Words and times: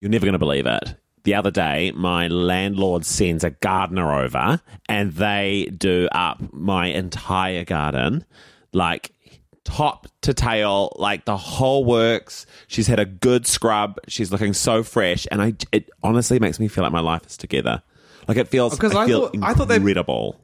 You're 0.00 0.10
never 0.10 0.24
going 0.26 0.32
to 0.34 0.38
believe 0.38 0.66
it. 0.66 0.96
The 1.24 1.34
other 1.34 1.50
day, 1.50 1.92
my 1.94 2.28
landlord 2.28 3.04
sends 3.04 3.44
a 3.44 3.50
gardener 3.50 4.20
over 4.22 4.60
and 4.88 5.12
they 5.12 5.66
do 5.76 6.08
up 6.12 6.40
my 6.52 6.86
entire 6.86 7.64
garden, 7.64 8.24
like 8.72 9.12
top 9.64 10.06
to 10.22 10.32
tail, 10.32 10.94
like 10.96 11.26
the 11.26 11.36
whole 11.36 11.84
works. 11.84 12.46
She's 12.68 12.86
had 12.86 12.98
a 12.98 13.04
good 13.04 13.46
scrub. 13.46 13.98
She's 14.08 14.32
looking 14.32 14.54
so 14.54 14.82
fresh. 14.82 15.26
And 15.30 15.42
I, 15.42 15.52
it 15.72 15.90
honestly 16.02 16.38
makes 16.38 16.58
me 16.58 16.68
feel 16.68 16.82
like 16.84 16.92
my 16.92 17.00
life 17.00 17.26
is 17.26 17.36
together. 17.36 17.82
Like 18.26 18.38
it 18.38 18.48
feels, 18.48 18.74
Because 18.74 18.94
I 18.96 19.02
I 19.02 19.06
feel 19.06 19.28
thought- 19.28 19.36
I 19.42 19.52
thought 19.52 19.70
incredible. 19.70 20.40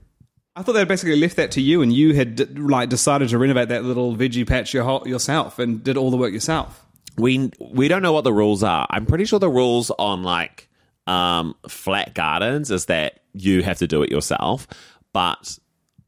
I 0.54 0.62
thought 0.62 0.72
they'd 0.72 0.88
basically 0.88 1.16
left 1.16 1.36
that 1.36 1.50
to 1.52 1.60
you, 1.60 1.82
and 1.82 1.92
you 1.92 2.14
had 2.14 2.36
d- 2.36 2.44
like 2.46 2.88
decided 2.88 3.28
to 3.28 3.36
renovate 3.38 3.68
that 3.68 3.84
little 3.84 4.16
veggie 4.16 4.46
patch 4.46 4.72
your, 4.72 4.84
whole- 4.84 5.06
yourself 5.06 5.58
and 5.58 5.84
did 5.84 5.98
all 5.98 6.10
the 6.10 6.16
work 6.16 6.32
yourself. 6.32 6.85
We 7.16 7.50
we 7.60 7.88
don't 7.88 8.02
know 8.02 8.12
what 8.12 8.24
the 8.24 8.32
rules 8.32 8.62
are. 8.62 8.86
I'm 8.90 9.06
pretty 9.06 9.24
sure 9.24 9.38
the 9.38 9.48
rules 9.48 9.90
on 9.98 10.22
like 10.22 10.68
um, 11.06 11.54
flat 11.68 12.14
gardens 12.14 12.70
is 12.70 12.86
that 12.86 13.20
you 13.32 13.62
have 13.62 13.78
to 13.78 13.86
do 13.86 14.02
it 14.02 14.10
yourself, 14.10 14.66
but 15.12 15.58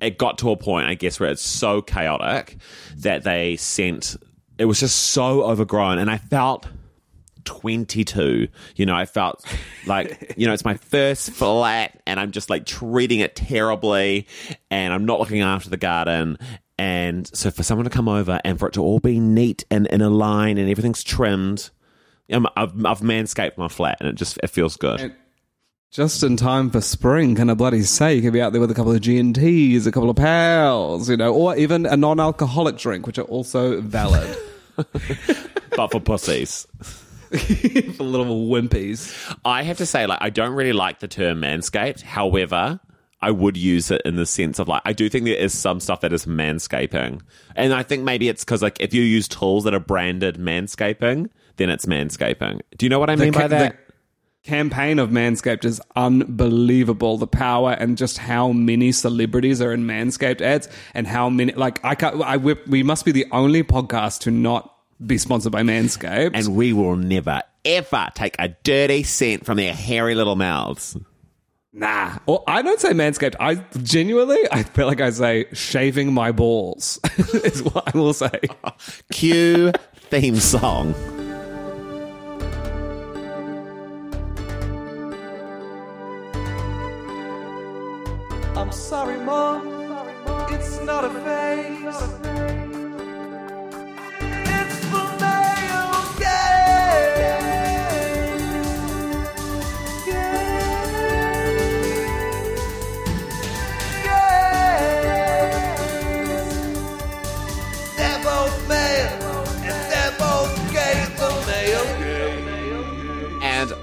it 0.00 0.18
got 0.18 0.38
to 0.38 0.50
a 0.50 0.56
point, 0.56 0.86
I 0.86 0.94
guess, 0.94 1.18
where 1.18 1.30
it's 1.30 1.42
so 1.42 1.82
chaotic 1.82 2.56
that 2.96 3.24
they 3.24 3.56
sent. 3.56 4.16
It 4.58 4.64
was 4.64 4.80
just 4.80 4.96
so 4.96 5.42
overgrown, 5.44 5.98
and 5.98 6.10
I 6.10 6.18
felt. 6.18 6.66
22 7.44 8.46
you 8.76 8.84
know 8.84 8.94
i 8.94 9.06
felt 9.06 9.42
like 9.86 10.34
you 10.36 10.46
know 10.46 10.52
it's 10.52 10.66
my 10.66 10.74
first 10.74 11.30
flat 11.30 11.98
and 12.06 12.20
i'm 12.20 12.30
just 12.30 12.50
like 12.50 12.66
treating 12.66 13.20
it 13.20 13.34
terribly 13.34 14.26
and 14.70 14.92
i'm 14.92 15.06
not 15.06 15.18
looking 15.18 15.40
after 15.40 15.70
the 15.70 15.78
garden 15.78 16.36
and 16.78 17.26
so 17.36 17.50
for 17.50 17.62
someone 17.62 17.84
to 17.84 17.90
come 17.90 18.08
over 18.08 18.40
and 18.44 18.58
for 18.58 18.68
it 18.68 18.72
to 18.72 18.82
all 18.82 19.00
be 19.00 19.20
neat 19.20 19.64
and 19.70 19.86
in 19.88 20.00
a 20.00 20.10
line 20.10 20.58
and 20.58 20.70
everything's 20.70 21.02
trimmed 21.02 21.70
um, 22.32 22.46
I've, 22.56 22.72
I've 22.84 23.00
manscaped 23.00 23.58
my 23.58 23.68
flat 23.68 23.98
and 24.00 24.08
it 24.08 24.14
just 24.14 24.38
it 24.42 24.48
feels 24.48 24.76
good 24.76 25.00
And 25.00 25.14
just 25.90 26.22
in 26.22 26.36
time 26.36 26.68
for 26.68 26.82
spring, 26.82 27.34
can 27.34 27.48
I 27.48 27.54
bloody 27.54 27.80
say? 27.82 28.14
You 28.14 28.20
could 28.20 28.34
be 28.34 28.42
out 28.42 28.52
there 28.52 28.60
with 28.60 28.70
a 28.70 28.74
couple 28.74 28.92
of 28.92 29.00
G 29.00 29.18
and 29.18 29.34
T's, 29.34 29.86
a 29.86 29.92
couple 29.92 30.10
of 30.10 30.16
pals, 30.16 31.08
you 31.08 31.16
know, 31.16 31.32
or 31.32 31.56
even 31.56 31.86
a 31.86 31.96
non-alcoholic 31.96 32.76
drink, 32.76 33.06
which 33.06 33.18
are 33.18 33.22
also 33.22 33.80
valid 33.80 34.36
but 34.76 35.90
for 35.90 35.98
pussies 36.00 36.66
for 37.96 38.04
little 38.04 38.48
wimpies. 38.48 39.14
I 39.44 39.62
have 39.62 39.78
to 39.78 39.86
say, 39.86 40.06
like, 40.06 40.18
I 40.20 40.30
don't 40.30 40.54
really 40.54 40.72
like 40.72 41.00
the 41.00 41.08
term 41.08 41.40
manscaped. 41.42 42.02
However, 42.02 42.80
I 43.20 43.30
would 43.32 43.56
use 43.56 43.90
it 43.90 44.02
in 44.04 44.16
the 44.16 44.26
sense 44.26 44.58
of 44.58 44.68
like, 44.68 44.82
I 44.84 44.92
do 44.92 45.08
think 45.08 45.24
there 45.24 45.34
is 45.34 45.56
some 45.56 45.80
stuff 45.80 46.00
that 46.02 46.12
is 46.12 46.26
manscaping. 46.26 47.20
And 47.56 47.74
I 47.74 47.82
think 47.82 48.04
maybe 48.04 48.28
it's 48.28 48.44
because, 48.44 48.62
like, 48.62 48.80
if 48.80 48.94
you 48.94 49.02
use 49.02 49.26
tools 49.26 49.64
that 49.64 49.74
are 49.74 49.80
branded 49.80 50.36
manscaping, 50.36 51.28
then 51.56 51.70
it's 51.70 51.86
manscaping. 51.86 52.60
Do 52.76 52.86
you 52.86 52.90
know 52.90 53.00
what 53.00 53.10
I 53.10 53.16
mean 53.16 53.32
ca- 53.32 53.40
by 53.40 53.48
that? 53.48 53.72
the 53.72 53.88
campaign 54.48 54.98
of 54.98 55.10
Manscaped 55.10 55.64
is 55.64 55.80
unbelievable. 55.96 57.18
The 57.18 57.26
power 57.26 57.72
and 57.72 57.98
just 57.98 58.18
how 58.18 58.52
many 58.52 58.92
celebrities 58.92 59.60
are 59.60 59.72
in 59.72 59.84
Manscaped 59.86 60.40
ads, 60.40 60.68
and 60.94 61.06
how 61.06 61.28
many 61.28 61.52
like 61.52 61.84
I 61.84 61.94
can't. 61.94 62.22
I 62.22 62.36
we, 62.36 62.54
we 62.66 62.82
must 62.82 63.04
be 63.04 63.12
the 63.12 63.26
only 63.32 63.62
podcast 63.62 64.20
to 64.20 64.30
not 64.30 64.74
be 65.04 65.18
sponsored 65.18 65.52
by 65.52 65.62
Manscaped. 65.62 66.32
and 66.34 66.56
we 66.56 66.72
will 66.72 66.96
never, 66.96 67.42
ever 67.64 68.08
take 68.14 68.34
a 68.38 68.48
dirty 68.64 69.02
cent 69.02 69.44
from 69.44 69.56
their 69.56 69.72
hairy 69.72 70.14
little 70.14 70.36
mouths. 70.36 70.96
Nah, 71.78 72.18
or 72.26 72.44
I 72.46 72.62
don't 72.62 72.80
say 72.80 72.90
Manscaped. 72.90 73.36
I 73.40 73.56
genuinely, 73.82 74.40
I 74.50 74.62
feel 74.62 74.86
like 74.86 75.00
I 75.00 75.10
say 75.10 75.46
shaving 75.52 76.12
my 76.12 76.32
balls 76.32 77.00
is 77.44 77.62
what 77.62 77.94
I 77.94 77.98
will 77.98 78.12
say. 78.12 78.40
Cue 79.12 79.72
theme 80.10 80.36
song. 80.36 80.94
I'm 88.56 88.72
sorry, 88.72 89.18
Mom. 89.20 89.78
It's 90.50 90.80
not 90.82 91.04
a 91.04 91.10
phase. 91.10 92.67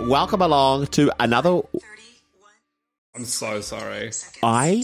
Welcome 0.07 0.41
along 0.41 0.88
to 0.88 1.11
another. 1.19 1.61
I'm 3.16 3.25
so 3.25 3.61
sorry. 3.61 4.11
I 4.43 4.83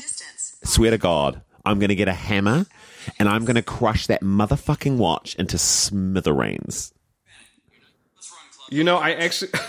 swear 0.63 0.91
to 0.91 0.97
God, 0.97 1.41
I'm 1.65 1.79
going 1.79 1.89
to 1.89 1.95
get 1.95 2.07
a 2.07 2.13
hammer 2.13 2.65
and 3.19 3.29
I'm 3.29 3.45
going 3.45 3.55
to 3.55 3.61
crush 3.61 4.07
that 4.07 4.21
motherfucking 4.21 4.97
watch 4.97 5.35
into 5.35 5.57
smithereens. 5.57 6.93
You 8.69 8.83
know, 8.83 8.97
I 8.97 9.11
actually. 9.11 9.51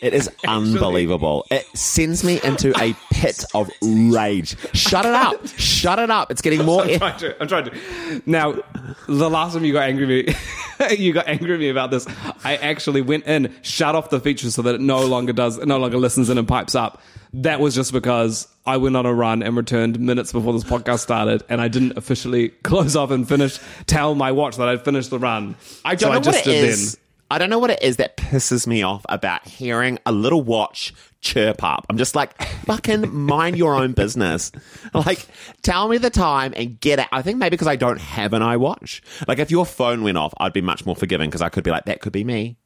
It 0.00 0.12
is 0.14 0.30
unbelievable. 0.46 1.46
It 1.50 1.66
sends 1.76 2.22
me 2.22 2.40
into 2.44 2.70
a 2.80 2.94
pit 3.12 3.44
of 3.54 3.70
rage. 3.82 4.56
Shut 4.74 5.06
it 5.06 5.12
up. 5.12 5.46
Shut 5.56 5.98
it 5.98 6.10
up. 6.10 6.30
It's 6.30 6.42
getting 6.42 6.64
more. 6.64 6.82
I'm 6.82 6.98
trying 6.98 7.18
to. 7.18 7.42
I'm 7.42 7.48
trying 7.48 7.64
to. 7.64 8.22
Now, 8.26 8.62
the 9.08 9.30
last 9.30 9.54
time 9.54 9.64
you 9.64 9.72
got 9.72 9.84
angry 9.84 10.06
with 10.24 10.36
me, 10.80 10.96
you 10.98 11.12
got 11.12 11.28
angry 11.28 11.52
with 11.52 11.60
me 11.60 11.68
about 11.70 11.90
this. 11.90 12.06
I 12.44 12.56
actually 12.56 13.00
went 13.00 13.24
in, 13.26 13.54
shut 13.62 13.94
off 13.94 14.10
the 14.10 14.20
feature 14.20 14.50
so 14.50 14.62
that 14.62 14.74
it 14.74 14.80
no 14.80 15.04
longer 15.06 15.32
does, 15.32 15.58
it 15.58 15.66
no 15.66 15.78
longer 15.78 15.96
listens 15.96 16.28
in 16.30 16.38
and 16.38 16.46
pipes 16.46 16.74
up. 16.74 17.00
That 17.32 17.60
was 17.60 17.74
just 17.74 17.92
because 17.92 18.48
I 18.66 18.76
went 18.78 18.96
on 18.96 19.04
a 19.04 19.12
run 19.12 19.42
and 19.42 19.56
returned 19.56 19.98
minutes 19.98 20.32
before 20.32 20.52
this 20.52 20.64
podcast 20.64 21.00
started, 21.00 21.42
and 21.48 21.60
I 21.60 21.68
didn't 21.68 21.96
officially 21.98 22.48
close 22.62 22.96
off 22.96 23.10
and 23.10 23.28
finish 23.28 23.58
tell 23.86 24.14
my 24.14 24.32
watch 24.32 24.56
that 24.56 24.68
I'd 24.68 24.84
finished 24.84 25.10
the 25.10 25.18
run. 25.18 25.56
I 25.84 25.94
don't 25.94 26.08
So 26.10 26.14
know 26.14 26.20
just 26.20 26.46
what 26.46 26.54
it 26.54 26.64
is. 26.64 26.98
I 27.30 27.38
don't 27.38 27.50
know 27.50 27.58
what 27.58 27.70
it 27.70 27.82
is 27.82 27.96
that 27.96 28.16
pisses 28.16 28.66
me 28.66 28.82
off 28.82 29.04
about 29.08 29.46
hearing 29.46 29.98
a 30.06 30.12
little 30.12 30.42
watch 30.42 30.94
chirp 31.20 31.64
up. 31.64 31.84
I'm 31.90 31.98
just 31.98 32.14
like, 32.14 32.40
fucking 32.64 33.12
mind 33.12 33.56
your 33.56 33.74
own 33.74 33.92
business. 33.92 34.52
Like, 34.94 35.26
tell 35.62 35.88
me 35.88 35.98
the 35.98 36.10
time 36.10 36.54
and 36.56 36.80
get 36.80 36.98
it. 36.98 37.06
I 37.12 37.20
think 37.20 37.38
maybe 37.38 37.50
because 37.50 37.66
I 37.66 37.76
don't 37.76 38.00
have 38.00 38.32
an 38.32 38.40
iWatch. 38.40 39.00
Like, 39.28 39.38
if 39.38 39.50
your 39.50 39.66
phone 39.66 40.02
went 40.02 40.16
off, 40.16 40.32
I'd 40.38 40.54
be 40.54 40.62
much 40.62 40.86
more 40.86 40.96
forgiving 40.96 41.28
because 41.28 41.42
I 41.42 41.48
could 41.50 41.64
be 41.64 41.70
like, 41.70 41.84
that 41.84 42.00
could 42.00 42.12
be 42.12 42.24
me. 42.24 42.56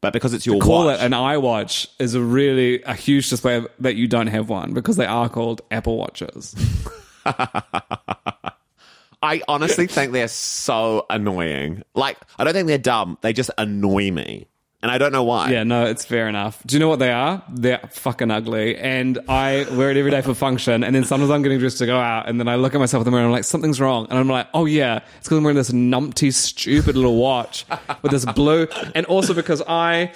But 0.00 0.12
because 0.12 0.34
it's 0.34 0.44
your 0.44 0.60
Call 0.60 0.86
watch, 0.86 0.98
it 0.98 1.04
an 1.04 1.12
iWatch 1.12 1.88
is 1.98 2.14
a 2.14 2.20
really 2.20 2.82
a 2.82 2.94
huge 2.94 3.30
display 3.30 3.56
of, 3.56 3.68
that 3.78 3.94
you 3.94 4.06
don't 4.06 4.26
have 4.26 4.50
one 4.50 4.74
because 4.74 4.96
they 4.96 5.06
are 5.06 5.28
called 5.28 5.62
Apple 5.70 5.96
Watches. 5.96 6.54
I 9.22 9.42
honestly 9.48 9.86
think 9.88 10.12
they're 10.12 10.28
so 10.28 11.06
annoying. 11.10 11.82
Like, 11.94 12.18
I 12.38 12.44
don't 12.44 12.52
think 12.52 12.68
they're 12.68 12.78
dumb. 12.78 13.18
They 13.20 13.32
just 13.32 13.50
annoy 13.58 14.10
me. 14.10 14.48
And 14.80 14.92
I 14.92 14.98
don't 14.98 15.10
know 15.10 15.24
why. 15.24 15.50
Yeah, 15.50 15.64
no, 15.64 15.86
it's 15.86 16.04
fair 16.04 16.28
enough. 16.28 16.62
Do 16.64 16.76
you 16.76 16.78
know 16.78 16.88
what 16.88 17.00
they 17.00 17.10
are? 17.10 17.42
They're 17.50 17.80
fucking 17.90 18.30
ugly. 18.30 18.76
And 18.76 19.18
I 19.28 19.66
wear 19.72 19.90
it 19.90 19.96
every 19.96 20.12
day 20.12 20.22
for 20.22 20.34
function. 20.34 20.84
And 20.84 20.94
then 20.94 21.02
sometimes 21.02 21.32
I'm 21.32 21.42
getting 21.42 21.58
dressed 21.58 21.78
to 21.78 21.86
go 21.86 21.98
out. 21.98 22.28
And 22.28 22.38
then 22.38 22.46
I 22.46 22.54
look 22.54 22.76
at 22.76 22.78
myself 22.78 23.00
in 23.00 23.04
the 23.06 23.10
mirror 23.10 23.22
and 23.22 23.26
I'm 23.26 23.32
like, 23.32 23.42
something's 23.42 23.80
wrong. 23.80 24.06
And 24.08 24.16
I'm 24.16 24.28
like, 24.28 24.46
oh 24.54 24.66
yeah, 24.66 25.00
it's 25.16 25.26
because 25.26 25.38
I'm 25.38 25.42
wearing 25.42 25.56
this 25.56 25.72
numpty, 25.72 26.32
stupid 26.32 26.94
little 26.94 27.16
watch 27.16 27.66
with 28.02 28.12
this 28.12 28.24
blue. 28.24 28.68
And 28.94 29.04
also 29.06 29.34
because 29.34 29.62
I, 29.66 30.12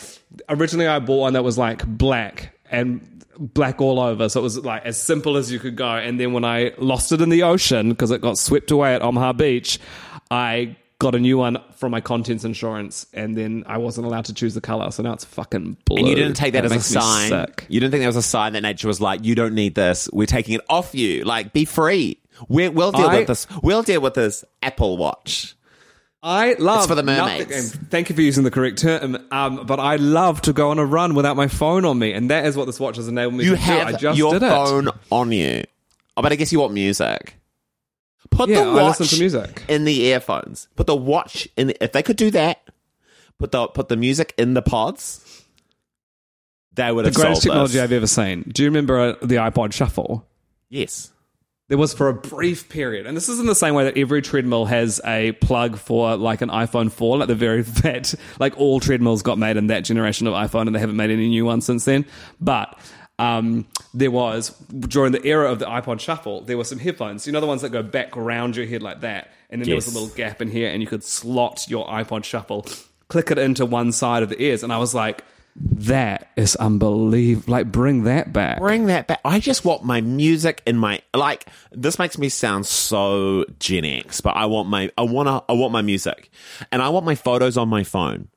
originally 0.48 0.86
I 0.86 1.00
bought 1.00 1.18
one 1.18 1.32
that 1.32 1.42
was 1.42 1.58
like 1.58 1.84
black 1.84 2.56
and 2.70 3.21
black 3.42 3.80
all 3.80 3.98
over. 4.00 4.28
So 4.28 4.40
it 4.40 4.42
was 4.42 4.58
like 4.58 4.84
as 4.86 5.00
simple 5.00 5.36
as 5.36 5.50
you 5.50 5.58
could 5.58 5.76
go. 5.76 5.88
And 5.96 6.18
then 6.18 6.32
when 6.32 6.44
I 6.44 6.72
lost 6.78 7.12
it 7.12 7.20
in 7.20 7.28
the 7.28 7.42
ocean 7.42 7.90
because 7.90 8.10
it 8.10 8.20
got 8.20 8.38
swept 8.38 8.70
away 8.70 8.94
at 8.94 9.02
Omaha 9.02 9.34
Beach, 9.34 9.78
I 10.30 10.76
got 10.98 11.14
a 11.16 11.18
new 11.18 11.36
one 11.36 11.58
from 11.74 11.90
my 11.90 12.00
contents 12.00 12.44
insurance, 12.44 13.06
and 13.12 13.36
then 13.36 13.64
I 13.66 13.78
wasn't 13.78 14.06
allowed 14.06 14.26
to 14.26 14.34
choose 14.34 14.54
the 14.54 14.60
color, 14.60 14.88
so 14.92 15.02
now 15.02 15.12
it's 15.12 15.24
fucking 15.24 15.76
blue. 15.84 15.98
And 15.98 16.06
you 16.06 16.14
didn't 16.14 16.34
take 16.34 16.52
that 16.52 16.64
It 16.64 16.70
as 16.70 16.76
a 16.76 17.00
sign. 17.00 17.46
You 17.68 17.80
didn't 17.80 17.90
think 17.90 18.02
that 18.02 18.06
was 18.06 18.14
a 18.16 18.22
sign 18.22 18.52
that 18.52 18.60
nature 18.60 18.86
was 18.86 19.00
like, 19.00 19.24
you 19.24 19.34
don't 19.34 19.54
need 19.54 19.74
this. 19.74 20.08
We're 20.12 20.26
taking 20.28 20.54
it 20.54 20.60
off 20.70 20.94
you. 20.94 21.24
Like, 21.24 21.52
be 21.52 21.64
free. 21.64 22.18
We're, 22.48 22.70
we'll 22.70 22.92
deal 22.92 23.06
I- 23.08 23.18
with 23.18 23.26
this. 23.26 23.48
We'll 23.64 23.82
deal 23.82 24.00
with 24.00 24.14
this 24.14 24.44
Apple 24.62 24.96
Watch. 24.96 25.56
I 26.22 26.54
love 26.58 26.86
for 26.86 26.94
the 26.94 27.02
mermaids. 27.02 27.72
game. 27.74 27.86
Thank 27.90 28.08
you 28.08 28.14
for 28.14 28.22
using 28.22 28.44
the 28.44 28.50
correct 28.50 28.78
term. 28.78 29.18
Um, 29.32 29.66
but 29.66 29.80
I 29.80 29.96
love 29.96 30.40
to 30.42 30.52
go 30.52 30.70
on 30.70 30.78
a 30.78 30.84
run 30.86 31.14
without 31.14 31.36
my 31.36 31.48
phone 31.48 31.84
on 31.84 31.98
me, 31.98 32.12
and 32.12 32.30
that 32.30 32.46
is 32.46 32.56
what 32.56 32.66
this 32.66 32.78
watch 32.78 32.96
has 32.96 33.08
enabled 33.08 33.34
me 33.34 33.44
You 33.44 33.56
to 33.56 33.62
do. 33.62 33.72
I 33.72 33.92
just 33.92 34.16
your 34.18 34.32
did 34.34 34.44
it. 34.44 34.48
phone 34.48 34.88
on 35.10 35.32
you. 35.32 35.64
Oh, 36.16 36.22
but 36.22 36.30
I 36.30 36.36
guess 36.36 36.52
you 36.52 36.60
want 36.60 36.74
music. 36.74 37.36
Put 38.30 38.48
Yeah, 38.48 38.64
the 38.64 38.70
I 38.70 38.74
watch 38.82 39.00
listen 39.00 39.16
to 39.16 39.20
music. 39.22 39.64
in 39.68 39.84
the 39.84 40.00
earphones. 40.04 40.68
Put 40.76 40.86
the 40.86 40.94
watch 40.96 41.48
in. 41.56 41.66
The, 41.68 41.84
if 41.84 41.92
they 41.92 42.02
could 42.02 42.16
do 42.16 42.30
that, 42.30 42.62
put 43.38 43.50
the 43.50 43.66
put 43.68 43.88
the 43.88 43.96
music 43.96 44.32
in 44.38 44.54
the 44.54 44.62
pods. 44.62 45.44
They 46.74 46.90
would 46.92 47.04
The 47.04 47.08
have 47.08 47.14
greatest 47.16 47.42
technology 47.42 47.74
this. 47.74 47.82
I've 47.82 47.92
ever 47.92 48.06
seen. 48.06 48.44
Do 48.52 48.62
you 48.62 48.68
remember 48.70 48.98
uh, 48.98 49.12
the 49.20 49.34
iPod 49.36 49.72
Shuffle? 49.74 50.26
Yes. 50.70 51.12
There 51.72 51.78
was 51.78 51.94
for 51.94 52.10
a 52.10 52.12
brief 52.12 52.68
period, 52.68 53.06
and 53.06 53.16
this 53.16 53.30
is 53.30 53.40
in 53.40 53.46
the 53.46 53.54
same 53.54 53.72
way 53.72 53.84
that 53.84 53.96
every 53.96 54.20
treadmill 54.20 54.66
has 54.66 55.00
a 55.06 55.32
plug 55.32 55.78
for 55.78 56.16
like 56.16 56.42
an 56.42 56.50
iPhone 56.50 56.92
4, 56.92 57.16
like 57.16 57.28
the 57.28 57.34
very 57.34 57.62
that 57.80 58.14
like 58.38 58.58
all 58.58 58.78
treadmills 58.78 59.22
got 59.22 59.38
made 59.38 59.56
in 59.56 59.68
that 59.68 59.80
generation 59.80 60.26
of 60.26 60.34
iPhone, 60.34 60.66
and 60.66 60.74
they 60.76 60.80
haven't 60.80 60.96
made 60.96 61.08
any 61.08 61.28
new 61.28 61.46
ones 61.46 61.64
since 61.64 61.86
then. 61.86 62.04
But 62.42 62.78
um, 63.18 63.66
there 63.94 64.10
was 64.10 64.50
during 64.68 65.12
the 65.12 65.26
era 65.26 65.50
of 65.50 65.60
the 65.60 65.64
iPod 65.64 66.00
Shuffle, 66.00 66.42
there 66.42 66.58
were 66.58 66.64
some 66.64 66.78
headphones. 66.78 67.26
You 67.26 67.32
know 67.32 67.40
the 67.40 67.46
ones 67.46 67.62
that 67.62 67.70
go 67.70 67.82
back 67.82 68.18
around 68.18 68.54
your 68.54 68.66
head 68.66 68.82
like 68.82 69.00
that, 69.00 69.32
and 69.48 69.62
then 69.62 69.66
there 69.66 69.76
was 69.76 69.86
a 69.86 69.98
little 69.98 70.14
gap 70.14 70.42
in 70.42 70.50
here, 70.50 70.68
and 70.68 70.82
you 70.82 70.86
could 70.86 71.02
slot 71.02 71.64
your 71.70 71.88
iPod 71.88 72.24
Shuffle, 72.24 72.66
click 73.08 73.30
it 73.30 73.38
into 73.38 73.64
one 73.64 73.92
side 73.92 74.22
of 74.22 74.28
the 74.28 74.42
ears, 74.42 74.62
and 74.62 74.74
I 74.74 74.76
was 74.76 74.94
like. 74.94 75.24
That 75.54 76.30
is 76.36 76.56
unbelievable. 76.56 77.52
Like, 77.52 77.70
bring 77.70 78.04
that 78.04 78.32
back. 78.32 78.58
Bring 78.58 78.86
that 78.86 79.06
back. 79.06 79.20
I 79.24 79.38
just 79.38 79.64
want 79.64 79.84
my 79.84 80.00
music 80.00 80.62
in 80.64 80.78
my 80.78 81.02
like. 81.14 81.46
This 81.70 81.98
makes 81.98 82.16
me 82.16 82.30
sound 82.30 82.66
so 82.66 83.44
Gen 83.58 83.84
X, 83.84 84.22
but 84.22 84.34
I 84.34 84.46
want 84.46 84.68
my 84.70 84.90
I 84.96 85.02
want 85.02 85.28
to 85.28 85.44
I 85.48 85.54
want 85.54 85.72
my 85.72 85.82
music, 85.82 86.30
and 86.70 86.80
I 86.80 86.88
want 86.88 87.04
my 87.04 87.14
photos 87.14 87.58
on 87.58 87.68
my 87.68 87.84
phone. 87.84 88.28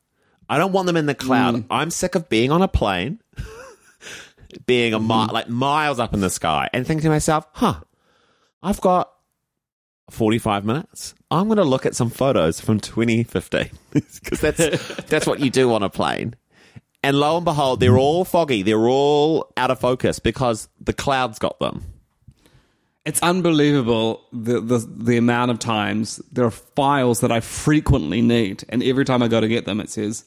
I 0.50 0.58
don't 0.58 0.74
want 0.74 0.88
them 0.88 0.98
in 0.98 1.06
the 1.06 1.16
cloud. 1.16 1.56
Mm. 1.56 1.66
I'm 1.70 1.90
sick 1.90 2.16
of 2.16 2.28
being 2.28 2.52
on 2.52 2.62
a 2.62 2.68
plane, 2.68 3.22
being 4.66 4.94
a 4.94 5.00
mi- 5.00 5.08
mm. 5.08 5.32
like 5.32 5.48
miles 5.48 6.00
up 6.00 6.14
in 6.14 6.20
the 6.20 6.30
sky, 6.30 6.70
and 6.74 6.86
thinking 6.86 7.04
to 7.04 7.10
myself, 7.10 7.48
"Huh, 7.54 7.80
I've 8.62 8.82
got 8.82 9.10
45 10.10 10.66
minutes. 10.66 11.16
I'm 11.32 11.48
going 11.48 11.58
to 11.58 11.64
look 11.64 11.86
at 11.86 11.96
some 11.96 12.10
photos 12.10 12.60
from 12.60 12.80
2015 12.80 13.70
because 13.94 14.42
that's 14.42 14.96
that's 15.08 15.26
what 15.26 15.40
you 15.40 15.50
do 15.50 15.74
on 15.74 15.82
a 15.82 15.90
plane." 15.90 16.36
And 17.06 17.20
lo 17.20 17.36
and 17.38 17.46
behold, 17.46 17.80
they're 17.80 17.98
all 17.98 18.26
foggy. 18.26 18.64
They're 18.64 18.88
all 18.90 19.52
out 19.56 19.70
of 19.70 19.80
focus 19.80 20.18
because 20.20 20.68
the 20.82 20.92
clouds 20.94 21.38
got 21.38 21.60
them. 21.60 21.84
It's 23.06 23.22
unbelievable 23.22 24.22
the, 24.34 24.60
the 24.60 24.80
the 24.80 25.18
amount 25.18 25.52
of 25.52 25.60
times 25.60 26.20
there 26.32 26.46
are 26.46 26.50
files 26.52 27.20
that 27.20 27.32
I 27.32 27.40
frequently 27.42 28.22
need, 28.24 28.64
and 28.70 28.82
every 28.82 29.06
time 29.06 29.22
I 29.22 29.28
go 29.28 29.40
to 29.40 29.48
get 29.48 29.66
them, 29.66 29.80
it 29.80 29.92
says 29.92 30.26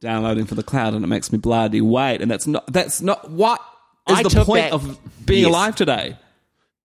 downloading 0.00 0.46
for 0.46 0.56
the 0.56 0.64
cloud, 0.64 0.94
and 0.94 1.04
it 1.04 1.06
makes 1.06 1.30
me 1.30 1.38
bloody 1.38 1.80
wait. 1.80 2.20
And 2.20 2.28
that's 2.28 2.48
not 2.48 2.66
that's 2.72 3.00
not 3.00 3.30
what 3.30 3.60
is 4.10 4.18
I 4.18 4.22
the 4.24 4.44
point 4.44 4.64
that- 4.64 4.72
of 4.72 4.98
being 5.24 5.42
Yes. 5.42 5.48
alive 5.50 5.76
today. 5.76 6.16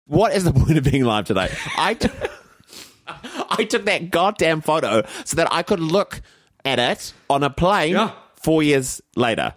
What 0.06 0.32
is 0.34 0.44
the 0.44 0.52
point 0.54 0.78
of 0.78 0.84
being 0.84 1.02
alive 1.02 1.26
today? 1.26 1.50
I, 1.76 1.94
t- 1.94 2.08
I 3.50 3.64
took 3.64 3.84
that 3.84 4.10
goddamn 4.10 4.60
photo 4.62 5.02
so 5.24 5.36
that 5.36 5.48
I 5.52 5.62
could 5.62 5.80
look 5.80 6.22
at 6.64 6.78
it 6.78 7.12
on 7.28 7.42
a 7.42 7.50
plane 7.50 7.92
Yeah. 7.94 8.12
Four 8.46 8.62
years 8.62 9.02
later. 9.16 9.54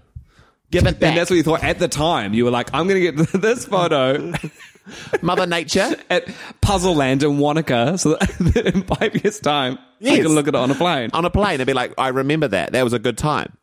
Give 0.71 0.86
it 0.88 1.00
back. 1.00 1.09
And 1.09 1.18
that's 1.18 1.30
what 1.30 1.38
you 1.38 1.44
thought 1.44 1.63
at 1.63 1.77
the 1.80 1.88
time. 1.88 2.33
You 2.33 2.45
were 2.45 2.51
like, 2.51 2.71
I'm 2.74 2.88
going 2.88 3.01
to 3.03 3.12
get 3.12 3.31
this 3.41 3.65
photo 3.65 4.33
Mother 5.21 5.45
Nature. 5.45 5.95
at 6.09 6.27
Puzzle 6.62 6.95
Land 6.95 7.21
in 7.24 7.38
Wanaka, 7.38 7.97
so 8.00 8.15
that 8.15 8.74
in 8.74 8.81
five 8.83 9.15
years' 9.24 9.39
time 9.39 9.77
I 9.77 9.81
Yes. 10.00 10.18
can 10.24 10.33
look 10.33 10.47
at 10.47 10.56
it 10.56 10.57
on 10.57 10.71
a 10.71 10.75
plane. 10.75 11.09
on 11.13 11.25
a 11.25 11.30
plane 11.30 11.59
and 11.59 11.68
be 11.68 11.74
like, 11.74 11.94
I 11.97 12.07
remember 12.07 12.47
that. 12.47 12.71
That 12.71 12.83
was 12.83 12.94
a 12.94 13.00
good 13.00 13.18
time. 13.18 13.53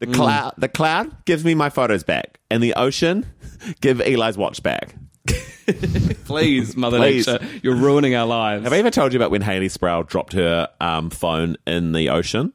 The 0.00 0.06
Mm. 0.06 0.14
cloud, 0.14 0.54
the 0.58 0.68
cloud 0.68 1.24
gives 1.24 1.44
me 1.44 1.54
my 1.54 1.70
photos 1.70 2.02
back, 2.04 2.38
and 2.50 2.62
the 2.62 2.74
ocean 2.74 3.26
give 3.80 4.00
Eli's 4.00 4.36
watch 4.36 4.62
back. 4.62 4.94
Please, 6.24 6.76
Mother 6.76 6.98
Please. 6.98 7.26
Nature, 7.26 7.44
you're 7.62 7.74
ruining 7.76 8.14
our 8.14 8.26
lives. 8.26 8.64
Have 8.64 8.72
I 8.72 8.78
ever 8.78 8.90
told 8.90 9.12
you 9.12 9.18
about 9.18 9.30
when 9.30 9.42
Hayley 9.42 9.68
Sproull 9.68 10.06
dropped 10.06 10.32
her 10.34 10.68
um, 10.80 11.10
phone 11.10 11.56
in 11.66 11.92
the 11.92 12.08
ocean? 12.10 12.52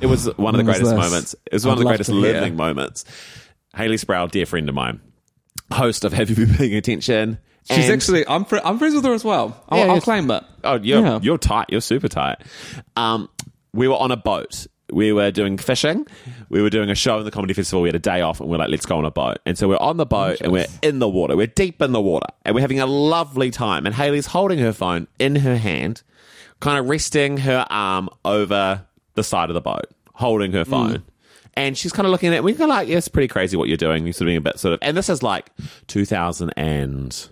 It 0.00 0.06
was 0.06 0.26
one 0.36 0.54
of 0.54 0.58
the 0.58 0.64
greatest 0.64 0.94
moments. 0.94 1.34
It 1.46 1.52
was 1.52 1.66
one 1.66 1.72
of 1.74 1.78
I'd 1.78 1.82
the 1.84 1.88
greatest 1.88 2.10
to 2.10 2.14
hear. 2.20 2.32
living 2.34 2.56
moments. 2.56 3.04
Hayley 3.76 3.96
Sproull, 3.96 4.30
dear 4.30 4.46
friend 4.46 4.68
of 4.68 4.74
mine, 4.74 5.00
host 5.72 6.04
of 6.04 6.12
Have 6.12 6.30
You 6.30 6.36
Been 6.36 6.54
Paying 6.54 6.74
Attention? 6.74 7.38
She's 7.70 7.84
and- 7.88 7.92
actually, 7.94 8.26
I'm, 8.26 8.44
fr- 8.44 8.58
I'm 8.64 8.78
friends 8.78 8.94
with 8.94 9.04
her 9.04 9.12
as 9.12 9.24
well. 9.24 9.62
I'll, 9.68 9.78
Yeah, 9.78 9.92
I'll 9.92 10.00
claim 10.00 10.30
it. 10.30 10.42
Oh, 10.64 10.76
you're 10.80 11.00
Yeah. 11.02 11.18
you're 11.22 11.36
tight. 11.38 11.66
You're 11.68 11.80
super 11.82 12.08
tight. 12.08 12.38
Um, 12.96 13.28
we 13.74 13.88
were 13.88 13.96
on 13.96 14.10
a 14.10 14.16
boat. 14.16 14.66
We 14.90 15.12
were 15.12 15.30
doing 15.30 15.58
fishing. 15.58 16.06
We 16.48 16.62
were 16.62 16.70
doing 16.70 16.88
a 16.88 16.94
show 16.94 17.18
in 17.18 17.24
the 17.26 17.30
comedy 17.30 17.52
festival. 17.52 17.82
We 17.82 17.88
had 17.90 17.94
a 17.96 17.98
day 17.98 18.22
off, 18.22 18.40
and 18.40 18.48
we 18.48 18.54
are 18.56 18.58
like, 18.60 18.70
let's 18.70 18.86
go 18.86 18.96
on 18.96 19.04
a 19.04 19.10
boat. 19.10 19.38
And 19.44 19.58
so 19.58 19.68
we're 19.68 19.76
on 19.76 19.98
the 19.98 20.06
boat, 20.06 20.40
and 20.40 20.50
we're 20.50 20.64
in 20.80 20.98
the 20.98 21.08
water. 21.08 21.36
We're 21.36 21.46
deep 21.46 21.82
in 21.82 21.92
the 21.92 22.00
water, 22.00 22.26
and 22.46 22.54
we're 22.54 22.62
having 22.62 22.80
a 22.80 22.86
lovely 22.86 23.50
time. 23.50 23.84
And 23.84 23.94
Hayley's 23.94 24.24
holding 24.26 24.58
her 24.60 24.72
phone 24.72 25.06
in 25.18 25.36
her 25.36 25.58
hand, 25.58 26.02
kind 26.60 26.78
of 26.78 26.88
resting 26.88 27.36
her 27.38 27.66
arm 27.68 28.08
over 28.24 28.86
the 29.18 29.24
side 29.24 29.50
of 29.50 29.54
the 29.54 29.60
boat, 29.60 29.86
holding 30.14 30.52
her 30.52 30.64
phone. 30.64 30.90
Mm. 30.98 31.02
And 31.54 31.76
she's 31.76 31.92
kind 31.92 32.06
of 32.06 32.12
looking 32.12 32.28
at 32.28 32.34
it. 32.36 32.44
We're 32.44 32.54
kind 32.54 32.70
of 32.70 32.76
like, 32.76 32.88
yeah, 32.88 32.98
it's 32.98 33.08
pretty 33.08 33.28
crazy 33.28 33.56
what 33.56 33.68
you're 33.68 33.76
doing. 33.76 34.04
You're 34.06 34.12
sort 34.12 34.22
of 34.22 34.26
being 34.28 34.36
a 34.38 34.40
bit 34.42 34.58
sort 34.58 34.74
of. 34.74 34.78
And 34.80 34.96
this 34.96 35.08
is 35.08 35.22
like 35.22 35.50
2000 35.88 36.50
and 36.56 37.28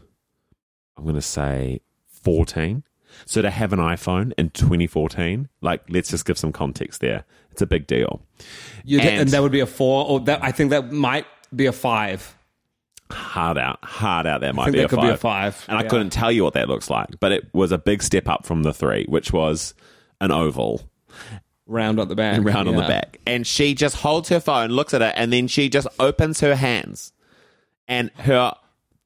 I'm 0.97 1.05
going 1.05 1.15
to 1.15 1.23
say 1.23 1.81
14. 2.09 2.83
So 3.25 3.41
to 3.41 3.51
have 3.51 3.73
an 3.73 3.79
iPhone 3.79 4.33
in 4.37 4.51
2014, 4.51 5.49
like 5.61 5.83
let's 5.89 6.11
just 6.11 6.25
give 6.27 6.37
some 6.39 6.53
context 6.53 7.01
there. 7.01 7.25
It's 7.53 7.63
a 7.63 7.67
big 7.67 7.87
deal. 7.87 8.21
You 8.85 8.99
and, 8.99 9.09
And- 9.09 9.21
and 9.23 9.31
that 9.31 9.43
would 9.43 9.53
be 9.53 9.61
a 9.61 9.67
four, 9.67 10.05
or 10.07 10.21
that 10.21 10.43
I 10.43 10.51
think 10.53 10.71
that 10.71 10.93
might 10.93 11.27
be 11.55 11.67
a 11.67 11.73
five. 11.73 12.37
Hard 13.11 13.57
out, 13.57 13.79
hard 13.85 14.27
out. 14.27 14.41
That 14.41 14.55
might 14.57 14.65
think 14.65 14.75
be, 14.75 14.79
that 14.81 14.87
a 14.87 14.89
could 14.89 14.97
five. 14.99 15.07
be 15.09 15.15
a 15.15 15.17
five, 15.17 15.65
and 15.69 15.79
I 15.79 15.85
couldn't 15.85 16.11
tell 16.11 16.33
you 16.33 16.43
what 16.43 16.55
that 16.55 16.69
looks 16.69 16.91
like, 16.91 17.09
but 17.21 17.31
it 17.31 17.45
was 17.55 17.71
a 17.71 17.79
big 17.79 18.03
step 18.03 18.29
up 18.29 18.45
from 18.45 18.65
the 18.65 18.75
three, 18.75 19.05
which 19.09 19.33
was 19.33 19.75
an 20.21 20.33
oval 20.33 20.83
Round 21.67 21.99
at 21.99 22.09
the 22.09 22.15
back. 22.15 22.45
round 22.45 22.69
on 22.69 22.77
the 22.77 22.83
back. 22.89 23.19
And 23.27 23.47
she 23.47 23.75
just 23.75 23.97
holds 23.97 24.29
her 24.29 24.41
phone, 24.41 24.71
looks 24.71 24.95
at 24.95 25.03
it, 25.03 25.15
and 25.17 25.33
then 25.33 25.49
she 25.49 25.69
just 25.69 25.89
opens 25.99 26.41
her 26.41 26.55
hands, 26.55 27.13
and 27.89 28.11
her 28.17 28.55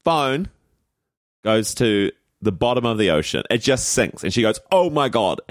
phone 0.03 0.49
goes 1.43 1.73
to 1.75 2.11
the 2.43 2.51
bottom 2.51 2.85
of 2.85 2.97
the 2.97 3.11
ocean. 3.11 3.43
It 3.51 3.59
just 3.59 3.89
sinks, 3.89 4.23
and 4.23 4.33
she 4.33 4.41
goes, 4.41 4.59
"Oh 4.71 4.89
my 4.89 5.09
god!" 5.09 5.41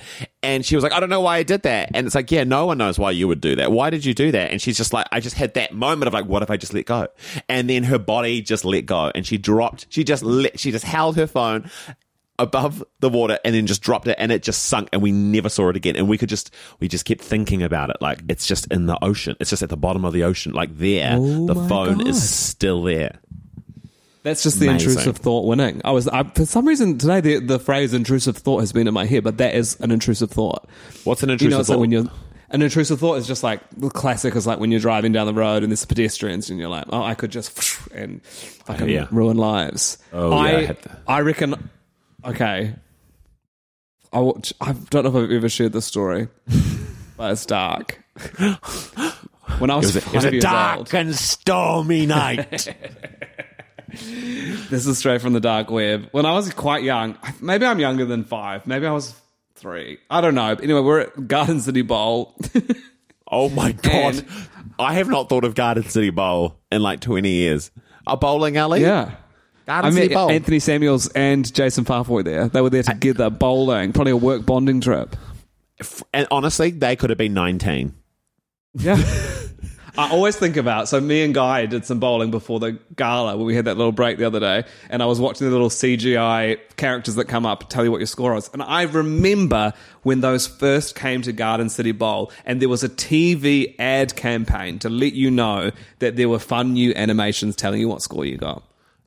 And 0.42 0.66
she 0.66 0.74
was 0.74 0.82
like, 0.82 0.92
"I 0.92 0.98
don't 0.98 1.08
know 1.08 1.20
why 1.20 1.36
I 1.38 1.42
did 1.44 1.62
that." 1.62 1.90
And 1.94 2.04
it's 2.06 2.14
like, 2.16 2.30
"Yeah, 2.32 2.42
no 2.44 2.66
one 2.66 2.78
knows 2.78 2.98
why 2.98 3.12
you 3.12 3.28
would 3.28 3.40
do 3.40 3.54
that. 3.56 3.70
Why 3.70 3.90
did 3.90 4.04
you 4.04 4.12
do 4.12 4.32
that?" 4.32 4.50
And 4.50 4.60
she's 4.60 4.76
just 4.76 4.92
like, 4.92 5.06
"I 5.12 5.20
just 5.20 5.36
had 5.36 5.54
that 5.54 5.72
moment 5.72 6.08
of 6.08 6.14
like, 6.14 6.26
what 6.26 6.42
if 6.42 6.50
I 6.50 6.56
just 6.56 6.74
let 6.74 6.86
go?" 6.86 7.06
And 7.48 7.70
then 7.70 7.84
her 7.84 7.98
body 7.98 8.42
just 8.42 8.64
let 8.64 8.86
go, 8.86 9.12
and 9.14 9.24
she 9.24 9.38
dropped. 9.38 9.86
She 9.90 10.02
just 10.02 10.22
let. 10.24 10.58
She 10.58 10.72
just 10.72 10.84
held 10.84 11.16
her 11.16 11.28
phone 11.28 11.70
above 12.40 12.82
the 13.00 13.08
water 13.08 13.38
and 13.44 13.54
then 13.54 13.66
just 13.66 13.82
dropped 13.82 14.08
it 14.08 14.16
and 14.18 14.32
it 14.32 14.42
just 14.42 14.64
sunk 14.64 14.88
and 14.92 15.02
we 15.02 15.12
never 15.12 15.48
saw 15.48 15.68
it 15.68 15.76
again 15.76 15.94
and 15.96 16.08
we 16.08 16.18
could 16.18 16.28
just 16.28 16.52
we 16.80 16.88
just 16.88 17.04
kept 17.04 17.20
thinking 17.20 17.62
about 17.62 17.90
it 17.90 17.96
like 18.00 18.20
it's 18.28 18.46
just 18.46 18.66
in 18.72 18.86
the 18.86 18.98
ocean 19.04 19.36
it's 19.40 19.50
just 19.50 19.62
at 19.62 19.68
the 19.68 19.76
bottom 19.76 20.04
of 20.04 20.12
the 20.12 20.24
ocean 20.24 20.52
like 20.52 20.76
there 20.76 21.12
Oh 21.16 21.46
the 21.46 21.54
phone 21.68 21.98
God. 21.98 22.08
is 22.08 22.28
still 22.30 22.82
there 22.82 23.18
That's 24.22 24.42
just 24.42 24.58
the 24.60 24.68
Amazing. 24.68 24.90
intrusive 24.90 25.16
thought 25.18 25.46
winning. 25.46 25.80
I 25.84 25.92
was 25.92 26.06
I, 26.08 26.24
for 26.24 26.44
some 26.44 26.66
reason 26.68 26.98
today 26.98 27.20
the, 27.20 27.38
the 27.40 27.58
phrase 27.58 27.94
intrusive 27.94 28.36
thought 28.36 28.60
has 28.60 28.72
been 28.72 28.86
in 28.88 28.94
my 28.94 29.06
head, 29.06 29.24
but 29.24 29.38
that 29.38 29.54
is 29.54 29.78
an 29.80 29.90
intrusive 29.90 30.30
thought. 30.30 30.68
what's 31.04 31.22
an 31.22 31.28
You 31.30 31.34
intrusive 31.34 31.50
know, 31.52 31.60
it's 31.60 31.68
like 31.68 31.76
thought? 31.76 31.80
when 31.80 31.90
you're 31.90 32.04
an 32.52 32.62
intrusive 32.62 32.98
thought 32.98 33.14
is 33.14 33.28
just 33.28 33.42
like 33.44 33.60
the 33.76 33.88
classic 33.90 34.34
is 34.34 34.44
like 34.46 34.58
when 34.58 34.72
you're 34.72 34.80
driving 34.80 35.12
down 35.12 35.26
the 35.28 35.32
road 35.32 35.62
and 35.62 35.70
there's 35.70 35.84
pedestrians 35.84 36.50
and 36.50 36.58
you're 36.58 36.68
like, 36.68 36.84
oh, 36.90 37.00
I 37.00 37.14
could 37.14 37.30
just 37.30 37.52
and 37.94 38.20
fucking 38.24 38.88
yeah. 38.88 39.06
ruin 39.12 39.36
lives. 39.36 39.98
Oh, 40.12 40.30
yeah, 40.30 40.36
I 40.36 40.48
I 40.56 40.62
had 40.64 40.82
that. 40.82 40.98
I 41.06 41.20
reckon. 41.20 41.70
Okay, 42.24 42.74
I 44.12 44.18
watch, 44.20 44.52
I 44.60 44.72
don't 44.90 45.04
know 45.04 45.10
if 45.10 45.24
I've 45.24 45.30
ever 45.36 45.48
shared 45.48 45.72
this 45.72 45.86
story, 45.86 46.28
but 47.16 47.32
it's 47.32 47.46
dark. 47.46 48.02
When 49.58 49.68
I 49.68 49.76
was, 49.76 49.96
it 49.96 50.06
was 50.06 50.24
a, 50.24 50.28
it 50.28 50.34
was 50.34 50.34
a 50.36 50.40
dark 50.40 50.78
old, 50.78 50.94
and 50.94 51.14
stormy 51.14 52.06
night 52.06 52.68
This 53.90 54.86
is 54.86 54.96
straight 54.98 55.20
from 55.20 55.32
the 55.32 55.40
dark 55.40 55.70
web. 55.70 56.08
When 56.12 56.24
I 56.24 56.32
was 56.34 56.54
quite 56.54 56.84
young, 56.84 57.18
maybe 57.40 57.66
I'm 57.66 57.80
younger 57.80 58.04
than 58.04 58.22
five. 58.22 58.64
Maybe 58.66 58.86
I 58.86 58.92
was 58.92 59.12
three. 59.56 59.98
I 60.08 60.20
don't 60.20 60.36
know. 60.36 60.54
But 60.54 60.62
anyway, 60.62 60.80
we're 60.80 61.00
at 61.00 61.26
Garden 61.26 61.60
City 61.60 61.82
Bowl. 61.82 62.36
oh 63.30 63.48
my 63.48 63.72
god 63.72 64.16
And- 64.18 64.24
i 64.78 64.94
have 64.94 65.08
not 65.08 65.28
thought 65.28 65.44
of 65.44 65.54
garden 65.54 65.84
city 65.84 66.10
bowl 66.10 66.56
in 66.72 66.82
like 66.82 67.00
20 67.00 67.28
years 67.28 67.70
a 68.06 68.16
bowling 68.16 68.56
alley 68.56 68.80
yeah. 68.80 69.16
I 69.70 69.90
city 69.90 70.14
met 70.14 70.30
Anthony 70.30 70.58
Samuels 70.58 71.08
and 71.08 71.52
Jason 71.52 71.84
Fa'afoi 71.84 72.24
there. 72.24 72.48
They 72.48 72.60
were 72.60 72.70
there 72.70 72.82
together 72.82 73.30
bowling, 73.30 73.92
probably 73.92 74.12
a 74.12 74.16
work 74.16 74.44
bonding 74.44 74.80
trip. 74.80 75.16
and 76.12 76.26
honestly 76.30 76.70
they 76.70 76.94
could 76.94 77.08
have 77.10 77.18
been 77.18 77.32
19 77.32 77.94
Yeah. 78.74 78.96
I 79.98 80.10
always 80.12 80.36
think 80.36 80.56
about 80.56 80.88
so 80.88 81.00
me 81.00 81.22
and 81.24 81.34
Guy 81.34 81.66
did 81.66 81.84
some 81.84 81.98
bowling 81.98 82.30
before 82.30 82.60
the 82.60 82.78
gala 82.96 83.36
where 83.36 83.44
we 83.44 83.54
had 83.54 83.64
that 83.64 83.76
little 83.76 83.92
break 83.92 84.18
the 84.18 84.24
other 84.24 84.40
day, 84.40 84.64
and 84.88 85.02
I 85.02 85.06
was 85.06 85.20
watching 85.20 85.46
the 85.46 85.50
little 85.50 85.68
CGI 85.68 86.58
characters 86.76 87.16
that 87.16 87.26
come 87.26 87.44
up 87.44 87.68
tell 87.68 87.84
you 87.84 87.90
what 87.90 87.98
your 87.98 88.06
score 88.06 88.32
was, 88.32 88.48
and 88.52 88.62
I 88.62 88.82
remember 88.82 89.72
when 90.02 90.20
those 90.20 90.46
first 90.46 90.94
came 90.94 91.22
to 91.22 91.32
Garden 91.32 91.68
City 91.68 91.92
Bowl, 91.92 92.32
and 92.46 92.62
there 92.62 92.68
was 92.68 92.84
a 92.84 92.88
TV 92.88 93.74
ad 93.78 94.14
campaign 94.16 94.78
to 94.78 94.88
let 94.88 95.12
you 95.12 95.30
know 95.30 95.70
that 95.98 96.16
there 96.16 96.28
were 96.28 96.38
fun 96.38 96.72
new 96.74 96.94
animations 96.94 97.56
telling 97.56 97.80
you 97.80 97.88
what 97.88 98.00
score 98.00 98.24
you 98.24 98.38
got. 98.38 98.62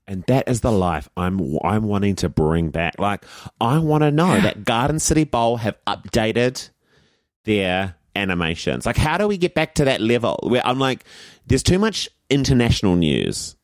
And 0.08 0.24
that 0.28 0.50
is 0.50 0.62
the 0.62 0.72
life 0.72 1.08
I'm 1.16 1.58
I'm 1.64 1.84
wanting 1.84 2.16
to 2.18 2.30
bring 2.30 2.70
back. 2.70 2.96
Like 3.00 3.24
I 3.62 3.80
want 3.80 4.04
to 4.04 4.12
know 4.12 4.40
that 4.42 4.66
Garden 4.66 5.00
City 5.00 5.24
Bowl 5.24 5.58
have 5.58 5.78
updated 5.88 6.70
their 7.46 7.96
animations. 8.16 8.86
Like 8.86 8.98
how 8.98 9.18
do 9.18 9.28
we 9.28 9.38
get 9.38 9.56
back 9.56 9.76
to 9.76 9.86
that 9.86 10.02
level 10.02 10.40
where 10.44 10.66
I'm 10.66 10.78
like 10.80 11.06
there's 11.48 11.64
too 11.64 11.80
much 11.80 12.10
international 12.30 12.96
news. 12.98 13.56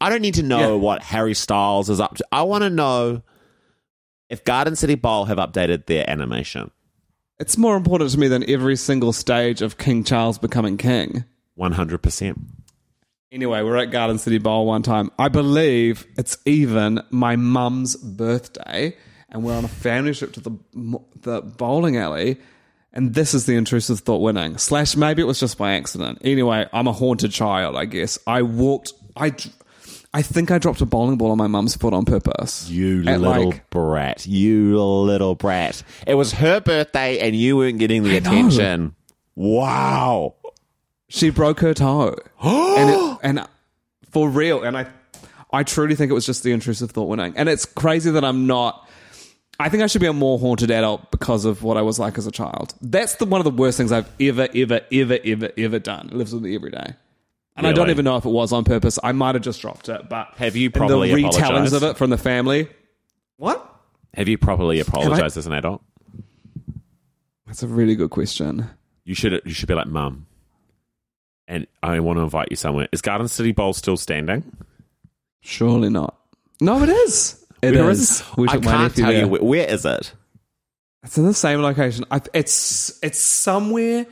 I 0.00 0.08
don't 0.10 0.22
need 0.22 0.34
to 0.34 0.42
know 0.42 0.74
Yeah. 0.76 0.80
what 0.82 1.02
Harry 1.02 1.34
Styles 1.34 1.90
is 1.90 2.00
up 2.00 2.16
to. 2.16 2.24
I 2.32 2.42
want 2.42 2.62
to 2.64 2.70
know 2.70 3.22
if 4.28 4.42
Garden 4.44 4.74
City 4.76 4.94
Bowl 4.94 5.26
have 5.26 5.38
updated 5.38 5.86
their 5.86 6.08
animation. 6.08 6.70
It's 7.38 7.58
more 7.58 7.76
important 7.76 8.10
to 8.10 8.18
me 8.18 8.28
than 8.28 8.48
every 8.48 8.76
single 8.76 9.12
stage 9.12 9.60
of 9.62 9.76
King 9.78 10.02
Charles 10.04 10.38
becoming 10.38 10.76
king. 10.78 11.24
100%. 11.58 12.36
Anyway, 13.32 13.62
we're 13.62 13.76
at 13.76 13.90
Garden 13.90 14.18
City 14.18 14.38
Bowl 14.38 14.66
one 14.66 14.82
time. 14.82 15.10
I 15.18 15.28
believe 15.28 16.06
it's 16.16 16.38
even 16.46 17.02
my 17.10 17.36
mum's 17.36 17.96
birthday, 17.96 18.96
and 19.30 19.42
we're 19.42 19.56
on 19.56 19.64
a 19.64 19.68
family 19.68 20.14
trip 20.14 20.32
to 20.34 20.40
the 20.40 20.56
the 21.22 21.42
bowling 21.42 21.96
alley. 21.96 22.38
And 22.92 23.12
this 23.12 23.34
is 23.34 23.44
the 23.44 23.56
intrusive 23.56 23.98
thought 24.00 24.22
winning. 24.22 24.56
Slash, 24.56 24.96
maybe 24.96 25.20
it 25.20 25.26
was 25.26 25.38
just 25.38 25.58
by 25.58 25.72
accident. 25.74 26.18
Anyway, 26.22 26.66
I'm 26.72 26.86
a 26.86 26.92
haunted 26.94 27.30
child, 27.30 27.76
I 27.76 27.84
guess. 27.84 28.18
I 28.26 28.40
walked. 28.40 28.94
I, 29.14 29.34
I 30.14 30.22
think 30.22 30.50
I 30.50 30.56
dropped 30.56 30.80
a 30.80 30.86
bowling 30.86 31.18
ball 31.18 31.30
on 31.30 31.36
my 31.36 31.46
mum's 31.46 31.76
foot 31.76 31.92
on 31.92 32.06
purpose. 32.06 32.70
You 32.70 33.02
little 33.02 33.48
like- 33.50 33.68
brat. 33.68 34.26
You 34.26 34.78
little 34.80 35.34
brat. 35.34 35.82
It 36.06 36.14
was 36.14 36.32
her 36.34 36.58
birthday 36.60 37.18
and 37.18 37.36
you 37.36 37.58
weren't 37.58 37.78
getting 37.78 38.02
the 38.02 38.16
I 38.16 38.20
know. 38.20 38.30
attention. 38.30 38.94
Wow. 39.34 40.36
She 41.08 41.30
broke 41.30 41.60
her 41.60 41.72
toe, 41.74 42.16
and 42.42 42.90
it, 42.90 43.18
and 43.22 43.46
for 44.10 44.28
real. 44.28 44.62
And 44.62 44.76
I, 44.76 44.86
I 45.52 45.62
truly 45.62 45.94
think 45.94 46.10
it 46.10 46.14
was 46.14 46.26
just 46.26 46.42
the 46.42 46.52
intrusive 46.52 46.90
thought 46.90 47.08
winning. 47.08 47.34
And 47.36 47.48
it's 47.48 47.64
crazy 47.64 48.10
that 48.10 48.24
I'm 48.24 48.46
not. 48.46 48.88
I 49.58 49.68
think 49.70 49.82
I 49.82 49.86
should 49.86 50.02
be 50.02 50.06
a 50.06 50.12
more 50.12 50.38
haunted 50.38 50.70
adult 50.70 51.10
because 51.10 51.44
of 51.46 51.62
what 51.62 51.76
I 51.78 51.82
was 51.82 51.98
like 51.98 52.18
as 52.18 52.26
a 52.26 52.30
child. 52.30 52.74
That's 52.82 53.14
the 53.14 53.24
one 53.24 53.40
of 53.40 53.44
the 53.44 53.50
worst 53.50 53.78
things 53.78 53.90
I've 53.92 54.10
ever, 54.20 54.48
ever, 54.54 54.80
ever, 54.92 55.18
ever, 55.24 55.50
ever 55.56 55.78
done. 55.78 56.08
It 56.08 56.14
lives 56.14 56.34
with 56.34 56.42
me 56.42 56.54
every 56.54 56.70
day. 56.70 56.92
And 57.56 57.66
I 57.66 57.72
don't 57.72 57.84
Really? 57.84 57.92
even 57.92 58.04
know 58.04 58.16
if 58.18 58.26
it 58.26 58.30
was 58.30 58.52
on 58.52 58.64
purpose. 58.64 58.98
I 59.02 59.12
might 59.12 59.34
have 59.34 59.42
just 59.42 59.62
dropped 59.62 59.88
it. 59.88 60.10
But 60.10 60.28
Have 60.36 60.56
you 60.56 60.66
and 60.66 60.74
probably 60.74 61.08
the 61.14 61.22
retellings 61.22 61.38
apologized? 61.38 61.74
of 61.74 61.82
it 61.84 61.96
from 61.96 62.10
the 62.10 62.18
family? 62.18 62.68
What? 63.38 63.66
Have 64.12 64.28
you 64.28 64.36
properly 64.36 64.78
apologized 64.80 65.38
as 65.38 65.46
an 65.46 65.54
adult? 65.54 65.82
That's 67.46 67.62
a 67.62 67.66
really 67.66 67.94
good 67.94 68.10
question. 68.10 68.68
You 69.04 69.14
should 69.14 69.40
you 69.46 69.52
should 69.54 69.68
be 69.68 69.74
like, 69.74 69.86
Mum, 69.86 70.26
and 71.48 71.66
I 71.82 72.00
want 72.00 72.18
to 72.18 72.22
invite 72.22 72.48
you 72.50 72.56
somewhere. 72.56 72.88
Is 72.92 73.02
Garden 73.02 73.28
City 73.28 73.52
Bowl 73.52 73.72
still 73.72 73.96
standing? 73.96 74.42
Surely 75.40 75.88
not. 75.90 76.16
No, 76.60 76.82
it 76.82 76.88
is. 76.88 77.44
It 77.62 77.74
Where 77.74 77.90
is. 77.90 78.00
is- 78.00 78.22
I 78.48 78.58
can't 78.58 78.94
tell 78.94 79.08
there. 79.12 79.20
you 79.20 79.28
where, 79.28 79.42
where 79.42 79.66
is 79.68 79.84
it. 79.84 80.12
It's 81.02 81.16
in 81.18 81.24
the 81.26 81.34
same 81.34 81.60
location. 81.62 82.04
I, 82.10 82.20
it's 82.34 82.98
it's 83.02 83.18
somewhere 83.20 84.06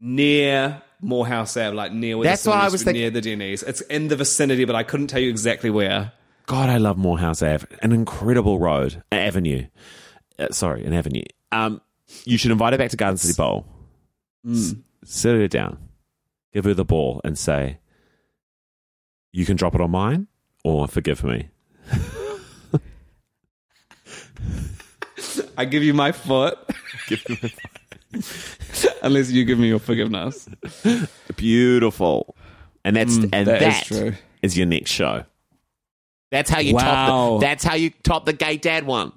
near 0.00 0.80
Moorhouse 1.00 1.56
Ave, 1.56 1.74
like 1.76 1.92
near 1.92 2.16
where 2.16 2.24
That's 2.28 2.44
the 2.44 2.50
what 2.50 2.58
I 2.60 2.64
was 2.64 2.74
used 2.74 2.84
to 2.86 2.92
be, 2.92 3.00
thinking. 3.00 3.02
near 3.02 3.10
the 3.10 3.20
Denny's. 3.20 3.62
It's 3.62 3.80
in 3.82 4.08
the 4.08 4.16
vicinity, 4.16 4.64
but 4.64 4.74
I 4.74 4.82
couldn't 4.82 5.08
tell 5.08 5.20
you 5.20 5.28
exactly 5.30 5.68
where. 5.70 6.12
God, 6.46 6.68
I 6.70 6.78
love 6.78 6.96
Moorhouse 6.98 7.42
Ave. 7.42 7.66
An 7.82 7.92
incredible 7.92 8.58
road, 8.58 9.02
an 9.12 9.18
avenue. 9.18 9.66
Uh, 10.38 10.48
sorry, 10.50 10.84
an 10.84 10.92
avenue. 10.92 11.22
Um, 11.52 11.80
you 12.24 12.38
should 12.38 12.50
invite 12.50 12.72
her 12.72 12.78
back 12.78 12.90
to 12.90 12.96
Garden 12.96 13.16
City 13.18 13.34
Bowl. 13.36 13.66
S- 14.48 14.74
sit 15.04 15.34
her 15.34 15.48
down, 15.48 15.78
give 16.52 16.64
her 16.64 16.74
the 16.74 16.84
ball, 16.84 17.20
and 17.24 17.38
say, 17.38 17.78
"You 19.32 19.44
can 19.46 19.56
drop 19.56 19.74
it 19.74 19.80
on 19.80 19.90
mine, 19.90 20.26
or 20.64 20.86
forgive 20.88 21.22
me." 21.24 21.48
I 25.56 25.64
give 25.64 25.82
you 25.82 25.94
my 25.94 26.12
foot, 26.12 26.58
unless 29.02 29.30
you 29.30 29.44
give 29.44 29.58
me 29.58 29.68
your 29.68 29.78
forgiveness. 29.78 30.48
Beautiful, 31.36 32.36
and 32.84 32.96
that's 32.96 33.16
and 33.18 33.30
Mm, 33.30 33.44
that 33.46 33.60
that 33.60 33.82
is 33.82 33.86
true. 33.88 34.12
is 34.42 34.56
your 34.56 34.66
next 34.66 34.90
show. 34.90 35.24
That's 36.30 36.48
how 36.50 36.60
you 36.60 36.74
Wow. 36.74 36.82
top. 36.84 37.40
The, 37.40 37.46
that's 37.46 37.64
how 37.64 37.74
you 37.74 37.90
top 38.02 38.24
the 38.24 38.32
gay 38.32 38.56
dad 38.56 38.84
one. 38.86 39.12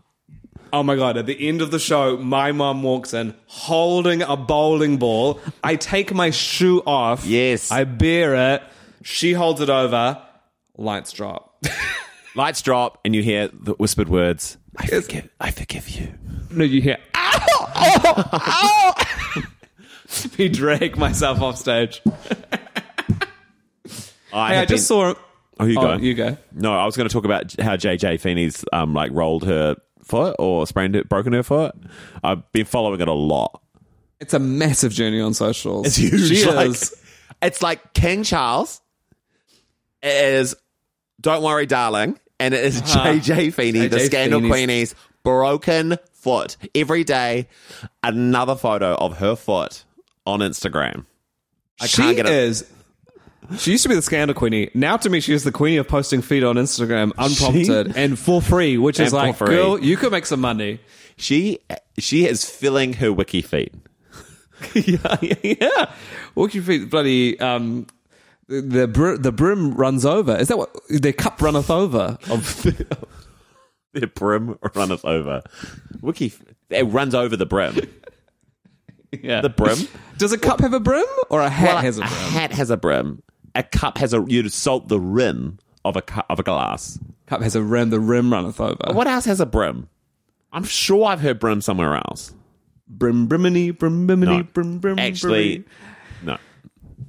Oh 0.75 0.83
my 0.83 0.97
god! 0.97 1.15
At 1.15 1.25
the 1.25 1.47
end 1.47 1.61
of 1.61 1.71
the 1.71 1.79
show, 1.79 2.17
my 2.17 2.51
mum 2.51 2.83
walks 2.83 3.13
in 3.13 3.33
holding 3.45 4.21
a 4.21 4.35
bowling 4.35 4.97
ball. 4.97 5.39
I 5.63 5.77
take 5.77 6.13
my 6.13 6.31
shoe 6.31 6.81
off. 6.85 7.25
Yes. 7.25 7.71
I 7.71 7.85
bear 7.85 8.55
it. 8.55 8.63
She 9.01 9.31
holds 9.31 9.61
it 9.61 9.69
over. 9.69 10.21
Lights 10.77 11.13
drop. 11.13 11.63
Lights 12.35 12.61
drop, 12.61 12.99
and 13.05 13.15
you 13.15 13.23
hear 13.23 13.47
the 13.53 13.71
whispered 13.75 14.09
words. 14.09 14.57
I 14.75 14.87
forgive. 14.87 15.29
I 15.39 15.51
forgive 15.51 15.87
you. 15.87 16.13
No, 16.51 16.65
you 16.65 16.81
hear. 16.81 16.97
Ow! 17.15 17.45
Oh! 17.73 18.93
Ow! 19.37 19.43
Me 20.37 20.49
drag 20.49 20.97
myself 20.97 21.41
off 21.41 21.55
stage. 21.57 22.01
I, 24.33 24.49
Hey, 24.49 24.55
have 24.55 24.63
I 24.63 24.65
just 24.65 24.89
been- 24.89 25.13
saw. 25.13 25.13
Oh, 25.57 25.65
you 25.65 25.79
Oh, 25.79 25.81
go. 25.97 26.03
you 26.03 26.13
go. 26.15 26.37
No, 26.53 26.73
I 26.77 26.83
was 26.85 26.97
going 26.97 27.07
to 27.07 27.13
talk 27.13 27.23
about 27.23 27.55
how 27.61 27.77
JJ 27.77 28.19
Feeney's 28.19 28.65
um 28.73 28.93
like 28.93 29.11
rolled 29.13 29.45
her 29.45 29.77
foot 30.05 30.35
or 30.39 30.65
sprained 30.67 30.95
it, 30.95 31.09
broken 31.09 31.33
her 31.33 31.43
foot. 31.43 31.75
I've 32.23 32.49
been 32.51 32.65
following 32.65 33.01
it 33.01 33.07
a 33.07 33.13
lot. 33.13 33.61
It's 34.19 34.33
a 34.33 34.39
massive 34.39 34.93
journey 34.93 35.19
on 35.19 35.33
socials. 35.33 35.87
It's 35.87 35.95
huge. 35.97 36.29
She 36.29 36.45
like, 36.45 36.69
is. 36.69 36.95
It's 37.41 37.61
like 37.61 37.93
King 37.93 38.23
Charles 38.23 38.81
is 40.01 40.55
"Don't 41.19 41.43
Worry, 41.43 41.65
Darling," 41.65 42.17
and 42.39 42.53
it 42.53 42.63
is 42.63 42.81
uh-huh. 42.81 43.13
JJ 43.13 43.53
Feeney, 43.53 43.87
the 43.87 43.99
Scandal 43.99 44.39
Feeney's- 44.39 44.51
Queenie's 44.51 44.95
broken 45.23 45.97
foot. 46.13 46.55
Every 46.73 47.03
day, 47.03 47.49
another 48.03 48.55
photo 48.55 48.95
of 48.95 49.17
her 49.17 49.35
foot 49.35 49.83
on 50.25 50.39
Instagram. 50.39 51.05
I 51.81 51.87
she 51.87 52.01
can't 52.01 52.15
get 52.15 52.25
it. 52.25 52.31
is. 52.31 52.71
She 53.57 53.71
used 53.71 53.83
to 53.83 53.89
be 53.89 53.95
the 53.95 54.01
scandal 54.01 54.33
queenie. 54.35 54.69
Now 54.73 54.97
to 54.97 55.09
me, 55.09 55.19
she 55.19 55.33
is 55.33 55.43
the 55.43 55.51
queenie 55.51 55.77
of 55.77 55.87
posting 55.87 56.21
feed 56.21 56.43
on 56.43 56.55
Instagram 56.55 57.11
unprompted 57.17 57.95
and 57.95 58.17
for 58.17 58.41
free, 58.41 58.77
which 58.77 58.99
is 58.99 59.11
And 59.13 59.21
for 59.21 59.27
like, 59.27 59.35
free. 59.37 59.47
girl, 59.55 59.79
you 59.79 59.97
could 59.97 60.11
make 60.11 60.25
some 60.25 60.41
money. 60.41 60.79
She 61.17 61.59
she 61.97 62.25
is 62.27 62.43
filling 62.49 62.93
her 62.93 63.11
wiki 63.13 63.41
feed. 63.41 63.71
yeah, 64.73 65.17
yeah, 65.43 65.91
your 66.35 66.63
feet, 66.63 66.89
bloody. 66.89 67.39
Um, 67.39 67.87
the 68.47 68.61
the, 68.61 68.87
br- 68.87 69.15
the 69.15 69.31
brim 69.31 69.73
runs 69.73 70.05
over. 70.05 70.35
Is 70.35 70.47
that 70.49 70.57
what 70.57 70.73
the 70.89 71.11
cup 71.13 71.41
runneth 71.41 71.69
over? 71.69 72.17
Of 72.29 72.63
The 73.93 74.07
brim 74.15 74.57
runneth 74.75 75.03
over. 75.05 75.41
Wiki, 76.01 76.33
it 76.69 76.83
runs 76.83 77.13
over 77.15 77.35
the 77.35 77.45
brim. 77.45 77.75
yeah. 79.21 79.41
The 79.41 79.49
brim. 79.49 79.77
Does 80.17 80.31
a 80.31 80.37
cup 80.37 80.59
have 80.61 80.73
a 80.73 80.79
brim 80.79 81.05
or 81.29 81.41
a 81.41 81.49
hat 81.49 81.75
Well, 81.75 81.77
has 81.83 81.97
a 81.97 82.01
a 82.03 82.05
brim? 82.07 82.11
hat 82.31 82.51
has 82.53 82.69
a 82.69 82.77
brim. 82.77 83.21
A 83.55 83.63
cup 83.63 83.97
has 83.99 84.13
a. 84.13 84.23
You'd 84.27 84.51
salt 84.51 84.87
the 84.89 84.99
rim 84.99 85.59
of 85.83 85.95
a 85.95 86.01
cu- 86.01 86.21
of 86.29 86.39
a 86.39 86.43
glass. 86.43 86.99
Cup 87.25 87.41
has 87.41 87.55
a 87.55 87.61
rim. 87.63 87.89
The 87.89 87.99
rim 87.99 88.31
runneth 88.31 88.59
over. 88.59 88.93
What 88.93 89.07
else 89.07 89.25
has 89.25 89.39
a 89.39 89.45
brim? 89.45 89.89
I'm 90.51 90.63
sure 90.63 91.05
I've 91.05 91.21
heard 91.21 91.39
brim 91.39 91.61
somewhere 91.61 91.95
else. 91.95 92.33
Brim 92.87 93.27
brimini 93.27 93.71
brim 93.77 94.07
brimini 94.07 94.25
No. 94.37 94.43
brim 94.43 94.77
brim. 94.79 94.99
Actually, 94.99 95.59
brimini. 95.59 95.65
no. 96.23 96.37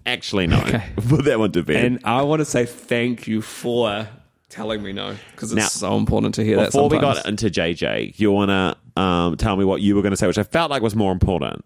Actually, 0.06 0.46
no. 0.46 0.58
Okay. 0.60 0.84
Put 1.08 1.24
that 1.26 1.38
one 1.38 1.52
to 1.52 1.62
bed. 1.62 1.84
And 1.84 2.00
I 2.04 2.22
want 2.22 2.40
to 2.40 2.44
say 2.44 2.64
thank 2.64 3.26
you 3.26 3.42
for 3.42 4.08
telling 4.48 4.82
me 4.82 4.92
no 4.92 5.16
because 5.32 5.50
it's 5.52 5.56
Now, 5.56 5.66
so 5.66 5.96
important 5.96 6.36
to 6.36 6.44
hear 6.44 6.56
that. 6.58 6.66
Before 6.66 6.88
we 6.88 6.98
got 6.98 7.26
into 7.26 7.50
JJ, 7.50 8.18
you 8.18 8.30
want 8.32 8.50
to 8.96 9.00
um, 9.02 9.36
tell 9.36 9.56
me 9.56 9.64
what 9.64 9.80
you 9.82 9.96
were 9.96 10.02
going 10.02 10.12
to 10.12 10.16
say, 10.16 10.26
which 10.28 10.38
I 10.38 10.44
felt 10.44 10.70
like 10.70 10.80
was 10.82 10.94
more 10.96 11.12
important. 11.12 11.64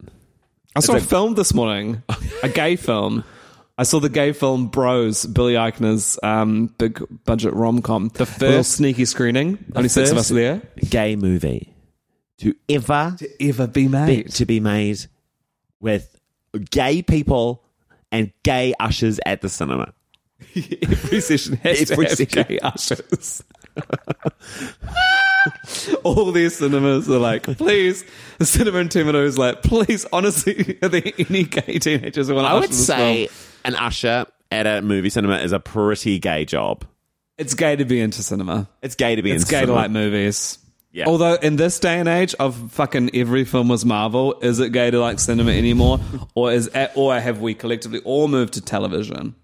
I 0.74 0.80
saw 0.80 0.94
It's 0.94 1.04
a- 1.04 1.08
film 1.08 1.34
this 1.34 1.52
morning, 1.54 2.02
a 2.42 2.48
gay 2.48 2.76
film. 2.76 3.24
I 3.80 3.84
saw 3.84 3.98
the 3.98 4.10
gay 4.10 4.32
film 4.32 4.66
Bros, 4.66 5.24
Billy 5.24 5.54
Eichner's 5.54 6.18
um, 6.22 6.66
big 6.76 7.02
budget 7.24 7.54
rom 7.54 7.80
com. 7.80 8.08
The 8.12 8.26
first 8.26 8.72
sneaky 8.72 9.06
screening. 9.06 9.64
Only 9.74 9.88
six 9.88 10.10
of 10.10 10.18
us 10.18 10.28
first- 10.28 10.34
there. 10.34 10.60
Gay 10.90 11.16
movie 11.16 11.72
to 12.38 12.54
ever 12.68 13.16
to 13.18 13.42
Ever 13.48 13.66
be 13.66 13.84
be, 13.84 13.88
made. 13.88 14.30
to 14.32 14.44
be 14.44 14.60
made 14.60 15.06
with 15.80 16.14
gay 16.70 17.00
people 17.00 17.64
and 18.12 18.32
gay 18.42 18.74
ushers 18.78 19.18
at 19.24 19.40
the 19.40 19.48
cinema. 19.48 19.94
Every 20.54 21.22
session 21.22 21.56
has 21.62 21.90
Every 21.90 22.04
to 22.04 22.10
have 22.10 22.18
session. 22.18 22.44
gay 22.48 22.58
ushers. 22.58 23.42
All 26.04 26.32
these 26.32 26.56
cinemas 26.56 27.08
are 27.08 27.18
like, 27.18 27.44
please. 27.44 28.04
The 28.38 28.46
cinema 28.46 28.78
in 28.78 28.88
Timino 28.88 29.24
is 29.24 29.38
like, 29.38 29.62
please, 29.62 30.06
honestly, 30.12 30.78
are 30.82 30.88
there 30.88 31.02
any 31.18 31.44
gay 31.44 31.78
teenagers 31.78 32.28
who 32.28 32.34
want 32.34 32.46
to 32.46 32.50
I 32.50 32.60
would 32.60 32.74
say 32.74 33.28
an 33.64 33.74
usher 33.74 34.26
at 34.50 34.66
a 34.66 34.82
movie 34.82 35.10
cinema 35.10 35.38
is 35.38 35.52
a 35.52 35.60
pretty 35.60 36.18
gay 36.18 36.44
job. 36.44 36.84
It's 37.38 37.54
gay 37.54 37.76
to 37.76 37.84
be 37.84 38.00
into 38.00 38.22
cinema. 38.22 38.68
It's 38.82 38.94
gay 38.94 39.16
to 39.16 39.22
be 39.22 39.32
It's 39.32 39.44
in 39.44 39.60
gay 39.60 39.66
to 39.66 39.72
like 39.72 39.90
movies. 39.90 40.58
Yeah. 40.92 41.06
Although 41.06 41.34
in 41.34 41.56
this 41.56 41.78
day 41.78 42.00
and 42.00 42.08
age 42.08 42.34
of 42.34 42.72
fucking 42.72 43.10
every 43.14 43.44
film 43.44 43.68
was 43.68 43.84
Marvel, 43.84 44.38
is 44.40 44.58
it 44.58 44.72
gay 44.72 44.90
to 44.90 44.98
like 44.98 45.20
cinema 45.20 45.52
anymore, 45.52 46.00
or 46.34 46.52
is 46.52 46.68
or 46.94 47.18
have 47.18 47.40
we 47.40 47.54
collectively 47.54 48.00
all 48.00 48.28
moved 48.28 48.54
to 48.54 48.60
television? 48.60 49.36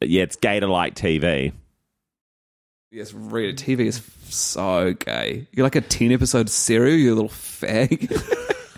yeah, 0.00 0.22
it's 0.22 0.36
gay 0.36 0.60
to 0.60 0.66
like 0.66 0.94
TV. 0.94 1.52
Yes, 2.90 3.12
really, 3.12 3.52
TV 3.52 3.80
is 3.80 4.00
so 4.30 4.94
gay. 4.94 5.46
You're 5.52 5.64
like 5.64 5.76
a 5.76 5.80
ten 5.82 6.10
episode 6.12 6.48
serial, 6.48 6.96
you 6.96 7.14
little 7.14 7.28
fag. 7.28 8.08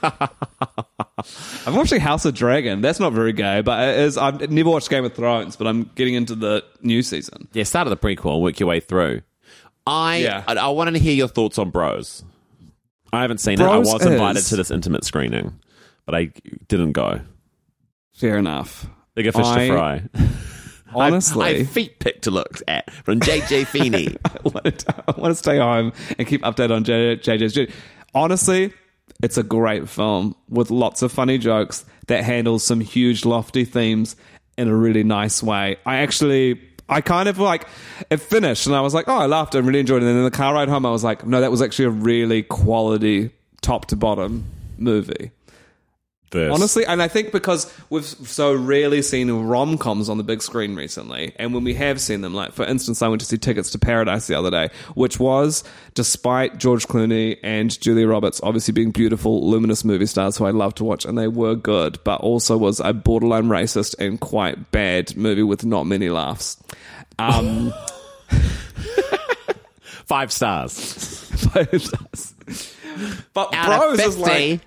I'm 1.66 1.74
watching 1.76 2.00
House 2.00 2.24
of 2.24 2.34
Dragon. 2.34 2.80
That's 2.80 2.98
not 2.98 3.12
very 3.12 3.32
gay, 3.32 3.60
but 3.60 3.88
it 3.88 3.98
is. 4.00 4.16
I've 4.18 4.50
never 4.50 4.70
watched 4.70 4.90
Game 4.90 5.04
of 5.04 5.14
Thrones, 5.14 5.54
but 5.56 5.66
I'm 5.68 5.90
getting 5.94 6.14
into 6.14 6.34
the 6.34 6.64
new 6.82 7.02
season. 7.02 7.48
Yeah, 7.52 7.64
start 7.64 7.86
at 7.86 7.90
the 7.90 7.96
prequel 7.96 8.34
and 8.34 8.42
work 8.42 8.58
your 8.58 8.68
way 8.68 8.80
through. 8.80 9.22
I 9.86 10.16
Yeah. 10.18 10.44
I, 10.46 10.54
I 10.54 10.68
wanted 10.68 10.92
to 10.92 10.98
hear 10.98 11.14
your 11.14 11.28
thoughts 11.28 11.58
on 11.58 11.70
Bros. 11.70 12.24
I 13.12 13.22
haven't 13.22 13.38
seen 13.38 13.60
it. 13.60 13.64
I 13.64 13.78
was 13.78 14.04
invited 14.04 14.38
is- 14.40 14.48
to 14.50 14.56
this 14.56 14.70
intimate 14.70 15.04
screening, 15.04 15.58
but 16.06 16.14
I 16.14 16.32
didn't 16.68 16.92
go. 16.92 17.20
Fair 18.14 18.38
enough. 18.38 18.86
Bigger 19.14 19.32
fish 19.32 19.46
I- 19.46 19.66
to 19.68 19.72
fry. 19.72 20.02
Honestly, 20.94 21.44
I 21.44 21.58
have 21.58 21.70
feet 21.70 21.98
pick 21.98 22.22
to 22.22 22.30
look 22.30 22.60
at 22.68 22.90
from 22.90 23.20
JJ 23.20 23.66
Feeney. 23.68 24.16
I 24.24 24.38
want 24.44 24.78
to, 24.80 24.94
I 25.08 25.20
want 25.20 25.32
to 25.32 25.34
stay 25.36 25.58
home 25.58 25.92
and 26.18 26.26
keep 26.26 26.42
updated 26.42 26.72
on 26.72 26.84
JJ's 26.84 27.52
journey. 27.52 27.72
Honestly, 28.14 28.72
it's 29.22 29.36
a 29.36 29.42
great 29.42 29.88
film 29.88 30.34
with 30.48 30.70
lots 30.70 31.02
of 31.02 31.12
funny 31.12 31.38
jokes 31.38 31.84
that 32.06 32.24
handles 32.24 32.64
some 32.64 32.80
huge 32.80 33.24
lofty 33.24 33.64
themes 33.64 34.16
in 34.56 34.68
a 34.68 34.74
really 34.74 35.04
nice 35.04 35.42
way. 35.42 35.76
I 35.86 35.98
actually, 35.98 36.60
I 36.88 37.00
kind 37.00 37.28
of 37.28 37.38
like 37.38 37.66
it 38.10 38.18
finished 38.18 38.66
and 38.66 38.74
I 38.74 38.80
was 38.80 38.94
like, 38.94 39.08
oh, 39.08 39.16
I 39.16 39.26
laughed 39.26 39.54
and 39.54 39.66
really 39.66 39.80
enjoyed 39.80 40.02
it. 40.02 40.06
And 40.06 40.08
then 40.08 40.16
in 40.18 40.24
the 40.24 40.30
car 40.30 40.54
ride 40.54 40.68
home, 40.68 40.84
I 40.84 40.90
was 40.90 41.04
like, 41.04 41.26
no, 41.26 41.40
that 41.40 41.50
was 41.50 41.62
actually 41.62 41.86
a 41.86 41.90
really 41.90 42.42
quality 42.42 43.30
top 43.60 43.86
to 43.86 43.96
bottom 43.96 44.44
movie. 44.78 45.30
Verse. 46.30 46.52
Honestly, 46.52 46.86
and 46.86 47.02
I 47.02 47.08
think 47.08 47.32
because 47.32 47.72
we've 47.90 48.04
so 48.04 48.54
rarely 48.54 49.02
seen 49.02 49.30
rom 49.30 49.76
coms 49.76 50.08
on 50.08 50.16
the 50.16 50.22
big 50.22 50.42
screen 50.42 50.76
recently, 50.76 51.34
and 51.36 51.52
when 51.52 51.64
we 51.64 51.74
have 51.74 52.00
seen 52.00 52.20
them, 52.20 52.34
like 52.34 52.52
for 52.52 52.64
instance, 52.64 53.02
I 53.02 53.08
went 53.08 53.20
to 53.20 53.26
see 53.26 53.36
Tickets 53.36 53.70
to 53.70 53.80
Paradise 53.80 54.28
the 54.28 54.36
other 54.38 54.50
day, 54.50 54.70
which 54.94 55.18
was, 55.18 55.64
despite 55.94 56.58
George 56.58 56.86
Clooney 56.86 57.38
and 57.42 57.78
Julia 57.80 58.06
Roberts 58.06 58.40
obviously 58.44 58.72
being 58.72 58.92
beautiful, 58.92 59.50
luminous 59.50 59.84
movie 59.84 60.06
stars 60.06 60.36
who 60.36 60.44
I 60.44 60.50
love 60.50 60.74
to 60.76 60.84
watch, 60.84 61.04
and 61.04 61.18
they 61.18 61.26
were 61.26 61.56
good, 61.56 61.98
but 62.04 62.20
also 62.20 62.56
was 62.56 62.78
a 62.78 62.92
borderline 62.92 63.46
racist 63.46 63.96
and 63.98 64.20
quite 64.20 64.70
bad 64.70 65.16
movie 65.16 65.42
with 65.42 65.64
not 65.64 65.84
many 65.84 66.10
laughs. 66.10 66.62
Um, 67.18 67.72
Five 70.06 70.32
stars. 70.32 70.74
Five 71.52 71.82
stars. 71.82 72.34
But 73.32 73.54
Out 73.54 73.96
Bros 73.96 74.00
is 74.00 74.18
like 74.18 74.60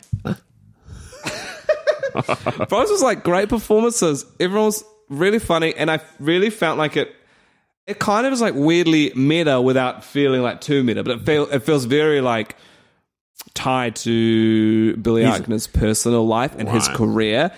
50. 2.21 2.65
Bros 2.65 2.89
was 2.89 3.01
like 3.01 3.23
great 3.23 3.49
performances. 3.49 4.25
Everyone 4.39 4.65
was 4.67 4.83
really 5.09 5.39
funny, 5.39 5.73
and 5.75 5.89
I 5.91 5.99
really 6.19 6.49
felt 6.49 6.77
like 6.77 6.95
it. 6.97 7.13
It 7.85 7.99
kind 7.99 8.25
of 8.25 8.31
is 8.31 8.39
like 8.39 8.53
weirdly 8.55 9.11
meta 9.15 9.59
without 9.61 10.03
feeling 10.05 10.41
like 10.41 10.61
too 10.61 10.83
meta, 10.83 11.03
but 11.03 11.17
it 11.17 11.25
feel 11.25 11.43
it 11.51 11.63
feels 11.63 11.83
very 11.85 12.21
like 12.21 12.55
tied 13.53 13.95
to 13.97 14.95
Billy 14.97 15.23
Eichner's 15.23 15.67
personal 15.67 16.25
life 16.25 16.55
and 16.57 16.69
his 16.69 16.87
Right. 16.87 16.97
career. 16.97 17.51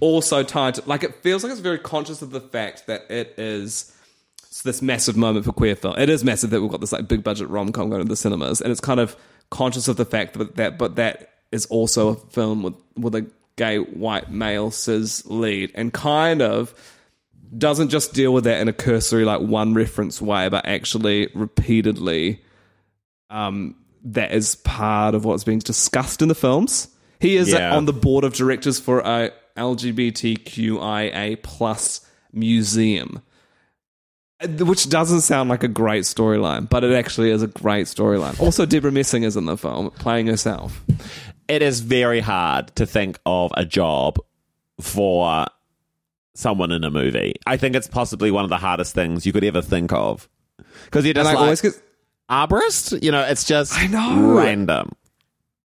Also 0.00 0.42
tied 0.42 0.74
to 0.74 0.82
like 0.86 1.02
it 1.04 1.14
feels 1.16 1.42
like 1.42 1.50
it's 1.52 1.60
very 1.60 1.78
conscious 1.78 2.22
of 2.22 2.30
the 2.30 2.40
fact 2.40 2.86
that 2.86 3.10
it 3.10 3.34
is 3.38 3.92
this 4.64 4.80
massive 4.82 5.16
moment 5.16 5.44
for 5.44 5.52
queer 5.52 5.76
film. 5.76 5.94
It 5.98 6.08
is 6.08 6.24
massive 6.24 6.50
that 6.50 6.60
we've 6.62 6.70
got 6.70 6.80
this 6.80 6.92
like 6.92 7.06
big 7.06 7.22
budget 7.22 7.48
rom 7.50 7.70
com 7.72 7.90
going 7.90 8.02
to 8.02 8.08
the 8.08 8.16
cinemas, 8.16 8.60
and 8.62 8.72
it's 8.72 8.80
kind 8.80 8.98
of 8.98 9.14
conscious 9.50 9.88
of 9.88 9.96
the 9.96 10.04
fact 10.06 10.34
that 10.38 10.56
that, 10.56 10.78
but 10.78 10.96
that 10.96 11.34
is 11.52 11.66
also 11.66 12.08
a 12.08 12.14
film 12.16 12.62
with 12.62 12.74
with 12.96 13.14
a 13.14 13.26
gay 13.56 13.78
white 13.78 14.30
male 14.30 14.70
cis 14.70 15.24
lead, 15.26 15.72
and 15.74 15.92
kind 15.92 16.42
of 16.42 16.74
doesn't 17.56 17.88
just 17.90 18.12
deal 18.12 18.32
with 18.32 18.44
that 18.44 18.60
in 18.60 18.68
a 18.68 18.72
cursory 18.72 19.24
like 19.24 19.40
one 19.40 19.74
reference 19.74 20.20
way, 20.20 20.48
but 20.48 20.66
actually 20.66 21.28
repeatedly. 21.34 22.40
Um, 23.30 23.76
that 24.04 24.32
is 24.32 24.54
part 24.56 25.16
of 25.16 25.24
what's 25.24 25.42
being 25.42 25.58
discussed 25.58 26.22
in 26.22 26.28
the 26.28 26.34
films. 26.34 26.86
He 27.18 27.36
is 27.36 27.50
Yeah. 27.52 27.74
on 27.74 27.86
the 27.86 27.92
board 27.92 28.22
of 28.22 28.34
directors 28.34 28.78
for 28.78 29.00
a 29.00 29.32
LGBTQIA 29.56 31.42
plus 31.42 32.02
museum 32.32 33.20
which 34.58 34.90
doesn't 34.90 35.22
sound 35.22 35.48
like 35.48 35.62
a 35.62 35.68
great 35.68 36.02
storyline, 36.04 36.68
but 36.68 36.84
it 36.84 36.92
actually 36.92 37.30
is 37.30 37.42
a 37.42 37.46
great 37.46 37.86
storyline. 37.86 38.38
Also, 38.38 38.66
Debra 38.66 38.92
Messing 38.92 39.22
is 39.22 39.34
in 39.34 39.46
the 39.46 39.56
film 39.56 39.90
playing 39.92 40.26
herself. 40.26 40.84
It 41.48 41.62
is 41.62 41.80
very 41.80 42.20
hard 42.20 42.74
to 42.76 42.86
think 42.86 43.18
of 43.26 43.52
a 43.56 43.64
job 43.64 44.18
for 44.80 45.46
someone 46.34 46.70
in 46.72 46.84
a 46.84 46.90
movie. 46.90 47.34
I 47.46 47.56
think 47.56 47.74
it's 47.76 47.86
possibly 47.88 48.30
one 48.30 48.44
of 48.44 48.50
the 48.50 48.56
hardest 48.58 48.94
things 48.94 49.24
you 49.26 49.32
could 49.32 49.44
ever 49.44 49.62
think 49.62 49.92
of. 49.92 50.28
Because 50.84 51.04
you're 51.04 51.10
And 51.12 51.24
just 51.24 51.30
I 51.30 51.32
like, 51.34 51.38
always 51.42 51.60
get, 51.60 51.82
arborist? 52.30 53.02
You 53.02 53.10
know, 53.12 53.22
it's 53.22 53.44
just 53.44 53.74
I 53.74 53.86
know. 53.86 54.34
random. 54.36 54.92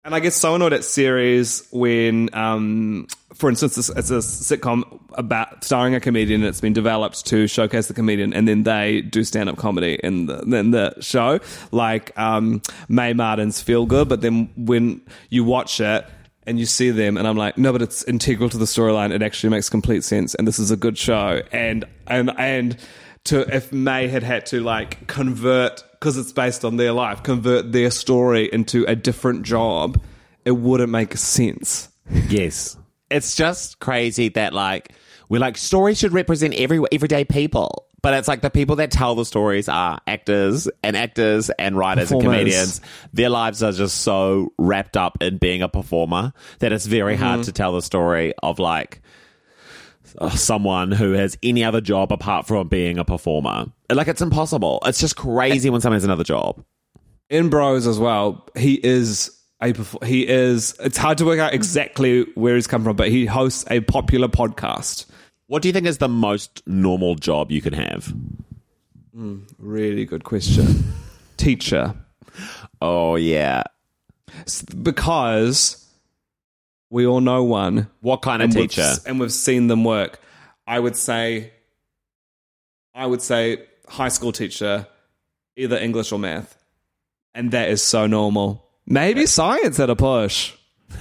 And 0.03 0.15
I 0.15 0.21
get 0.21 0.33
so 0.33 0.55
annoyed 0.55 0.73
at 0.73 0.83
series 0.83 1.69
when, 1.73 2.31
um, 2.33 3.07
for 3.35 3.51
instance, 3.51 3.77
it's, 3.77 3.91
it's 3.91 4.11
a 4.11 4.19
sitcom 4.19 4.99
about 5.13 5.63
starring 5.63 5.95
a 5.95 6.01
comedian. 6.01 6.43
It's 6.43 6.61
been 6.63 6.73
developed 6.73 7.27
to 7.27 7.47
showcase 7.47 7.89
the 7.89 7.93
comedian, 7.93 8.33
and 8.33 8.49
then 8.49 8.63
they 8.63 9.03
do 9.03 9.25
stand 9.25 9.51
up 9.51 9.59
comedy 9.59 10.01
in 10.03 10.25
the 10.25 10.41
in 10.41 10.71
the 10.71 10.95
show, 11.01 11.39
like 11.71 12.19
um, 12.19 12.63
Mae 12.89 13.13
Martin's 13.13 13.61
Feel 13.61 13.85
Good. 13.85 14.09
But 14.09 14.23
then 14.23 14.49
when 14.57 15.03
you 15.29 15.45
watch 15.45 15.81
it. 15.81 16.07
And 16.47 16.59
you 16.59 16.65
see 16.65 16.91
them, 16.91 17.19
and 17.19 17.29
I'm 17.29 17.37
like, 17.37 17.59
no, 17.59 17.71
but 17.71 17.83
it's 17.83 18.03
integral 18.05 18.49
to 18.49 18.57
the 18.57 18.65
storyline. 18.65 19.13
It 19.13 19.23
actually 19.23 19.51
makes 19.51 19.69
complete 19.69 20.03
sense, 20.03 20.35
and 20.35 20.49
this 20.49 20.59
is 20.59 20.71
a 20.71 20.77
good 20.77 20.97
show. 20.97 21.43
And 21.53 21.85
and 22.07 22.33
and 22.39 22.79
to 23.25 23.43
if 23.55 23.73
May 23.73 24.09
had 24.09 24.23
had 24.23 24.47
to 24.47 24.61
like 24.61 25.07
convert 25.07 25.85
because 26.01 26.17
it's 26.17 26.33
based 26.33 26.65
on 26.65 26.77
their 26.77 26.93
life, 26.93 27.23
convert 27.23 27.73
their 27.73 27.91
story 27.91 28.49
into 28.51 28.85
a 28.87 28.97
different 28.97 29.43
job, 29.43 30.01
it 30.45 30.53
wouldn't 30.53 30.91
make 30.91 31.17
sense. 31.17 31.91
Yes. 32.29 32.77
It's 33.11 33.37
just 33.37 33.81
crazy 33.81 34.31
that 34.31 34.55
like 34.55 34.93
we're 35.29 35.41
like 35.41 35.59
stories 35.59 35.99
should 35.99 36.13
represent 36.13 36.55
every 36.55 36.83
everyday 36.91 37.25
people. 37.25 37.87
But 38.03 38.15
it's 38.15 38.29
like 38.29 38.41
the 38.41 38.49
people 38.49 38.77
that 38.77 38.91
tell 38.91 39.15
the 39.15 39.27
stories 39.27 39.69
are 39.69 40.01
actors 40.07 40.69
and 40.83 40.97
actors 40.97 41.51
and 41.51 41.77
writers 41.77 42.11
and 42.11 42.23
comedians. 42.23 42.81
Their 43.13 43.29
lives 43.29 43.63
are 43.63 43.73
just 43.73 43.99
so 43.99 44.55
wrapped 44.57 44.97
up 44.97 45.19
in 45.21 45.37
being 45.37 45.61
a 45.61 45.69
performer 45.69 46.33
that 46.61 46.73
it's 46.73 46.87
very 46.87 47.15
hard 47.15 47.41
mm-hmm. 47.41 47.45
to 47.45 47.53
tell 47.53 47.73
the 47.73 47.83
story 47.83 48.33
of 48.43 48.59
like 48.59 49.03
Uh, 50.18 50.31
someone 50.31 50.92
who 50.92 51.12
has 51.12 51.37
any 51.42 51.64
other 51.64 51.81
job 51.81 52.12
apart 52.12 52.46
from 52.46 52.68
being 52.68 52.99
a 52.99 53.05
performer. 53.05 53.66
Like 53.90 54.09
it's 54.09 54.23
impossible. 54.23 54.81
It's 54.85 55.01
just 55.01 55.16
crazy 55.16 55.70
when 55.70 55.81
someone 55.81 55.96
has 55.96 56.05
another 56.05 56.25
job. 56.25 56.64
In 57.29 57.49
Bros 57.49 57.87
as 57.87 57.99
well, 57.99 58.49
he 58.57 58.75
is 58.75 59.37
a 59.61 59.75
he 60.05 60.27
is. 60.27 60.75
It's 60.81 60.96
hard 60.96 61.18
to 61.18 61.25
work 61.25 61.38
out 61.38 61.55
exactly 61.55 62.27
where 62.35 62.55
he's 62.55 62.66
come 62.66 62.83
from, 62.85 62.96
but 62.96 63.09
he 63.09 63.27
hosts 63.27 63.64
a 63.70 63.81
popular 63.81 64.29
podcast. 64.29 65.07
What 65.46 65.62
do 65.62 65.68
you 65.68 65.73
think 65.73 65.87
is 65.87 65.99
the 65.99 66.09
most 66.09 66.62
normal 66.66 67.14
job 67.16 67.51
you 67.51 67.61
can 67.61 67.73
have? 67.73 68.14
Hmm, 69.14 69.40
really 69.59 70.05
good 70.05 70.25
question. 70.25 70.92
Teacher, 71.37 71.94
Oh 72.81 73.16
yeah. 73.16 73.64
Because 74.83 75.80
we 76.90 77.07
all 77.07 77.20
know 77.20 77.44
one. 77.44 77.88
What 78.00 78.22
kind 78.22 78.42
of 78.42 78.46
and 78.50 78.55
we've- 78.57 78.68
teacher? 78.68 78.94
and 79.07 79.20
we've 79.20 79.33
seen 79.33 79.68
them 79.68 79.85
work. 79.85 80.20
I 80.66 80.79
would 80.79 80.96
say, 80.96 81.53
I 82.94 83.07
would 83.07 83.22
say 83.22 83.64
high 83.88 84.09
school 84.09 84.33
teacher, 84.33 84.87
either 85.57 85.76
English 85.79 86.12
or 86.12 86.18
math, 86.18 86.57
and 87.35 87.50
that 87.53 87.68
is 87.68 87.83
so 87.83 88.07
normal. 88.07 88.66
Maybe 88.87 89.26
science 89.26 89.79
at 89.81 89.90
a 89.90 89.96
push. 89.96 90.53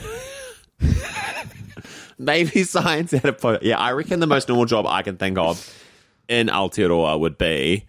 Maybe 2.18 2.64
science 2.64 3.14
at 3.14 3.26
a 3.26 3.34
push. 3.34 3.60
Yeah, 3.62 3.80
I 3.80 3.92
reckon 3.94 4.20
the 4.20 4.28
most 4.28 4.50
normal 4.50 4.66
job 4.66 4.86
I 4.86 5.04
can 5.04 5.18
think 5.18 5.38
of 5.38 5.74
in 6.28 6.48
Aotearoa 6.48 7.20
would 7.20 7.38
be 7.38 7.86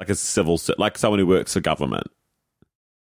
like 0.00 0.08
a 0.08 0.14
civil, 0.14 0.58
like 0.78 0.96
someone 0.96 1.18
who 1.18 1.26
works 1.26 1.52
for 1.54 1.60
government. 1.60 2.06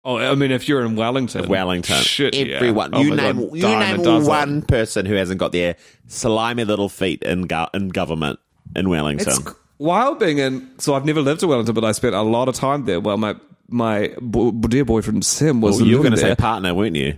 Oh, 0.05 0.19
I 0.19 0.35
mean, 0.35 0.51
if 0.51 0.69
you're 0.69 0.85
in 0.85 0.97
Wellington, 0.97 1.49
Wellington, 1.49 2.03
shit, 2.03 2.35
everyone. 2.35 2.91
Oh 2.93 3.03
you 3.03 3.11
my 3.11 3.17
name, 3.17 3.37
God, 3.61 3.97
you 3.97 4.03
name 4.05 4.25
one 4.25 4.63
person 4.63 5.07
who 5.07 5.15
hasn't 5.15 5.39
got 5.39 5.53
their 5.53 5.77
slimy 6.09 6.65
little 6.65 6.89
feet 6.89 7.23
in 7.23 7.43
go- 7.43 7.69
in 7.73 7.89
government 7.89 8.41
in 8.75 8.89
Wellington. 8.89 9.29
It's 9.29 9.55
while 9.77 10.17
being 10.17 10.39
in, 10.39 10.69
so 10.79 10.95
I've 10.95 11.05
never 11.05 11.21
lived 11.21 11.43
in 11.43 11.49
Wellington, 11.49 11.75
but 11.75 11.85
I 11.85 11.93
spent 11.93 12.15
a 12.17 12.23
lot 12.23 12.49
of 12.49 12.57
time 12.57 12.85
there. 12.85 12.99
Well, 12.99 13.17
my 13.17 13.37
my 13.69 14.13
bo- 14.21 14.51
dear 14.53 14.85
boyfriend 14.85 15.25
Sim 15.25 15.61
was. 15.61 15.79
Well, 15.79 15.89
you 15.89 15.99
were 15.99 16.03
going 16.03 16.15
to 16.15 16.21
say 16.21 16.35
partner, 16.35 16.75
weren't 16.75 16.97
you? 16.97 17.17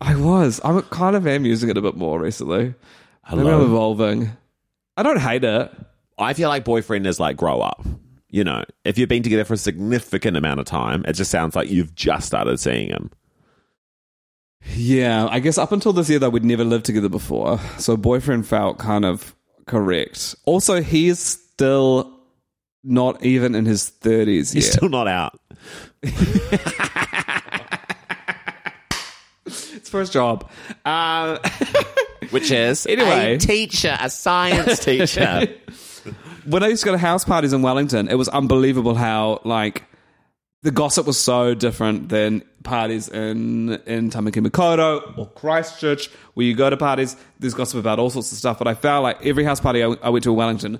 I 0.00 0.14
was. 0.14 0.60
I 0.64 0.80
kind 0.82 1.16
of 1.16 1.26
am 1.26 1.44
using 1.44 1.68
it 1.68 1.76
a 1.76 1.82
bit 1.82 1.96
more 1.96 2.20
recently. 2.20 2.62
Maybe 2.64 2.74
Hello. 3.24 3.60
I'm 3.60 3.66
evolving. 3.66 4.30
I 4.96 5.02
don't 5.02 5.20
hate 5.20 5.44
it. 5.44 5.70
I 6.18 6.34
feel 6.34 6.48
like 6.48 6.64
boyfriend 6.64 7.06
is 7.06 7.18
like 7.18 7.36
grow 7.36 7.60
up. 7.60 7.84
You 8.30 8.44
know, 8.44 8.64
if 8.84 8.96
you've 8.96 9.08
been 9.08 9.22
together 9.24 9.44
for 9.44 9.54
a 9.54 9.58
significant 9.58 10.36
amount 10.36 10.60
of 10.60 10.66
time, 10.66 11.04
it 11.06 11.14
just 11.14 11.30
sounds 11.30 11.56
like 11.56 11.68
you've 11.68 11.94
just 11.94 12.26
started 12.28 12.58
seeing 12.60 12.88
him. 12.88 13.10
Yeah, 14.76 15.26
I 15.28 15.40
guess 15.40 15.58
up 15.58 15.72
until 15.72 15.92
this 15.92 16.08
year, 16.08 16.18
though, 16.18 16.28
we'd 16.30 16.44
never 16.44 16.64
lived 16.64 16.84
together 16.84 17.08
before. 17.08 17.58
So 17.78 17.96
boyfriend 17.96 18.46
felt 18.46 18.78
kind 18.78 19.04
of 19.04 19.34
correct. 19.66 20.34
Also, 20.44 20.80
he's 20.82 21.18
still 21.18 22.16
not 22.84 23.24
even 23.24 23.54
in 23.54 23.66
his 23.66 23.90
30s 24.00 24.52
He's 24.52 24.66
yet. 24.66 24.74
still 24.74 24.88
not 24.88 25.08
out. 25.08 25.38
it's 29.46 29.88
for 29.88 30.00
his 30.00 30.10
job. 30.10 30.50
Uh, 30.84 31.38
Which 32.30 32.50
is 32.50 32.86
Anyway. 32.86 33.34
a 33.34 33.38
teacher, 33.38 33.96
a 34.00 34.08
science 34.10 34.78
teacher. 34.84 35.48
When 36.50 36.62
I 36.62 36.68
used 36.68 36.82
to 36.82 36.86
go 36.86 36.92
to 36.92 36.98
house 36.98 37.24
parties 37.24 37.52
in 37.52 37.62
Wellington, 37.62 38.08
it 38.08 38.14
was 38.16 38.28
unbelievable 38.28 38.94
how 38.94 39.40
like 39.44 39.84
the 40.62 40.70
gossip 40.70 41.06
was 41.06 41.18
so 41.18 41.54
different 41.54 42.08
than 42.08 42.42
parties 42.62 43.08
in 43.08 43.70
in 43.86 44.10
Tamaki 44.10 44.46
Makaurau 44.46 45.16
or 45.18 45.26
Christchurch, 45.30 46.08
where 46.34 46.44
you 46.46 46.54
go 46.54 46.68
to 46.68 46.76
parties. 46.76 47.16
There's 47.38 47.54
gossip 47.54 47.78
about 47.80 47.98
all 47.98 48.10
sorts 48.10 48.32
of 48.32 48.38
stuff, 48.38 48.58
but 48.58 48.68
I 48.68 48.74
felt 48.74 49.02
like 49.02 49.24
every 49.24 49.44
house 49.44 49.60
party 49.60 49.82
I, 49.82 49.94
I 50.02 50.10
went 50.10 50.24
to 50.24 50.30
in 50.30 50.36
Wellington. 50.36 50.78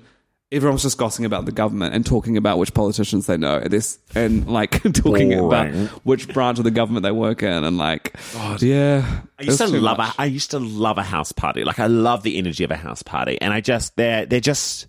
Everyone 0.53 0.73
was 0.73 0.81
just 0.81 0.97
gossiping 0.97 1.25
about 1.25 1.45
the 1.45 1.53
government 1.53 1.95
and 1.95 2.05
talking 2.05 2.35
about 2.35 2.57
which 2.57 2.73
politicians 2.73 3.25
they 3.25 3.37
know, 3.37 3.57
and 3.57 3.71
this 3.71 3.99
and 4.13 4.51
like 4.51 4.71
talking 4.93 5.29
Boring. 5.29 5.45
about 5.45 5.89
which 6.03 6.27
branch 6.27 6.57
of 6.57 6.65
the 6.65 6.71
government 6.71 7.03
they 7.03 7.11
work 7.11 7.41
in, 7.41 7.63
and 7.63 7.77
like, 7.77 8.13
yeah, 8.59 9.21
I 9.39 9.43
used 9.43 9.59
to 9.59 9.67
love 9.67 9.99
a, 9.99 10.13
I 10.17 10.25
used 10.25 10.51
to 10.51 10.59
love 10.59 10.97
a 10.97 11.03
house 11.03 11.31
party. 11.31 11.63
Like 11.63 11.79
I 11.79 11.87
love 11.87 12.23
the 12.23 12.37
energy 12.37 12.65
of 12.65 12.71
a 12.71 12.75
house 12.75 13.01
party, 13.01 13.39
and 13.39 13.53
I 13.53 13.61
just 13.61 13.95
they're 13.95 14.25
they're 14.25 14.41
just 14.41 14.87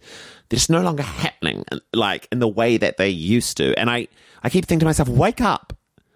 just 0.57 0.71
no 0.71 0.83
longer 0.83 1.03
happening 1.03 1.65
like 1.93 2.29
in 2.31 2.39
the 2.39 2.49
way 2.49 2.77
that 2.77 2.97
they 2.97 3.09
used 3.09 3.57
to. 3.57 3.79
And 3.79 3.91
I 3.91 4.09
I 4.43 4.51
keep 4.51 4.67
thinking 4.67 4.81
to 4.81 4.87
myself, 4.87 5.09
wake 5.09 5.41
up. 5.41 5.73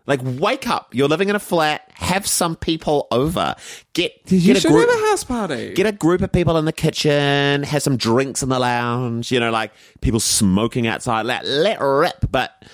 Like 0.09 0.20
wake 0.22 0.68
up! 0.68 0.94
You're 0.94 1.09
living 1.09 1.29
in 1.31 1.35
a 1.35 1.40
flat. 1.40 1.90
Have 1.94 2.29
some 2.29 2.55
people 2.55 3.09
over. 3.11 3.57
Get 3.92 4.12
You 4.27 4.40
get 4.40 4.57
a 4.59 4.61
should 4.61 4.70
group. 4.70 4.88
have 4.88 4.99
a 5.03 5.07
house 5.09 5.25
party. 5.25 5.75
Get 5.75 5.87
a 5.87 5.90
group 5.90 6.20
of 6.20 6.31
people 6.31 6.57
in 6.59 6.64
the 6.64 6.72
kitchen, 6.72 7.64
have 7.64 7.83
some 7.83 7.96
drinks 7.96 8.40
in 8.40 8.49
the 8.49 8.61
lounge, 8.61 9.33
you 9.33 9.40
know, 9.40 9.51
like 9.51 9.72
people 10.03 10.20
smoking 10.20 10.87
outside, 10.87 11.27
let, 11.27 11.44
let 11.44 11.81
rip. 11.81 12.31
But 12.31 12.64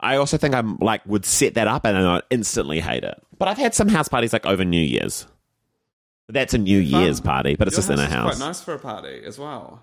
I 0.00 0.16
also 0.16 0.36
think 0.36 0.54
I'm 0.54 0.76
like, 0.76 1.00
would 1.06 1.24
set 1.24 1.54
that 1.54 1.66
up 1.66 1.86
and 1.86 1.96
I'd 1.96 2.22
instantly 2.28 2.80
hate 2.80 3.04
it. 3.04 3.14
But 3.38 3.48
I've 3.48 3.56
had 3.56 3.74
some 3.74 3.88
house 3.88 4.08
parties 4.08 4.34
like 4.34 4.44
over 4.44 4.62
New 4.62 4.78
Year's. 4.82 5.26
That's 6.28 6.52
a 6.52 6.58
New 6.58 6.78
Year's 6.78 7.22
party, 7.22 7.56
but 7.56 7.68
it's 7.68 7.76
Your 7.76 7.86
just 7.86 7.90
in 7.90 7.98
a 8.00 8.06
house. 8.06 8.36
Quite 8.36 8.46
nice 8.46 8.60
for 8.60 8.74
a 8.74 8.78
party 8.78 9.22
as 9.24 9.38
well. 9.38 9.80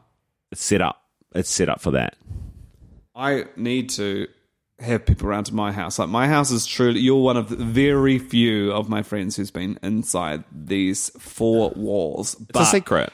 It's 0.51 0.63
set 0.63 0.81
up. 0.81 1.02
It's 1.33 1.49
set 1.49 1.69
up 1.69 1.81
for 1.81 1.91
that. 1.91 2.15
I 3.15 3.45
need 3.55 3.89
to 3.91 4.27
have 4.79 5.05
people 5.05 5.27
around 5.27 5.45
to 5.45 5.55
my 5.55 5.71
house. 5.71 5.99
Like 5.99 6.09
my 6.09 6.27
house 6.27 6.51
is 6.51 6.65
truly 6.65 6.99
you're 6.99 7.21
one 7.21 7.37
of 7.37 7.49
the 7.49 7.55
very 7.55 8.19
few 8.19 8.71
of 8.71 8.89
my 8.89 9.03
friends 9.03 9.35
who's 9.35 9.51
been 9.51 9.79
inside 9.83 10.43
these 10.51 11.09
four 11.19 11.71
walls. 11.75 12.35
It's 12.49 12.59
a 12.59 12.65
secret. 12.65 13.11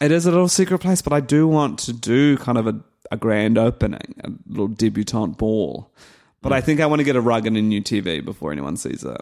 It 0.00 0.10
is 0.10 0.26
a 0.26 0.30
little 0.30 0.48
secret 0.48 0.78
place, 0.78 1.02
but 1.02 1.12
I 1.12 1.20
do 1.20 1.46
want 1.46 1.78
to 1.80 1.92
do 1.92 2.36
kind 2.38 2.58
of 2.58 2.66
a, 2.66 2.80
a 3.10 3.16
grand 3.16 3.58
opening, 3.58 4.20
a 4.24 4.30
little 4.48 4.68
debutante 4.68 5.38
ball. 5.38 5.92
But 6.40 6.52
I 6.52 6.60
hmm. 6.60 6.66
think 6.66 6.80
I 6.80 6.86
want 6.86 7.00
to 7.00 7.04
get 7.04 7.14
a 7.14 7.20
rug 7.20 7.46
and 7.46 7.56
a 7.56 7.62
new 7.62 7.80
TV 7.80 8.24
before 8.24 8.50
anyone 8.52 8.76
sees 8.76 9.04
it. 9.04 9.20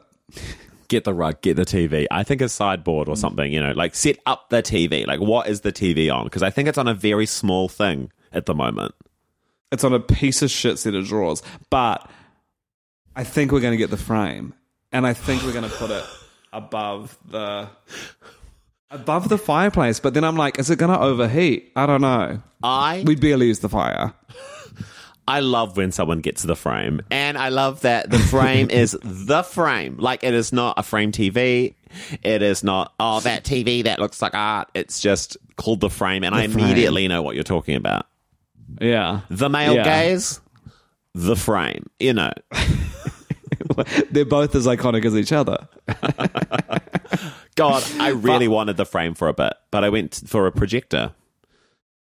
Get 0.90 1.04
the 1.04 1.14
rug, 1.14 1.40
get 1.40 1.54
the 1.54 1.64
TV. 1.64 2.06
I 2.10 2.24
think 2.24 2.40
a 2.40 2.48
sideboard 2.48 3.08
or 3.08 3.14
mm. 3.14 3.18
something, 3.18 3.52
you 3.52 3.60
know, 3.60 3.70
like 3.70 3.94
set 3.94 4.18
up 4.26 4.50
the 4.50 4.60
TV. 4.60 5.06
Like, 5.06 5.20
what 5.20 5.46
is 5.46 5.60
the 5.60 5.70
TV 5.70 6.12
on? 6.12 6.24
Because 6.24 6.42
I 6.42 6.50
think 6.50 6.68
it's 6.68 6.78
on 6.78 6.88
a 6.88 6.94
very 6.94 7.26
small 7.26 7.68
thing 7.68 8.10
at 8.32 8.46
the 8.46 8.56
moment. 8.56 8.92
It's 9.70 9.84
on 9.84 9.92
a 9.92 10.00
piece 10.00 10.42
of 10.42 10.50
shit 10.50 10.80
set 10.80 10.96
of 10.96 11.06
drawers. 11.06 11.44
But 11.70 12.10
I 13.14 13.22
think 13.22 13.52
we're 13.52 13.60
going 13.60 13.70
to 13.70 13.78
get 13.78 13.90
the 13.90 13.96
frame, 13.96 14.52
and 14.90 15.06
I 15.06 15.14
think 15.14 15.44
we're 15.44 15.52
going 15.52 15.70
to 15.70 15.76
put 15.76 15.92
it 15.92 16.04
above 16.52 17.16
the 17.24 17.68
above 18.90 19.28
the 19.28 19.38
fireplace. 19.38 20.00
But 20.00 20.14
then 20.14 20.24
I'm 20.24 20.36
like, 20.36 20.58
is 20.58 20.70
it 20.70 20.78
going 20.80 20.92
to 20.92 21.00
overheat? 21.00 21.70
I 21.76 21.86
don't 21.86 22.00
know. 22.00 22.42
I 22.64 23.04
We'd 23.06 23.20
barely 23.20 23.46
use 23.46 23.60
the 23.60 23.68
fire. 23.68 24.12
I 25.30 25.40
love 25.40 25.76
when 25.76 25.92
someone 25.92 26.20
gets 26.20 26.42
the 26.42 26.56
frame. 26.56 27.02
And 27.10 27.38
I 27.38 27.48
love 27.50 27.82
that 27.82 28.10
the 28.10 28.18
frame 28.18 28.68
is 28.82 28.96
the 29.02 29.42
frame. 29.42 29.96
Like 29.98 30.24
it 30.24 30.34
is 30.34 30.52
not 30.52 30.74
a 30.78 30.82
frame 30.82 31.12
TV. 31.12 31.74
It 32.22 32.42
is 32.42 32.62
not, 32.64 32.92
oh, 33.00 33.20
that 33.20 33.44
TV 33.44 33.84
that 33.84 33.98
looks 33.98 34.20
like 34.22 34.34
art. 34.34 34.68
It's 34.74 35.00
just 35.00 35.36
called 35.56 35.80
the 35.80 35.90
frame. 35.90 36.24
And 36.24 36.34
I 36.34 36.46
frame. 36.48 36.58
immediately 36.64 37.06
know 37.08 37.22
what 37.22 37.34
you're 37.34 37.44
talking 37.44 37.76
about. 37.76 38.06
Yeah, 38.80 39.20
The 39.30 39.48
male 39.48 39.74
Yeah. 39.74 39.84
gaze, 39.84 40.40
the 41.14 41.34
frame. 41.36 41.86
You 41.98 42.12
know, 42.14 42.32
they're 44.10 44.24
both 44.24 44.54
as 44.54 44.66
iconic 44.66 45.04
as 45.04 45.16
each 45.16 45.32
other. 45.32 45.68
God, 47.56 47.82
I 47.98 48.08
really 48.10 48.48
wanted 48.48 48.76
the 48.76 48.86
frame 48.86 49.14
for 49.14 49.28
a 49.28 49.32
bit, 49.34 49.52
but 49.70 49.84
I 49.84 49.88
went 49.90 50.22
for 50.26 50.46
a 50.46 50.52
projector. 50.52 51.12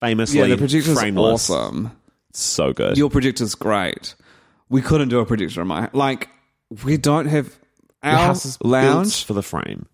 Famously, 0.01 0.39
Yeah, 0.39 0.47
the 0.47 0.57
projector's 0.57 0.97
frameless. 0.99 1.49
awesome. 1.49 1.91
So 2.33 2.73
good. 2.73 2.97
Your 2.97 3.09
projector's 3.09 3.55
great. 3.55 4.15
We 4.69 4.81
couldn't 4.81 5.09
do 5.09 5.19
a 5.19 5.25
projector 5.25 5.61
in 5.61 5.67
my 5.67 5.89
like. 5.93 6.29
We 6.83 6.97
don't 6.97 7.27
have 7.27 7.57
our 8.01 8.17
house 8.17 8.45
is 8.45 8.57
built 8.57 8.71
lounge. 8.71 9.23
for 9.23 9.33
the 9.33 9.43
frame. 9.43 9.85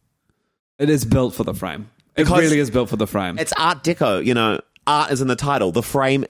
It 0.78 0.89
is 0.89 1.04
built 1.06 1.36
for 1.36 1.43
the 1.43 1.54
frame. 1.54 1.89
It 2.15 2.23
Because 2.23 2.39
really 2.39 2.60
is 2.60 2.71
built 2.71 2.89
for 2.89 2.95
the 2.95 3.08
frame. 3.08 3.38
It's 3.38 3.54
Art 3.54 3.84
Deco. 3.84 4.25
You 4.25 4.34
know, 4.34 4.62
art 4.88 5.12
is 5.12 5.21
in 5.21 5.28
the 5.28 5.36
title. 5.36 5.71
The 5.71 5.84
frame 5.84 6.25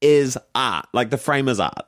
is 0.00 0.36
art. 0.54 0.86
Like 0.92 1.10
the 1.10 1.18
frame 1.18 1.48
is 1.48 1.58
art. 1.58 1.86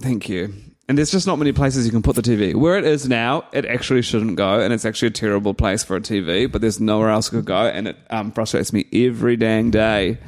Thank 0.00 0.28
you. 0.28 0.52
And 0.88 0.98
there's 0.98 1.10
just 1.10 1.26
not 1.26 1.38
many 1.38 1.52
places 1.52 1.86
you 1.86 1.92
can 1.92 2.02
put 2.02 2.14
the 2.14 2.22
TV. 2.22 2.54
Where 2.54 2.76
it 2.76 2.84
is 2.84 3.08
now, 3.08 3.44
it 3.52 3.64
actually 3.64 4.02
shouldn't 4.02 4.36
go, 4.36 4.60
and 4.60 4.72
it's 4.72 4.84
actually 4.84 5.08
a 5.08 5.12
terrible 5.12 5.54
place 5.54 5.82
for 5.82 5.96
a 5.96 6.00
TV. 6.00 6.50
But 6.50 6.60
there's 6.60 6.78
nowhere 6.78 7.08
else 7.08 7.28
it 7.28 7.30
could 7.30 7.46
go, 7.46 7.66
and 7.66 7.88
it 7.88 7.96
um, 8.10 8.32
frustrates 8.32 8.72
me 8.72 8.84
every 8.92 9.36
dang 9.36 9.70
day. 9.70 10.18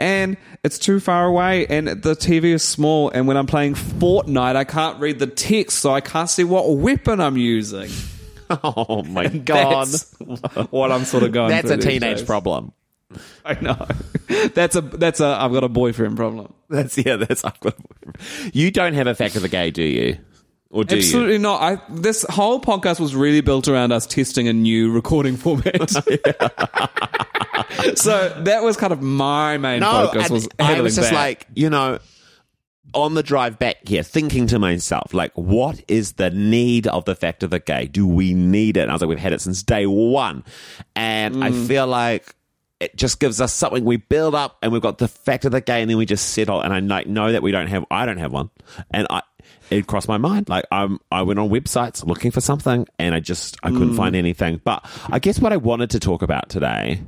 And 0.00 0.36
it's 0.62 0.78
too 0.78 1.00
far 1.00 1.26
away, 1.26 1.66
and 1.66 1.88
the 1.88 2.14
TV 2.14 2.44
is 2.54 2.62
small. 2.62 3.10
And 3.10 3.26
when 3.26 3.36
I'm 3.36 3.46
playing 3.46 3.74
Fortnite, 3.74 4.54
I 4.54 4.62
can't 4.64 5.00
read 5.00 5.18
the 5.18 5.26
text, 5.26 5.78
so 5.78 5.92
I 5.92 6.00
can't 6.00 6.30
see 6.30 6.44
what 6.44 6.70
weapon 6.76 7.20
I'm 7.20 7.36
using. 7.36 7.90
Oh 8.50 9.02
my 9.02 9.26
god. 9.44 9.88
That's 9.88 10.10
what 10.70 10.90
I'm 10.90 11.04
sort 11.04 11.22
of 11.22 11.32
going. 11.32 11.50
That's 11.50 11.68
a 11.68 11.76
teenage 11.76 12.18
days. 12.18 12.22
problem. 12.22 12.72
I 13.44 13.60
know. 13.60 13.86
That's 14.54 14.74
a 14.74 14.80
that's 14.80 15.20
a 15.20 15.26
I've 15.26 15.52
got 15.52 15.64
a 15.64 15.68
boyfriend 15.68 16.16
problem. 16.16 16.54
That's 16.70 16.96
yeah, 16.96 17.16
that's 17.16 17.44
I've 17.44 17.60
got 17.60 17.74
a 17.78 17.82
boyfriend. 17.82 18.54
You 18.54 18.70
don't 18.70 18.94
have 18.94 19.06
a 19.06 19.14
fact 19.14 19.36
of 19.36 19.42
the 19.42 19.50
gay, 19.50 19.70
do 19.70 19.82
you? 19.82 20.16
Or 20.70 20.84
do 20.84 20.96
Absolutely 20.96 21.34
you? 21.34 21.38
not. 21.38 21.62
I 21.62 21.80
this 21.88 22.24
whole 22.28 22.60
podcast 22.60 23.00
was 23.00 23.14
really 23.16 23.40
built 23.40 23.68
around 23.68 23.92
us 23.92 24.06
testing 24.06 24.48
a 24.48 24.52
new 24.52 24.92
recording 24.92 25.36
format. 25.36 25.90
so 27.94 28.28
that 28.44 28.62
was 28.62 28.76
kind 28.76 28.92
of 28.92 29.02
my 29.02 29.58
main 29.58 29.80
No, 29.80 30.06
focus 30.08 30.24
and 30.24 30.32
was 30.32 30.48
I 30.58 30.80
was 30.80 30.96
just 30.96 31.10
that. 31.10 31.14
like, 31.16 31.46
you 31.54 31.70
know, 31.70 31.98
on 32.94 33.14
the 33.14 33.22
drive 33.22 33.58
back 33.58 33.76
here, 33.86 34.02
thinking 34.02 34.46
to 34.48 34.58
myself, 34.58 35.12
like, 35.14 35.32
what 35.34 35.82
is 35.88 36.14
the 36.14 36.30
need 36.30 36.86
of 36.86 37.04
the 37.04 37.14
fact 37.14 37.42
of 37.42 37.50
the 37.50 37.60
gay? 37.60 37.86
Do 37.86 38.06
we 38.06 38.34
need 38.34 38.76
it? 38.76 38.80
And 38.82 38.90
I 38.90 38.94
was 38.94 39.02
like, 39.02 39.08
we've 39.10 39.18
had 39.18 39.32
it 39.32 39.40
since 39.40 39.62
day 39.62 39.86
one. 39.86 40.44
And 40.96 41.44
I 41.44 41.50
Mm. 41.50 41.66
feel 41.66 41.86
like 41.86 42.34
it 42.80 42.96
just 42.96 43.20
gives 43.20 43.40
us 43.40 43.52
something 43.52 43.84
we 43.84 43.96
build 43.96 44.34
up 44.34 44.56
and 44.62 44.72
we've 44.72 44.82
got 44.82 44.98
the 44.98 45.08
fact 45.08 45.44
of 45.44 45.52
the 45.52 45.60
gay 45.60 45.80
and 45.82 45.90
then 45.90 45.96
we 45.98 46.06
just 46.06 46.30
settle. 46.30 46.60
And 46.60 46.92
I 46.92 47.02
know 47.04 47.32
that 47.32 47.42
we 47.42 47.50
don't 47.52 47.66
have, 47.68 47.84
I 47.90 48.06
don't 48.06 48.18
have 48.18 48.32
one. 48.32 48.50
And 48.90 49.06
I, 49.10 49.22
it 49.70 49.86
crossed 49.86 50.08
my 50.08 50.18
mind. 50.18 50.48
Like 50.48 50.64
I'm, 50.70 50.98
I 51.12 51.22
went 51.22 51.38
on 51.38 51.48
websites 51.50 52.04
looking 52.06 52.30
for 52.30 52.40
something 52.40 52.86
and 52.98 53.14
I 53.14 53.20
just, 53.20 53.56
I 53.62 53.70
Mm. 53.70 53.78
couldn't 53.78 53.94
find 53.96 54.16
anything. 54.16 54.60
But 54.64 54.84
I 55.10 55.18
guess 55.18 55.38
what 55.40 55.52
I 55.52 55.56
wanted 55.56 55.90
to 55.90 56.00
talk 56.00 56.22
about 56.22 56.48
today 56.48 57.02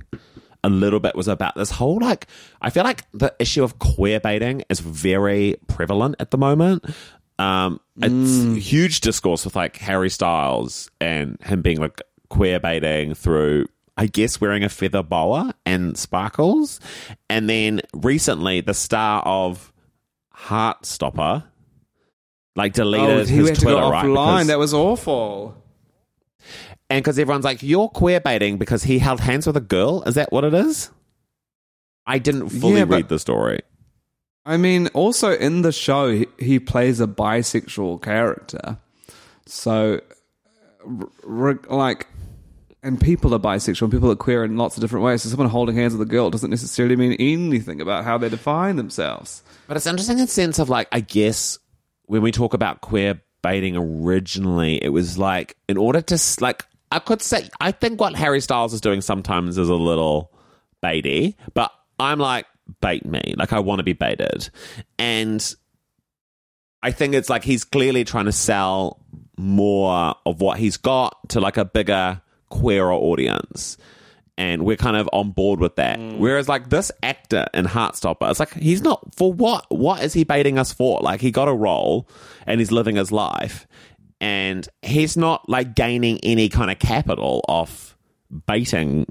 a 0.62 0.68
little 0.68 1.00
bit 1.00 1.14
was 1.16 1.26
about 1.26 1.54
this 1.54 1.70
whole 1.70 1.98
like 2.00 2.26
I 2.60 2.68
feel 2.70 2.84
like 2.84 3.04
the 3.12 3.34
issue 3.38 3.64
of 3.64 3.78
queer 3.78 4.20
baiting 4.20 4.62
is 4.68 4.80
very 4.80 5.56
prevalent 5.68 6.16
at 6.20 6.30
the 6.32 6.36
moment. 6.38 6.84
Um, 7.38 7.80
it's 7.96 8.62
huge 8.68 9.00
discourse 9.00 9.46
with 9.46 9.56
like 9.56 9.78
Harry 9.78 10.10
Styles 10.10 10.90
and 11.00 11.38
him 11.42 11.62
being 11.62 11.80
like 11.80 12.02
queer 12.28 12.60
baiting 12.60 13.14
through 13.14 13.66
I 13.96 14.06
guess 14.06 14.40
wearing 14.40 14.62
a 14.62 14.68
feather 14.68 15.02
boa 15.02 15.54
and 15.64 15.96
sparkles. 15.96 16.78
And 17.30 17.48
then 17.48 17.80
recently 17.94 18.60
the 18.60 18.74
star 18.74 19.22
of 19.24 19.72
Heartstopper 20.34 21.44
like 22.60 22.72
deleted 22.74 23.08
oh, 23.10 23.24
his 23.24 23.58
Twitter 23.58 23.76
go 23.80 23.90
right 23.90 24.04
offline. 24.04 24.12
because- 24.38 24.46
That 24.48 24.58
was 24.58 24.74
awful. 24.74 25.54
and 26.88 27.02
because 27.02 27.18
everyone's 27.18 27.44
like, 27.44 27.62
you're 27.62 27.88
queer 27.88 28.20
baiting 28.20 28.58
because 28.58 28.82
he 28.82 28.98
held 28.98 29.20
hands 29.20 29.46
with 29.46 29.56
a 29.56 29.60
girl. 29.60 30.02
Is 30.04 30.14
that 30.14 30.30
what 30.32 30.44
it 30.44 30.54
is? 30.54 30.90
I 32.06 32.18
didn't 32.18 32.48
fully 32.50 32.78
Yeah, 32.78 32.84
but- 32.84 32.96
read 32.96 33.08
the 33.08 33.18
story. 33.18 33.60
I 34.46 34.56
mean, 34.56 34.88
also 34.94 35.32
in 35.36 35.62
the 35.62 35.70
show, 35.70 36.10
he, 36.10 36.26
he 36.38 36.58
plays 36.58 36.98
a 37.00 37.06
bisexual 37.06 38.02
character. 38.02 38.78
So, 39.46 40.00
r- 40.84 41.08
r- 41.48 41.60
like, 41.68 42.06
and 42.82 42.98
people 42.98 43.34
are 43.34 43.38
bisexual, 43.38 43.82
and 43.82 43.92
people 43.92 44.10
are 44.10 44.16
queer 44.16 44.42
in 44.42 44.56
lots 44.56 44.76
of 44.76 44.80
different 44.80 45.04
ways. 45.04 45.22
So, 45.22 45.28
someone 45.28 45.48
holding 45.50 45.76
hands 45.76 45.92
with 45.94 46.00
a 46.08 46.10
girl 46.10 46.30
doesn't 46.30 46.48
necessarily 46.50 46.96
mean 46.96 47.12
anything 47.20 47.82
about 47.82 48.04
how 48.04 48.16
they 48.16 48.30
define 48.30 48.76
themselves. 48.76 49.42
But 49.68 49.76
it's 49.76 49.86
interesting 49.86 50.18
in 50.18 50.24
the 50.24 50.30
sense 50.30 50.58
of 50.58 50.70
like, 50.70 50.88
I 50.90 51.00
guess 51.00 51.58
when 52.10 52.22
we 52.22 52.32
talk 52.32 52.54
about 52.54 52.80
queer 52.80 53.20
baiting 53.40 53.76
originally, 53.76 54.82
it 54.82 54.88
was 54.88 55.16
like 55.16 55.56
in 55.68 55.76
order 55.76 56.02
to 56.02 56.18
like, 56.40 56.66
I 56.90 56.98
could 56.98 57.22
say 57.22 57.48
I 57.60 57.70
think 57.70 58.00
what 58.00 58.16
Harry 58.16 58.40
Styles 58.40 58.74
is 58.74 58.80
doing 58.80 59.00
sometimes 59.00 59.56
is 59.56 59.68
a 59.68 59.76
little 59.76 60.32
baity, 60.82 61.36
but 61.54 61.70
I'm 62.00 62.18
like 62.18 62.46
bait 62.80 63.06
me, 63.06 63.34
like 63.36 63.52
I 63.52 63.60
want 63.60 63.78
to 63.78 63.84
be 63.84 63.92
baited, 63.92 64.50
and 64.98 65.54
I 66.82 66.90
think 66.90 67.14
it's 67.14 67.30
like 67.30 67.44
he's 67.44 67.62
clearly 67.62 68.02
trying 68.02 68.24
to 68.24 68.32
sell 68.32 69.04
more 69.36 70.16
of 70.26 70.40
what 70.40 70.58
he's 70.58 70.78
got 70.78 71.16
to 71.28 71.40
like 71.40 71.58
a 71.58 71.64
bigger 71.64 72.20
queerer 72.48 72.92
audience 72.92 73.76
and 74.40 74.64
we're 74.64 74.74
kind 74.74 74.96
of 74.96 75.06
on 75.12 75.32
board 75.32 75.60
with 75.60 75.76
that. 75.76 75.98
Mm. 75.98 76.16
Whereas 76.16 76.48
like 76.48 76.70
this 76.70 76.90
actor 77.02 77.46
in 77.52 77.66
Heartstopper, 77.66 78.30
it's 78.30 78.40
like 78.40 78.54
he's 78.54 78.80
not 78.80 79.14
for 79.14 79.30
what? 79.30 79.66
What 79.68 80.02
is 80.02 80.14
he 80.14 80.24
baiting 80.24 80.58
us 80.58 80.72
for? 80.72 80.98
Like 81.02 81.20
he 81.20 81.30
got 81.30 81.46
a 81.46 81.52
role 81.52 82.08
and 82.46 82.58
he's 82.58 82.72
living 82.72 82.96
his 82.96 83.12
life, 83.12 83.66
and 84.18 84.66
he's 84.80 85.14
not 85.14 85.46
like 85.46 85.74
gaining 85.74 86.18
any 86.22 86.48
kind 86.48 86.70
of 86.70 86.78
capital 86.78 87.44
off 87.48 87.94
baiting 88.46 89.06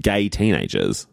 gay 0.00 0.28
teenagers. 0.28 1.08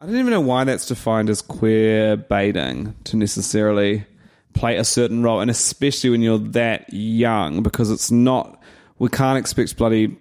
I 0.00 0.06
don't 0.06 0.16
even 0.16 0.32
know 0.32 0.40
why 0.40 0.64
that's 0.64 0.86
defined 0.86 1.30
as 1.30 1.42
queer 1.42 2.16
baiting 2.16 2.96
to 3.04 3.16
necessarily 3.16 4.04
play 4.52 4.78
a 4.78 4.84
certain 4.84 5.22
role, 5.22 5.40
and 5.40 5.50
especially 5.50 6.10
when 6.10 6.22
you're 6.22 6.38
that 6.38 6.92
young, 6.92 7.62
because 7.62 7.92
it's 7.92 8.10
not, 8.10 8.60
we 8.98 9.08
can't 9.08 9.38
expect 9.38 9.76
bloody 9.76 10.18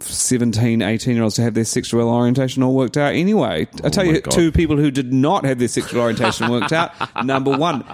17, 0.00 0.82
18 0.82 1.14
year 1.14 1.22
olds 1.22 1.36
to 1.36 1.42
have 1.42 1.54
their 1.54 1.64
sexual 1.64 2.08
orientation 2.08 2.62
all 2.62 2.74
worked 2.74 2.96
out 2.96 3.14
anyway. 3.14 3.66
I 3.82 3.86
oh 3.86 3.88
tell 3.88 4.04
you, 4.04 4.20
God. 4.20 4.30
two 4.30 4.52
people 4.52 4.76
who 4.76 4.90
did 4.90 5.12
not 5.12 5.44
have 5.44 5.58
their 5.58 5.68
sexual 5.68 6.00
orientation 6.00 6.50
worked 6.50 6.72
out. 6.72 6.92
Number 7.24 7.56
one, 7.56 7.84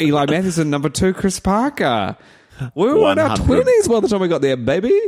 Eli 0.00 0.26
Matthewson, 0.26 0.70
Number 0.70 0.88
two, 0.88 1.12
Chris 1.12 1.38
Parker. 1.40 2.16
We 2.74 2.92
were 2.92 3.12
in 3.12 3.18
our 3.18 3.36
20s 3.36 3.88
by 3.88 4.00
the 4.00 4.08
time 4.08 4.20
we 4.20 4.28
got 4.28 4.42
there, 4.42 4.56
baby. 4.56 4.98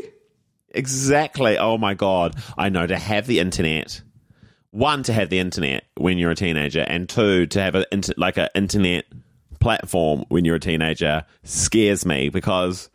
Exactly. 0.71 1.57
Oh 1.57 1.79
my 1.79 1.95
god. 1.95 2.37
I 2.59 2.69
know 2.69 2.87
to 2.87 2.99
have 2.99 3.27
the 3.27 3.39
internet. 3.39 4.03
One 4.71 5.05
to 5.05 5.13
have 5.13 5.31
the 5.31 5.39
internet 5.39 5.85
when 5.97 6.19
you're 6.19 6.33
a 6.33 6.35
teenager, 6.35 6.81
and 6.81 7.09
two 7.09 7.47
to 7.47 7.61
have 7.61 7.77
a 7.77 7.87
like 8.17 8.37
an 8.39 8.49
internet 8.57 9.05
platform 9.61 10.25
when 10.29 10.45
you're 10.45 10.57
a 10.57 10.61
teenager 10.61 11.25
scares 11.45 12.05
me 12.05 12.29
because 12.29 12.91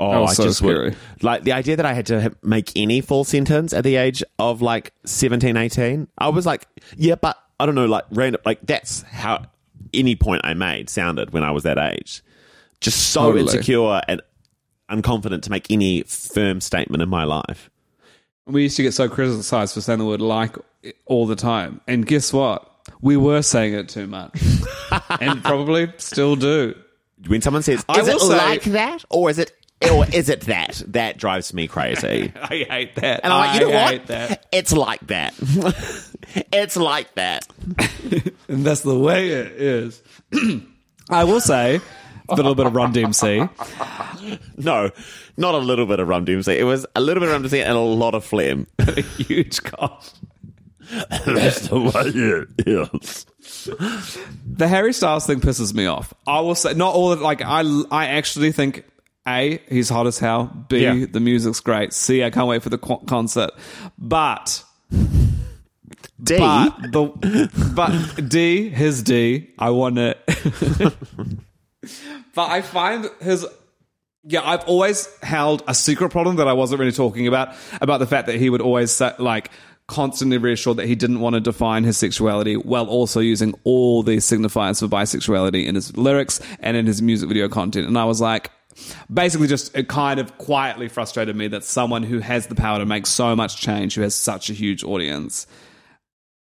oh, 0.00 0.10
Oh, 0.12 0.24
I 0.24 0.32
so 0.32 0.44
just 0.44 0.62
would- 0.62 0.74
scary. 0.74 0.96
like 1.22 1.44
the 1.44 1.52
idea 1.52 1.76
that 1.76 1.86
I 1.86 1.92
had 1.92 2.06
to 2.06 2.34
make 2.42 2.72
any 2.74 3.00
full 3.00 3.22
sentence 3.24 3.72
at 3.72 3.84
the 3.84 3.96
age 3.96 4.22
of 4.38 4.60
like 4.62 4.92
17, 5.04 5.56
18. 5.56 6.08
I 6.18 6.28
was 6.30 6.46
like, 6.46 6.66
yeah, 6.96 7.14
but 7.14 7.36
I 7.60 7.66
don't 7.66 7.74
know, 7.76 7.86
like 7.86 8.04
random, 8.10 8.40
like 8.44 8.60
that's 8.66 9.02
how 9.02 9.44
any 9.94 10.16
point 10.16 10.40
I 10.44 10.54
made 10.54 10.88
sounded 10.90 11.32
when 11.32 11.44
I 11.44 11.50
was 11.52 11.62
that 11.64 11.78
age. 11.78 12.22
Just 12.80 13.10
so 13.12 13.26
Totally. 13.32 13.42
insecure 13.42 14.00
and 14.08 14.22
unconfident 14.90 15.42
to 15.42 15.50
make 15.50 15.70
any 15.70 16.02
firm 16.04 16.60
statement 16.60 17.02
in 17.02 17.08
my 17.08 17.24
life. 17.24 17.70
We 18.46 18.62
used 18.62 18.76
to 18.78 18.82
get 18.82 18.94
so 18.94 19.08
criticized 19.08 19.74
for 19.74 19.80
saying 19.80 19.98
the 19.98 20.06
word 20.06 20.20
like 20.20 20.56
all 21.06 21.26
the 21.26 21.36
time. 21.36 21.80
And 21.86 22.06
guess 22.06 22.32
what? 22.32 22.66
We 23.02 23.16
were 23.16 23.42
saying 23.42 23.74
it 23.74 23.88
too 23.90 24.06
much. 24.06 24.40
and 25.20 25.44
probably 25.44 25.92
still 25.98 26.34
do. 26.36 26.74
When 27.26 27.42
someone 27.42 27.62
says, 27.62 27.84
I 27.88 28.00
"Is 28.00 28.08
it 28.08 28.18
say- 28.18 28.28
like 28.36 28.62
that?" 28.64 29.04
or 29.10 29.28
"Is 29.28 29.38
it?" 29.38 29.52
Or 29.90 30.06
"Is 30.12 30.28
it 30.28 30.42
that?" 30.42 30.82
That 30.88 31.16
drives 31.18 31.54
me 31.54 31.66
crazy. 31.68 32.32
I 32.42 32.66
hate 32.68 32.94
that. 32.96 33.20
And 33.24 33.32
I'm 33.32 33.40
like, 33.40 33.60
you 33.60 33.66
know 33.68 33.72
I 33.72 33.82
what? 33.82 33.90
hate 33.92 34.06
that. 34.08 34.46
It's 34.52 34.72
like 34.72 35.06
that. 35.06 35.34
it's 36.52 36.76
like 36.76 37.14
that. 37.14 37.46
And 38.48 38.66
that's 38.66 38.80
the 38.80 38.98
way 38.98 39.28
it 39.28 39.52
is. 39.52 40.02
I 41.10 41.22
will 41.22 41.40
say 41.40 41.80
a 42.28 42.34
little 42.34 42.56
bit 42.56 42.66
of 42.66 42.74
Run 42.74 42.92
DMC. 42.92 43.48
No, 44.56 44.90
not 45.36 45.54
a 45.54 45.58
little 45.58 45.86
bit 45.86 46.00
of 46.00 46.08
rum 46.08 46.26
DMC. 46.26 46.56
It 46.56 46.64
was 46.64 46.84
a 46.96 47.00
little 47.00 47.20
bit 47.20 47.28
of 47.28 47.32
rum 47.34 47.44
DMC 47.44 47.62
and 47.64 47.72
a 47.76 47.80
lot 47.80 48.14
of 48.14 48.24
phlegm. 48.24 48.66
a 48.80 49.00
huge 49.02 49.62
cough. 49.62 50.14
That's 51.24 51.68
the 51.68 51.80
way 51.80 52.10
it 52.12 52.66
is. 52.66 53.26
The 54.46 54.68
Harry 54.68 54.92
Styles 54.92 55.26
thing 55.26 55.40
pisses 55.40 55.72
me 55.72 55.86
off. 55.86 56.12
I 56.26 56.40
will 56.40 56.54
say, 56.56 56.74
not 56.74 56.94
all 56.94 57.12
of 57.12 57.20
like 57.20 57.42
I. 57.42 57.62
I 57.90 58.06
actually 58.06 58.52
think 58.52 58.84
a 59.38 59.60
he's 59.68 59.88
hot 59.88 60.06
as 60.06 60.18
hell. 60.18 60.50
B 60.68 60.82
Yeah. 60.82 61.06
the 61.10 61.20
music's 61.20 61.60
great. 61.60 61.92
C 61.92 62.22
I 62.24 62.30
can't 62.30 62.46
wait 62.48 62.62
for 62.62 62.70
the 62.70 62.78
co- 62.78 62.98
concert. 63.06 63.50
But 63.98 64.64
D. 66.22 66.36
but 66.38 66.90
the 66.90 67.72
but 67.74 68.28
D 68.28 68.68
his 68.68 69.02
D 69.02 69.50
I 69.58 69.70
want 69.70 69.98
it. 69.98 70.18
but 72.34 72.50
I 72.50 72.62
find 72.62 73.08
his. 73.20 73.46
Yeah, 74.24 74.42
I've 74.44 74.64
always 74.64 75.08
held 75.22 75.62
a 75.66 75.74
secret 75.74 76.10
problem 76.10 76.36
that 76.36 76.46
I 76.46 76.52
wasn't 76.52 76.78
really 76.80 76.92
talking 76.92 77.26
about 77.26 77.54
about 77.80 77.98
the 78.00 78.06
fact 78.06 78.26
that 78.26 78.36
he 78.36 78.50
would 78.50 78.60
always 78.60 78.90
say, 78.90 79.12
like 79.18 79.50
constantly 79.86 80.36
reassure 80.38 80.74
that 80.74 80.86
he 80.86 80.94
didn't 80.94 81.20
want 81.20 81.34
to 81.34 81.40
define 81.40 81.82
his 81.84 81.96
sexuality 81.96 82.54
while 82.56 82.86
also 82.86 83.18
using 83.18 83.54
all 83.64 84.02
these 84.04 84.24
signifiers 84.24 84.78
for 84.78 84.86
bisexuality 84.88 85.66
in 85.66 85.74
his 85.74 85.96
lyrics 85.96 86.38
and 86.60 86.76
in 86.76 86.86
his 86.86 87.00
music 87.02 87.28
video 87.28 87.48
content. 87.48 87.88
And 87.88 87.98
I 87.98 88.04
was 88.04 88.20
like, 88.20 88.50
basically, 89.12 89.46
just 89.46 89.76
it 89.76 89.88
kind 89.88 90.20
of 90.20 90.36
quietly 90.38 90.88
frustrated 90.88 91.36
me 91.36 91.48
that 91.48 91.64
someone 91.64 92.02
who 92.02 92.18
has 92.20 92.46
the 92.46 92.54
power 92.54 92.78
to 92.78 92.86
make 92.86 93.06
so 93.06 93.34
much 93.36 93.56
change, 93.60 93.94
who 93.94 94.02
has 94.02 94.14
such 94.14 94.50
a 94.50 94.52
huge 94.52 94.84
audience, 94.84 95.46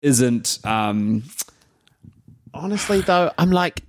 isn't. 0.02 0.60
Um, 0.66 1.24
Honestly, 2.54 3.02
though, 3.02 3.32
I'm 3.38 3.52
like, 3.52 3.84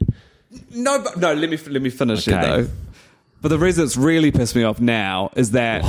no, 0.70 1.00
but 1.02 1.16
no. 1.16 1.32
Let 1.34 1.48
me 1.50 1.56
let 1.68 1.80
me 1.82 1.90
finish 1.90 2.26
Okay. 2.28 2.36
it 2.38 2.42
though. 2.42 2.68
But 3.40 3.48
the 3.48 3.58
reason 3.58 3.84
it's 3.84 3.96
really 3.96 4.30
pissed 4.30 4.56
me 4.56 4.64
off 4.64 4.80
now 4.80 5.30
is 5.36 5.52
that 5.52 5.82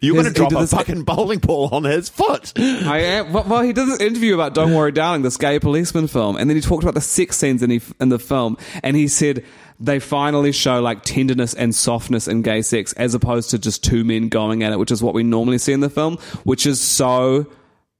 you're 0.00 0.14
going 0.14 0.26
to 0.26 0.32
drop 0.32 0.52
a 0.52 0.66
fucking 0.66 1.04
bowling 1.04 1.38
ball 1.38 1.68
on 1.72 1.84
his 1.84 2.08
foot. 2.08 2.52
I 2.58 2.98
am. 2.98 3.32
Well, 3.32 3.44
well, 3.44 3.62
he 3.62 3.72
did 3.72 3.88
this 3.88 4.00
interview 4.00 4.34
about 4.34 4.54
"Don't 4.54 4.74
Worry, 4.74 4.92
Darling," 4.92 5.22
this 5.22 5.36
gay 5.36 5.58
policeman 5.58 6.08
film, 6.08 6.36
and 6.36 6.50
then 6.50 6.56
he 6.56 6.60
talked 6.60 6.82
about 6.82 6.94
the 6.94 7.00
sex 7.00 7.36
scenes 7.38 7.62
in, 7.62 7.70
he, 7.70 7.80
in 8.00 8.08
the 8.10 8.18
film, 8.18 8.58
and 8.82 8.96
he 8.96 9.08
said 9.08 9.44
they 9.80 9.98
finally 9.98 10.52
show 10.52 10.80
like 10.80 11.02
tenderness 11.02 11.52
and 11.54 11.74
softness 11.74 12.28
in 12.28 12.42
gay 12.42 12.62
sex 12.62 12.92
as 12.94 13.14
opposed 13.14 13.50
to 13.50 13.58
just 13.58 13.82
two 13.82 14.04
men 14.04 14.28
going 14.28 14.62
at 14.62 14.72
it, 14.72 14.78
which 14.78 14.90
is 14.92 15.02
what 15.02 15.14
we 15.14 15.22
normally 15.22 15.58
see 15.58 15.72
in 15.72 15.80
the 15.80 15.90
film, 15.90 16.16
which 16.44 16.64
is 16.66 16.80
so 16.80 17.46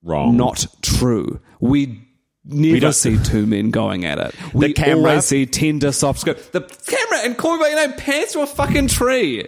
Wrong. 0.03 0.37
not 0.37 0.67
true. 0.83 1.41
We. 1.61 2.01
Never 2.47 2.79
don't- 2.79 2.93
see 2.93 3.17
two 3.25 3.47
men 3.47 3.71
going 3.71 4.05
at 4.05 4.19
it. 4.19 4.35
We 4.53 4.75
camera- 4.75 5.09
always 5.13 5.25
see 5.25 5.47
tender, 5.47 5.93
soft 5.93 6.21
scope. 6.21 6.37
The 6.53 6.61
camera 6.61 7.21
and 7.25 7.39
call 7.39 7.57
me 7.57 7.63
by 7.63 7.69
your 7.71 7.89
name 7.89 7.97
pants 7.97 8.35
to 8.35 8.41
a 8.43 8.47
fucking 8.47 8.89
tree, 8.89 9.47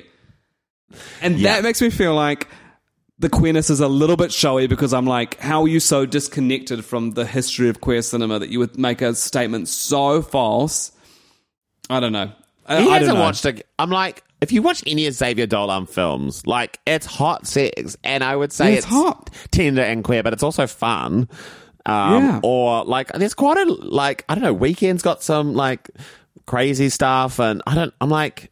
and 1.21 1.39
Yeah. 1.39 1.57
that 1.57 1.63
makes 1.63 1.83
me 1.83 1.91
feel 1.91 2.15
like 2.15 2.49
the 3.19 3.29
queerness 3.29 3.69
is 3.69 3.81
a 3.81 3.89
little 3.89 4.17
bit 4.17 4.33
showy 4.33 4.67
because 4.67 4.95
I'm 4.95 5.07
like, 5.07 5.39
how 5.41 5.63
are 5.65 5.69
you 5.69 5.79
so 5.79 6.07
disconnected 6.07 6.85
from 6.87 7.11
the 7.13 7.27
history 7.27 7.69
of 7.69 7.83
queer 7.83 8.01
cinema 8.01 8.39
that 8.39 8.49
you 8.49 8.59
would 8.61 8.79
make 8.79 9.03
a 9.03 9.15
statement 9.15 9.69
so 9.69 10.23
false? 10.23 10.93
I 11.91 12.01
don't 12.01 12.13
know. 12.13 12.33
I, 12.67 12.77
He 12.77 12.83
I 12.83 12.85
don't 12.85 12.93
hasn't 12.99 13.19
know. 13.19 13.23
watched 13.23 13.45
a. 13.45 13.63
I'm 13.79 13.91
like, 13.91 14.25
if 14.41 14.53
you 14.53 14.61
watch 14.63 14.83
any 14.87 15.07
of 15.07 15.15
Xavier 15.15 15.47
Dolan 15.47 15.87
films, 15.87 16.47
like 16.47 16.81
it's 16.87 17.07
hot 17.07 17.47
sex, 17.47 17.97
and 18.05 18.25
I 18.25 18.35
would 18.37 18.53
say 18.53 18.75
It's 18.75 18.85
hot. 18.87 19.31
tender 19.51 19.83
and 19.83 20.03
queer, 20.05 20.23
but 20.23 20.33
it's 20.33 20.43
also 20.43 20.67
fun. 20.67 21.29
Um, 21.87 22.23
Yeah. 22.25 22.41
Or 22.43 22.85
like, 22.85 23.13
there's 23.13 23.35
quite 23.35 23.57
a 23.59 23.65
like, 23.73 24.25
I 24.29 24.35
don't 24.35 24.43
know. 24.43 24.53
Weekend's 24.55 25.03
got 25.03 25.23
some 25.23 25.55
like 25.55 25.89
crazy 26.47 26.89
stuff, 26.89 27.39
and 27.39 27.63
I 27.67 27.75
don't. 27.75 27.95
I'm 28.01 28.11
like, 28.11 28.51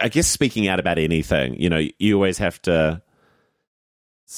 I 0.00 0.08
guess 0.08 0.26
speaking 0.26 0.66
out 0.68 0.80
about 0.80 0.98
anything, 0.98 1.54
you 1.60 1.70
know, 1.70 1.86
you 1.98 2.14
always 2.14 2.38
have 2.38 2.60
to 2.62 3.02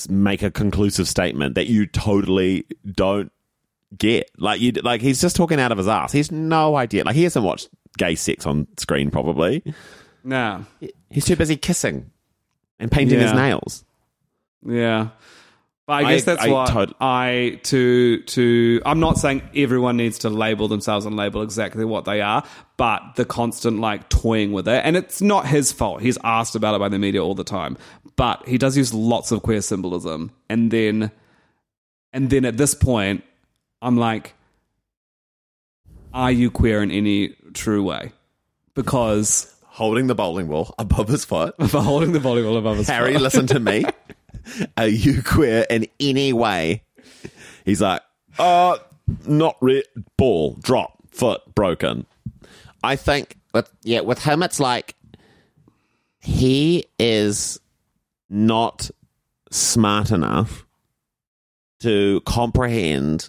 make 0.09 0.42
a 0.42 0.50
conclusive 0.50 1.09
statement 1.09 1.55
that 1.57 1.66
you 1.66 1.85
totally 1.87 2.64
don't 2.92 3.33
get. 3.96 4.31
Like 4.38 4.61
you, 4.61 4.72
like 4.72 5.00
he's 5.00 5.20
just 5.20 5.37
talking 5.37 5.61
out 5.61 5.72
of 5.72 5.79
his 5.79 5.88
ass. 5.88 6.12
He's 6.12 6.31
no 6.33 6.76
idea. 6.76 7.05
Like 7.05 7.14
he 7.16 7.24
hasn't 7.24 7.44
watched 7.44 7.68
gay 7.98 8.14
sex 8.14 8.46
on 8.46 8.66
screen. 8.76 9.11
Probably 9.11 9.62
No. 10.24 10.64
he's 11.11 11.24
too 11.24 11.37
busy 11.37 11.57
kissing 11.57 12.11
and 12.79 12.90
painting 12.90 13.18
his 13.20 13.33
nails. 13.33 13.85
Yeah. 14.66 15.09
But 15.87 16.05
I 16.05 16.09
I- 16.09 16.14
guess 16.14 16.24
that's 16.24 16.42
I 16.42 16.48
what 16.50 16.68
tot- 16.68 16.94
I 17.00 17.59
to 17.64 18.20
to 18.22 18.81
I'm 18.87 19.00
not 19.00 19.18
saying 19.18 19.42
everyone 19.57 19.96
needs 19.96 20.18
to 20.20 20.31
label 20.31 20.68
themselves 20.68 21.05
and 21.05 21.16
label 21.16 21.42
exactly 21.42 21.85
what 21.85 22.05
they 22.05 22.20
are, 22.20 22.44
but 22.76 23.03
the 23.16 23.24
constant 23.24 23.81
like 23.81 24.09
toying 24.09 24.53
with 24.53 24.68
it. 24.68 24.83
And 24.85 24.96
it's 24.96 25.20
not 25.20 25.46
his 25.48 25.72
fault. 25.72 26.00
He's 26.00 26.16
asked 26.22 26.55
about 26.55 26.76
it 26.76 26.79
by 26.79 26.88
the 26.88 26.98
media 26.98 27.24
all 27.24 27.35
the 27.35 27.42
time. 27.42 27.76
But 28.14 28.46
he 28.46 28.57
does 28.57 28.76
use 28.76 28.94
lots 28.94 29.33
of 29.33 29.42
queer 29.42 29.62
symbolism 29.62 30.31
and 30.48 30.70
then 30.70 31.11
And 32.12 32.31
then 32.31 32.44
at 32.44 32.57
this 32.57 32.74
point, 32.74 33.24
I'm 33.83 33.97
like, 33.97 34.35
are 36.12 36.31
you 36.33 36.51
queer 36.51 36.83
in 36.83 36.90
any 36.90 37.37
true 37.55 37.83
way? 37.83 38.12
Because 38.75 39.55
Holding 39.64 40.09
the 40.09 40.14
bowling 40.14 40.49
ball 40.49 40.75
above 40.79 41.09
his 41.09 41.25
foot. 41.25 41.55
for 41.71 41.81
holding 41.83 42.12
the 42.12 42.21
bowling 42.21 42.45
ball 42.45 42.57
above 42.59 42.77
his 42.79 42.88
Harry, 42.88 43.14
foot. 43.14 43.23
listen 43.23 43.47
to 43.47 43.61
me. 43.61 43.85
Are 44.77 44.88
you 44.88 45.23
queer 45.23 45.64
in 45.71 45.87
any 46.01 46.33
way? 46.33 46.83
He's 47.64 47.81
like, 47.81 48.03
uh, 48.38 48.79
not 49.27 49.57
re- 49.61 49.85
ball, 50.19 50.57
drop, 50.61 50.99
foot, 51.12 51.40
broken. 51.55 52.05
I 52.83 52.97
think 52.97 53.37
with 53.55 53.71
yeah, 53.83 54.01
with 54.01 54.23
him 54.25 54.43
it's 54.43 54.59
like 54.61 54.97
he 56.21 56.85
is 56.99 57.59
not 58.29 58.90
smart 59.51 60.11
enough 60.11 60.66
to 61.81 62.21
comprehend 62.27 63.29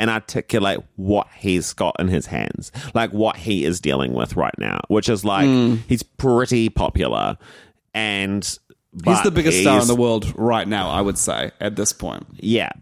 and 0.00 0.08
articulate 0.08 0.80
what 0.96 1.28
he's 1.36 1.74
got 1.74 1.94
in 2.00 2.08
his 2.08 2.26
hands, 2.26 2.72
like 2.94 3.12
what 3.12 3.36
he 3.36 3.64
is 3.66 3.80
dealing 3.80 4.14
with 4.14 4.34
right 4.34 4.58
now, 4.58 4.80
which 4.88 5.10
is 5.10 5.24
like 5.24 5.46
hmm. 5.46 5.76
he's 5.86 6.02
pretty 6.02 6.70
popular 6.70 7.38
and 7.94 8.58
He's 9.04 9.22
the 9.22 9.30
biggest 9.30 9.60
star 9.60 9.80
in 9.80 9.86
the 9.86 9.94
world 9.94 10.32
right 10.36 10.66
now, 10.66 10.90
I 10.90 11.00
would 11.00 11.16
say, 11.16 11.52
at 11.60 11.76
this 11.76 11.92
point. 11.92 12.26
yeah. 12.38 12.72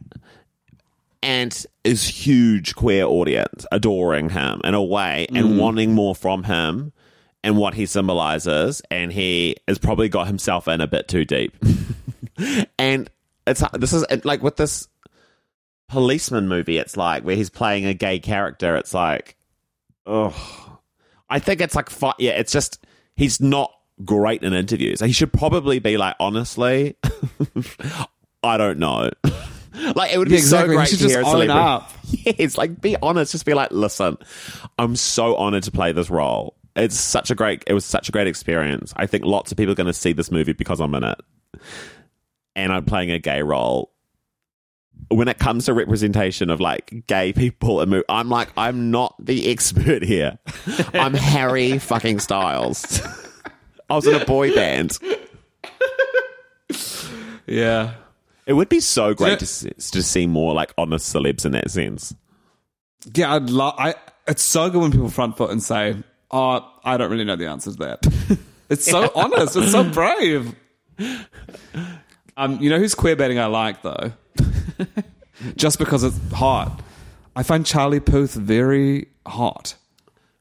And 1.23 1.67
his 1.83 2.07
huge 2.07 2.77
queer 2.77 3.05
audience 3.05 3.67
adoring 3.73 4.31
him 4.31 4.61
in 4.65 4.73
a 4.73 4.83
way 4.83 5.27
and 5.35 5.47
hmm. 5.47 5.59
wanting 5.59 5.93
more 5.93 6.15
from 6.15 6.45
him 6.45 6.93
and 7.43 7.59
what 7.59 7.75
he 7.75 7.85
symbolizes. 7.85 8.81
And 8.91 9.13
he 9.13 9.57
has 9.67 9.79
probably 9.79 10.09
got 10.09 10.29
himself 10.29 10.69
in 10.69 10.81
a 10.81 10.87
bit 10.87 11.09
too 11.09 11.25
deep. 11.25 11.57
and 12.79 13.11
it's 13.49 13.63
this 13.73 13.93
is 13.93 14.07
like 14.25 14.43
with 14.43 14.57
this 14.57 14.89
policeman 15.89 16.49
movie, 16.49 16.79
it's 16.79 16.97
like 16.97 17.25
where 17.25 17.37
he's 17.37 17.51
playing 17.51 17.87
a 17.87 17.95
gay 17.95 18.19
character, 18.19 18.77
it's 18.77 18.95
like, 18.95 19.37
oh, 20.07 20.79
I 21.29 21.39
think 21.39 21.61
it's 21.61 21.75
like, 21.75 21.91
yeah, 22.19 22.33
it's 22.33 22.53
just, 22.53 22.85
he's 23.17 23.41
not 23.41 23.73
great 24.05 24.43
in 24.43 24.53
interviews. 24.53 25.01
He 25.01 25.13
should 25.13 25.33
probably 25.33 25.79
be 25.79 25.97
like, 25.97 26.17
honestly, 26.21 26.97
I 28.43 28.57
don't 28.57 28.79
know. 28.79 29.11
like, 29.95 30.13
it 30.13 30.19
would 30.19 30.29
be 30.29 30.37
exactly. 30.37 30.75
so 30.75 30.77
great 30.77 30.89
should 30.89 30.99
to 30.99 31.05
just 31.05 31.17
hear 31.17 31.25
own 31.25 31.51
up. 31.51 31.91
Yes, 32.11 32.57
like, 32.57 32.81
be 32.81 32.97
honest. 33.03 33.33
Just 33.33 33.45
be 33.45 33.53
like, 33.53 33.71
listen, 33.71 34.17
I'm 34.79 34.97
so 34.97 35.37
honored 35.37 35.65
to 35.65 35.71
play 35.71 35.93
this 35.93 36.09
role. 36.09 36.57
It's 36.75 36.99
such 36.99 37.31
a 37.31 37.35
great, 37.35 37.65
it 37.67 37.75
was 37.75 37.85
such 37.85 38.09
a 38.09 38.13
great 38.13 38.27
experience. 38.27 38.95
I 38.97 39.07
think 39.07 39.27
lots 39.27 39.53
of 39.53 39.59
people 39.59 39.73
are 39.73 39.77
going 39.77 39.89
to 39.89 39.93
see 39.93 40.15
this 40.15 40.31
movie 40.31 40.55
because 40.55 40.81
I'm 40.81 40.95
in 40.95 41.05
it. 41.05 41.21
And 42.57 42.73
I'm 42.73 42.87
playing 42.87 43.11
a 43.11 43.19
gay 43.19 43.43
role 43.43 43.93
when 45.11 45.29
it 45.29 45.39
comes 45.39 45.65
to 45.67 45.75
representation 45.75 46.51
of 46.51 46.61
like 46.61 47.07
gay 47.07 47.33
people 47.33 47.81
and 47.81 47.91
mo- 47.91 48.03
I'm 48.09 48.29
like 48.29 48.51
I'm 48.57 48.91
not 48.91 49.15
the 49.19 49.51
expert 49.51 50.03
here. 50.03 50.39
I'm 50.95 51.15
Harry 51.15 51.79
fucking 51.79 52.21
Styles. 52.21 53.01
I 53.91 53.95
was 53.95 54.07
in 54.07 54.15
a 54.21 54.25
boy 54.25 54.55
band. 54.55 54.99
Yeah. 57.47 57.95
It 58.47 58.53
would 58.55 58.69
be 58.69 58.81
so 58.81 59.15
great 59.15 59.31
Yeah. 59.31 59.37
to 59.37 59.47
see, 59.47 59.71
to 59.71 60.03
see 60.03 60.27
more 60.27 60.55
like 60.55 60.73
honest 60.79 61.15
celebs 61.15 61.45
in 61.45 61.53
that 61.53 61.71
sense. 61.71 62.15
Yeah, 63.15 63.35
I'd 63.35 63.51
love. 63.51 63.75
I. 63.79 63.95
It's 64.27 64.43
so 64.43 64.69
good 64.71 64.83
when 64.83 64.91
people 64.91 65.09
front 65.09 65.37
foot 65.37 65.51
and 65.51 65.63
say, 65.63 65.97
"Oh, 66.31 66.69
I 66.85 66.97
don't 66.99 67.11
really 67.11 67.25
know 67.25 67.37
the 67.37 67.47
answer 67.47 67.71
to 67.71 67.77
that." 67.79 68.39
it's 68.69 68.85
so 68.85 69.11
honest. 69.15 69.57
It's 69.57 69.73
so 69.73 69.85
brave. 69.85 70.55
Um, 72.37 72.61
you 72.61 72.69
know 72.71 72.79
who's 72.79 72.95
queer 72.95 73.17
betting 73.17 73.39
I 73.39 73.47
like 73.47 73.83
though, 73.83 74.13
just 75.57 75.79
because 75.79 76.03
it's 76.05 76.19
hot. 76.33 76.81
I 77.37 77.43
find 77.43 77.65
Charlie 77.65 78.01
Puth 78.01 78.35
very 78.35 79.09
hot. 79.27 79.75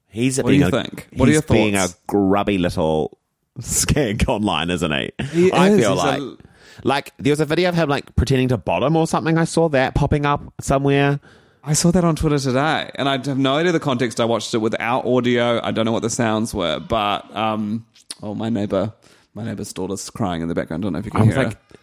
He's 0.07 0.37
What 0.41 0.47
do 0.47 0.55
you 0.55 0.67
a, 0.67 0.71
think? 0.71 1.07
What 1.15 1.27
are 1.27 1.31
he's 1.31 1.35
your 1.35 1.41
being 1.43 1.75
a 1.75 1.87
grubby 2.07 2.57
little 2.57 3.17
skank 3.59 4.27
online, 4.27 4.69
isn't 4.69 4.91
he? 4.91 5.11
He 5.31 5.51
I 5.51 5.69
is. 5.69 5.79
feel 5.79 5.95
like 5.95 6.19
a- 6.21 6.37
like 6.83 7.11
there 7.17 7.31
was 7.31 7.39
a 7.39 7.45
video 7.45 7.69
of 7.69 7.75
him 7.75 7.89
like 7.89 8.15
pretending 8.15 8.47
to 8.49 8.57
bottom 8.57 8.95
or 8.95 9.07
something. 9.07 9.37
I 9.37 9.45
saw 9.45 9.67
that 9.69 9.95
popping 9.95 10.25
up 10.25 10.41
somewhere. 10.61 11.19
I 11.63 11.73
saw 11.73 11.91
that 11.91 12.03
on 12.03 12.15
Twitter 12.15 12.39
today, 12.39 12.89
and 12.95 13.09
I 13.09 13.13
have 13.13 13.37
no 13.37 13.55
idea 13.57 13.71
the 13.73 13.79
context. 13.79 14.19
I 14.21 14.25
watched 14.25 14.53
it 14.53 14.59
without 14.59 15.05
audio. 15.05 15.59
I 15.61 15.71
don't 15.71 15.85
know 15.85 15.91
what 15.91 16.03
the 16.03 16.09
sounds 16.09 16.53
were, 16.53 16.79
but 16.79 17.35
um, 17.35 17.85
oh, 18.23 18.33
my 18.35 18.49
neighbor, 18.49 18.93
my 19.33 19.43
neighbor's 19.43 19.73
daughter's 19.73 20.09
crying 20.09 20.41
in 20.41 20.47
the 20.47 20.55
background. 20.55 20.83
I 20.83 20.85
don't 20.85 20.93
know 20.93 20.99
if 20.99 21.05
you 21.05 21.11
can 21.11 21.21
I 21.21 21.25
was 21.25 21.35
hear 21.35 21.43
like, 21.45 21.53
her. 21.53 21.77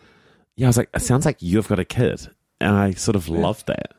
yeah, 0.56 0.66
I 0.66 0.68
was 0.70 0.76
like, 0.78 0.88
it 0.94 1.00
sounds 1.02 1.26
like 1.26 1.36
you've 1.42 1.68
got 1.68 1.78
a 1.80 1.84
kid, 1.84 2.28
and 2.64 2.74
I 2.74 2.92
sort 2.92 3.14
of 3.14 3.28
love 3.28 3.64
that. 3.66 3.92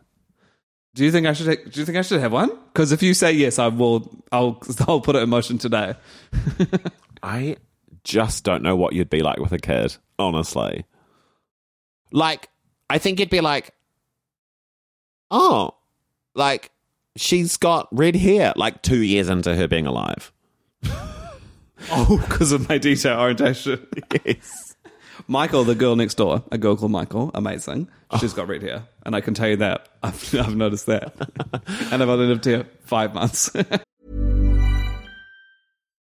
Do 0.95 1.05
you 1.05 1.11
think 1.11 1.27
I 1.27 1.33
should? 1.33 1.45
Do 1.71 1.79
you 1.79 1.85
think 1.85 1.97
I 1.97 2.01
should 2.01 2.19
have 2.19 2.31
one? 2.31 2.49
Because 2.73 2.91
if 2.91 3.03
you 3.03 3.13
say 3.13 3.31
yes, 3.31 3.59
I 3.59 3.67
will. 3.67 4.23
I'll. 4.31 4.61
I'll 4.87 5.01
put 5.01 5.15
it 5.15 5.21
in 5.21 5.29
motion 5.29 5.57
today. 5.57 5.93
I 7.23 7.57
just 8.03 8.43
don't 8.43 8.63
know 8.63 8.75
what 8.75 8.93
you'd 8.93 9.09
be 9.09 9.21
like 9.21 9.39
with 9.39 9.51
a 9.51 9.59
kid, 9.59 9.95
honestly. 10.17 10.85
Like, 12.11 12.49
I 12.89 12.97
think 12.97 13.19
you'd 13.19 13.29
be 13.29 13.41
like, 13.41 13.73
oh, 15.31 15.75
like 16.33 16.71
she's 17.15 17.57
got 17.57 17.87
red 17.91 18.15
hair, 18.15 18.53
like 18.55 18.81
two 18.81 19.01
years 19.01 19.29
into 19.29 19.55
her 19.55 19.67
being 19.67 19.87
alive. 19.87 20.31
Oh, 21.91 22.17
because 22.25 22.51
of 22.53 22.67
my 22.67 22.77
detail 22.79 23.19
orientation. 23.19 23.85
Yes. 24.25 24.64
Michael, 25.27 25.63
the 25.63 25.75
girl 25.75 25.95
next 25.95 26.15
door, 26.15 26.43
a 26.51 26.57
girl 26.57 26.75
called 26.75 26.91
Michael, 26.91 27.31
amazing. 27.33 27.87
She's 28.19 28.33
got 28.33 28.47
red 28.47 28.61
hair, 28.61 28.83
and 29.05 29.15
I 29.15 29.21
can 29.21 29.33
tell 29.33 29.47
you 29.47 29.57
that 29.57 29.87
I've, 30.03 30.35
I've 30.35 30.55
noticed 30.55 30.85
that, 30.87 31.13
and 31.91 32.01
I've 32.03 32.09
only 32.09 32.27
lived 32.27 32.45
here 32.45 32.67
five 32.85 33.13
months. 33.13 33.51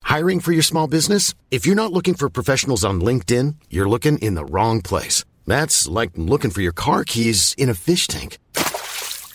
Hiring 0.04 0.40
for 0.40 0.52
your 0.54 0.64
small 0.64 0.88
business? 0.88 1.34
If 1.52 1.66
you're 1.66 1.76
not 1.76 1.92
looking 1.92 2.14
for 2.14 2.30
professionals 2.30 2.86
on 2.86 3.02
LinkedIn, 3.02 3.56
you're 3.70 3.90
looking 3.90 4.18
in 4.20 4.36
the 4.36 4.46
wrong 4.46 4.82
place. 4.82 5.26
That's 5.46 5.88
like 5.88 6.12
looking 6.16 6.52
for 6.52 6.62
your 6.62 6.72
car 6.72 7.04
keys 7.04 7.54
in 7.58 7.70
a 7.70 7.74
fish 7.74 8.08
tank. 8.08 8.38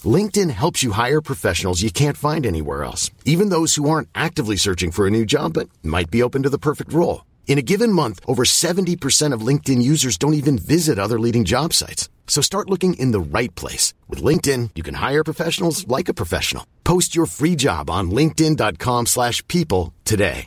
LinkedIn 0.04 0.50
helps 0.50 0.82
you 0.82 0.92
hire 0.92 1.20
professionals 1.20 1.82
you 1.82 1.90
can't 1.90 2.16
find 2.16 2.46
anywhere 2.46 2.84
else, 2.84 3.10
even 3.26 3.50
those 3.50 3.74
who 3.74 3.90
aren't 3.90 4.08
actively 4.14 4.56
searching 4.56 4.90
for 4.90 5.06
a 5.06 5.10
new 5.10 5.26
job 5.26 5.52
but 5.52 5.68
might 5.82 6.10
be 6.10 6.22
open 6.22 6.44
to 6.44 6.48
the 6.48 6.58
perfect 6.58 6.92
role. 6.92 7.24
In 7.50 7.58
a 7.58 7.62
given 7.62 7.92
month, 7.92 8.20
over 8.28 8.44
70% 8.44 9.34
of 9.34 9.40
LinkedIn 9.40 9.82
users 9.82 10.16
don't 10.16 10.34
even 10.34 10.56
visit 10.56 11.00
other 11.00 11.18
leading 11.18 11.44
job 11.44 11.74
sites. 11.74 12.08
So 12.28 12.40
start 12.40 12.70
looking 12.70 12.94
in 12.94 13.10
the 13.10 13.18
right 13.20 13.52
place. 13.56 13.92
With 14.06 14.22
LinkedIn, 14.22 14.70
you 14.76 14.84
can 14.84 14.94
hire 14.94 15.24
professionals 15.24 15.84
like 15.88 16.08
a 16.08 16.14
professional. 16.14 16.64
Post 16.84 17.16
your 17.16 17.26
free 17.26 17.56
job 17.56 17.90
on 17.90 18.12
linkedin.com 18.12 19.06
slash 19.06 19.44
people 19.48 19.92
today. 20.04 20.46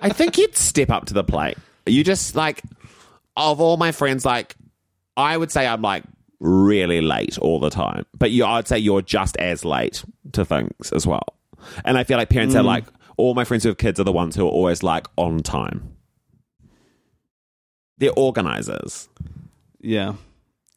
I 0.00 0.08
think 0.08 0.38
you'd 0.38 0.56
step 0.56 0.88
up 0.88 1.04
to 1.06 1.14
the 1.14 1.24
plate. 1.24 1.58
You 1.84 2.02
just 2.02 2.34
like, 2.34 2.62
of 3.36 3.60
all 3.60 3.76
my 3.76 3.92
friends, 3.92 4.24
like, 4.24 4.56
I 5.18 5.36
would 5.36 5.52
say 5.52 5.66
I'm 5.66 5.82
like 5.82 6.04
really 6.40 7.02
late 7.02 7.36
all 7.40 7.60
the 7.60 7.68
time, 7.68 8.06
but 8.16 8.30
you, 8.30 8.46
I'd 8.46 8.68
say 8.68 8.78
you're 8.78 9.02
just 9.02 9.36
as 9.36 9.66
late 9.66 10.02
to 10.32 10.46
things 10.46 10.92
as 10.92 11.06
well. 11.06 11.26
And 11.84 11.98
I 11.98 12.04
feel 12.04 12.16
like 12.16 12.30
parents 12.30 12.54
are 12.54 12.60
hmm. 12.60 12.68
like, 12.68 12.84
all 13.16 13.34
my 13.34 13.44
friends 13.44 13.62
who 13.64 13.68
have 13.70 13.78
kids 13.78 14.00
are 14.00 14.04
the 14.04 14.12
ones 14.12 14.36
who 14.36 14.46
are 14.46 14.50
always 14.50 14.82
like 14.82 15.06
on 15.16 15.42
time. 15.42 15.96
They're 17.98 18.12
organizers. 18.16 19.08
yeah, 19.80 20.14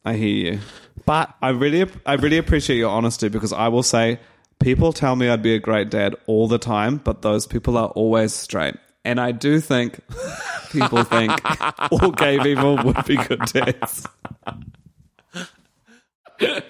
I 0.06 0.14
hear 0.14 0.54
you. 0.54 0.60
But 1.06 1.34
I 1.42 1.50
really, 1.50 1.90
I 2.06 2.14
really 2.14 2.38
appreciate 2.38 2.78
your 2.78 2.92
honesty 2.92 3.30
because 3.30 3.54
I 3.54 3.70
will 3.70 3.84
say, 3.84 4.20
people 4.60 4.94
tell 4.94 5.16
me 5.16 5.30
I'd 5.30 5.42
be 5.42 5.56
a 5.56 5.60
great 5.60 5.90
dad 5.90 6.16
all 6.28 6.48
the 6.48 6.58
time, 6.58 6.98
but 6.98 7.22
those 7.22 7.48
people 7.48 7.78
are 7.78 7.90
always 7.90 8.34
straight. 8.34 8.76
And 9.06 9.20
I 9.20 9.32
do 9.32 9.60
think 9.62 10.02
people 10.72 11.04
think 11.04 11.32
all 11.92 12.12
gay 12.12 12.40
people 12.40 12.78
would 12.84 13.06
be 13.06 13.16
good 13.16 13.40
dads. 13.46 14.06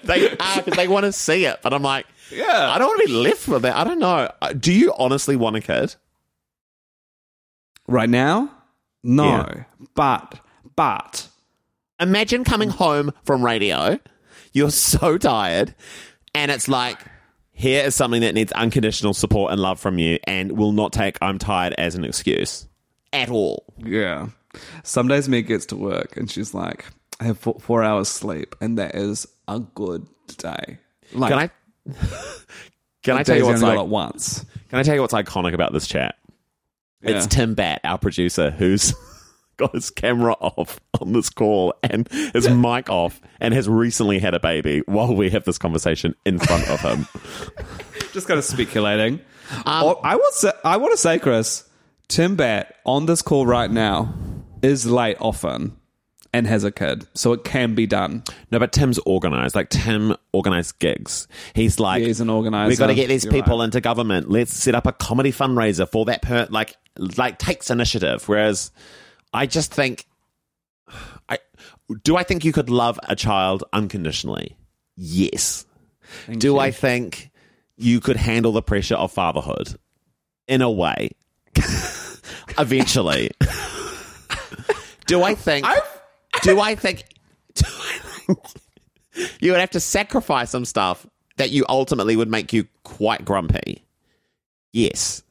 they 0.04 0.30
are 0.38 0.62
because 0.62 0.76
they 0.76 0.88
want 0.88 1.04
to 1.04 1.12
see 1.12 1.44
it. 1.44 1.58
But 1.62 1.74
I'm 1.74 1.82
like, 1.82 2.06
Yeah. 2.30 2.70
I 2.70 2.78
don't 2.78 2.88
want 2.88 3.00
to 3.02 3.06
be 3.06 3.12
left 3.12 3.48
with 3.48 3.62
that. 3.62 3.76
I 3.76 3.84
don't 3.84 3.98
know. 3.98 4.30
Uh, 4.42 4.52
Do 4.52 4.72
you 4.72 4.92
honestly 4.98 5.36
want 5.36 5.56
a 5.56 5.60
kid? 5.60 5.94
Right 7.86 8.08
now, 8.10 8.50
no, 9.02 9.24
Yeah. 9.24 9.64
but 9.94 10.40
but 10.76 11.28
Imagine 12.00 12.44
coming 12.44 12.68
home 12.68 13.12
from 13.24 13.44
radio. 13.44 13.98
You're 14.52 14.70
so 14.70 15.18
tired, 15.18 15.74
and 16.32 16.50
it's 16.50 16.68
like, 16.68 16.98
here 17.50 17.84
is 17.84 17.96
something 17.96 18.20
that 18.20 18.34
needs 18.34 18.52
unconditional 18.52 19.14
support 19.14 19.50
and 19.50 19.60
love 19.60 19.80
from 19.80 19.98
you, 19.98 20.18
and 20.24 20.52
will 20.52 20.70
not 20.72 20.92
take 20.92 21.18
"I'm 21.20 21.38
tired" 21.38 21.74
as 21.76 21.94
an 21.96 22.04
excuse 22.04 22.68
at 23.12 23.30
all. 23.30 23.64
yeah. 23.78 24.28
Some 24.84 25.08
days 25.08 25.28
Meg 25.28 25.46
gets 25.46 25.66
to 25.66 25.76
work 25.76 26.16
and 26.16 26.30
she's 26.30 26.54
like, 26.54 26.84
I 27.20 27.24
have 27.24 27.38
four, 27.38 27.56
four 27.60 27.82
hours 27.82 28.08
sleep, 28.08 28.54
and 28.60 28.78
that 28.78 28.94
is 28.94 29.26
a 29.48 29.58
good 29.60 30.06
day. 30.36 30.78
Like, 31.12 31.30
Can 31.30 31.38
I? 31.38 31.50
Can 33.02 33.16
I 33.16 33.22
tell 33.22 33.36
you 33.36 33.46
what's 33.46 33.62
like? 33.62 33.86
once? 33.86 34.44
Can 34.68 34.78
I 34.78 34.82
tell 34.82 34.94
you 34.94 35.00
what's 35.00 35.14
iconic 35.14 35.54
about 35.54 35.72
this 35.72 35.86
chat? 35.86 36.16
It's 37.00 37.26
Tim 37.26 37.54
Batt, 37.54 37.80
our 37.84 37.96
producer, 37.96 38.50
who's 38.50 38.92
got 39.56 39.72
his 39.72 39.88
camera 39.88 40.32
off 40.40 40.80
on 41.00 41.12
this 41.12 41.30
call 41.30 41.74
and 41.82 42.08
his 42.08 42.48
mic 42.50 42.90
off 42.90 43.20
and 43.40 43.54
has 43.54 43.68
recently 43.68 44.18
had 44.18 44.34
a 44.34 44.40
baby 44.40 44.80
while 44.86 45.14
we 45.14 45.30
have 45.30 45.44
this 45.44 45.58
conversation 45.58 46.14
in 46.26 46.38
front 46.38 46.68
of 46.68 46.80
him. 46.80 47.06
Just 48.12 48.26
kind 48.26 48.38
of 48.38 48.44
speculating. 48.44 49.20
Eh? 49.50 49.56
Um, 49.58 49.62
oh, 49.84 50.00
I 50.02 50.16
will 50.16 50.32
say, 50.32 50.52
I 50.64 50.76
want 50.76 50.92
to 50.92 50.98
say, 50.98 51.18
Chris, 51.18 51.68
Tim 52.08 52.36
Batt 52.36 52.74
on 52.84 53.06
this 53.06 53.22
call 53.22 53.46
right 53.46 53.70
now 53.70 54.14
is 54.60 54.84
late 54.84 55.16
often 55.20 55.77
and 56.38 56.46
has 56.46 56.62
a 56.62 56.70
kid, 56.70 57.06
so 57.14 57.32
it 57.32 57.44
can 57.44 57.74
be 57.74 57.86
done. 57.86 58.22
No, 58.50 58.58
but 58.58 58.72
Tim's 58.72 58.98
organized. 59.00 59.54
Like 59.54 59.68
Tim 59.68 60.16
organized 60.32 60.78
gigs. 60.78 61.26
He's 61.52 61.80
like, 61.80 62.00
Yeah, 62.00 62.06
he's 62.06 62.20
an 62.20 62.30
organizer. 62.30 62.68
We've 62.68 62.78
got 62.78 62.86
to 62.86 62.94
get 62.94 63.08
these 63.08 63.24
You're 63.24 63.32
people 63.32 63.58
right. 63.58 63.64
into 63.64 63.80
government. 63.80 64.30
Let's 64.30 64.54
set 64.54 64.74
up 64.74 64.86
a 64.86 64.92
comedy 64.92 65.32
fundraiser 65.32 65.88
for 65.88 66.04
that. 66.06 66.22
Per 66.22 66.46
like, 66.50 66.76
like 67.16 67.38
takes 67.38 67.70
initiative. 67.70 68.28
Whereas, 68.28 68.70
I 69.32 69.46
just 69.46 69.74
think, 69.74 70.06
I 71.28 71.38
do. 72.04 72.16
I 72.16 72.22
think 72.22 72.44
you 72.44 72.52
could 72.52 72.70
love 72.70 72.98
a 73.08 73.16
child 73.16 73.64
unconditionally. 73.72 74.56
Yes. 74.96 75.66
do 76.30 76.48
you. 76.54 76.58
I 76.58 76.70
think 76.70 77.30
you 77.76 78.00
could 78.00 78.16
handle 78.16 78.52
the 78.52 78.62
pressure 78.62 78.94
of 78.94 79.12
fatherhood 79.12 79.76
in 80.46 80.62
a 80.62 80.70
way? 80.70 81.10
Eventually. 82.58 83.30
do 85.06 85.22
I 85.24 85.34
think? 85.34 85.66
Do 86.42 86.60
I 86.60 86.74
think? 86.74 87.04
Do 87.54 87.64
I 87.66 87.98
think 87.98 88.38
you 89.40 89.50
would 89.52 89.60
have 89.60 89.70
to 89.70 89.80
sacrifice 89.80 90.50
some 90.50 90.64
stuff 90.64 91.06
that 91.36 91.50
you 91.50 91.64
ultimately 91.68 92.14
would 92.16 92.28
make 92.30 92.52
you 92.52 92.66
quite 92.84 93.24
grumpy? 93.24 93.84
Yes. 94.72 95.22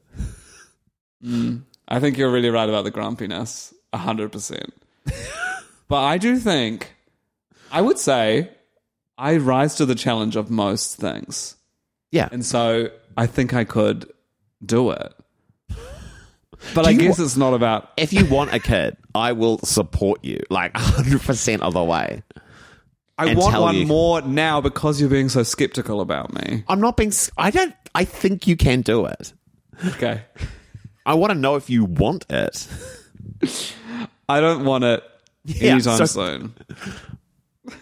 Mm, 1.23 1.61
I 1.87 1.99
think 1.99 2.17
you're 2.17 2.31
really 2.31 2.49
right 2.49 2.67
about 2.67 2.83
the 2.83 2.91
grumpiness, 2.91 3.73
hundred 3.93 4.31
percent. 4.31 4.73
But 5.89 6.03
I 6.03 6.17
do 6.17 6.37
think, 6.37 6.93
I 7.71 7.81
would 7.81 7.97
say, 7.97 8.49
I 9.17 9.37
rise 9.37 9.75
to 9.75 9.85
the 9.85 9.95
challenge 9.95 10.35
of 10.35 10.51
most 10.51 10.97
things, 10.97 11.55
Yeah. 12.11 12.27
and 12.29 12.45
so 12.45 12.89
I 13.15 13.25
think 13.25 13.53
I 13.53 13.63
could 13.63 14.11
do 14.65 14.91
it. 14.91 15.13
But 16.75 16.85
I 16.87 16.91
guess 16.93 17.19
wa- 17.19 17.23
it's 17.25 17.37
not 17.37 17.53
about. 17.53 17.91
if 17.95 18.11
you 18.11 18.25
want 18.25 18.53
a 18.53 18.59
kid, 18.59 18.97
I 19.17 19.33
will 19.33 19.57
support 19.59 20.23
you 20.23 20.39
like 20.49 20.73
100% 20.75 21.59
of 21.61 21.73
the 21.73 21.83
way. 21.83 22.23
I 23.17 23.27
and 23.27 23.39
want 23.39 23.51
tell 23.51 23.61
one 23.63 23.75
you- 23.75 23.85
more 23.87 24.21
now 24.21 24.61
because 24.61 25.01
you're 25.01 25.09
being 25.09 25.29
so 25.29 25.43
skeptical 25.43 26.01
about 26.01 26.33
me. 26.33 26.63
I'm 26.67 26.79
not 26.79 26.95
being, 26.97 27.09
s- 27.09 27.31
I 27.37 27.49
don't, 27.51 27.73
I 27.95 28.05
think 28.05 28.45
you 28.47 28.55
can 28.55 28.81
do 28.81 29.05
it. 29.07 29.33
Okay, 29.87 30.21
I 31.05 31.15
want 31.15 31.33
to 31.33 31.37
know 31.37 31.55
if 31.55 31.69
you 31.69 31.85
want 31.85 32.25
it. 32.29 32.67
I 34.29 34.39
don't 34.39 34.65
want 34.65 34.83
it 34.83 35.03
anytime 35.59 35.97
so- 35.97 36.05
soon. 36.05 36.53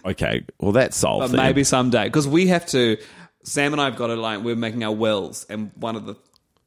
Okay. 0.04 0.44
Well, 0.58 0.72
that's 0.72 0.96
solved. 0.96 1.20
But 1.30 1.36
then. 1.36 1.46
maybe 1.46 1.64
someday 1.64 2.04
because 2.04 2.26
we 2.26 2.48
have 2.48 2.66
to. 2.66 2.96
Sam 3.44 3.72
and 3.72 3.80
I've 3.80 3.94
got 3.96 4.10
a 4.10 4.16
line. 4.16 4.42
We're 4.42 4.56
making 4.56 4.82
our 4.82 4.92
wills, 4.94 5.46
and 5.48 5.70
one 5.76 5.94
of 5.96 6.06
the. 6.06 6.16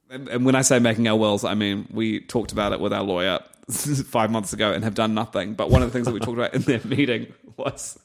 And 0.09 0.43
when 0.45 0.55
I 0.55 0.61
say 0.61 0.79
making 0.79 1.07
our 1.07 1.15
wills, 1.15 1.43
I 1.43 1.53
mean 1.53 1.87
we 1.91 2.19
talked 2.21 2.51
about 2.51 2.73
it 2.73 2.79
with 2.79 2.93
our 2.93 3.03
lawyer 3.03 3.39
five 3.69 4.31
months 4.31 4.53
ago 4.53 4.71
and 4.71 4.83
have 4.83 4.95
done 4.95 5.13
nothing. 5.13 5.53
But 5.53 5.69
one 5.69 5.83
of 5.83 5.89
the 5.89 5.93
things 5.93 6.07
that 6.07 6.13
we 6.13 6.19
talked 6.19 6.37
about 6.37 6.53
in 6.53 6.61
that 6.63 6.85
meeting 6.85 7.33
was 7.57 7.99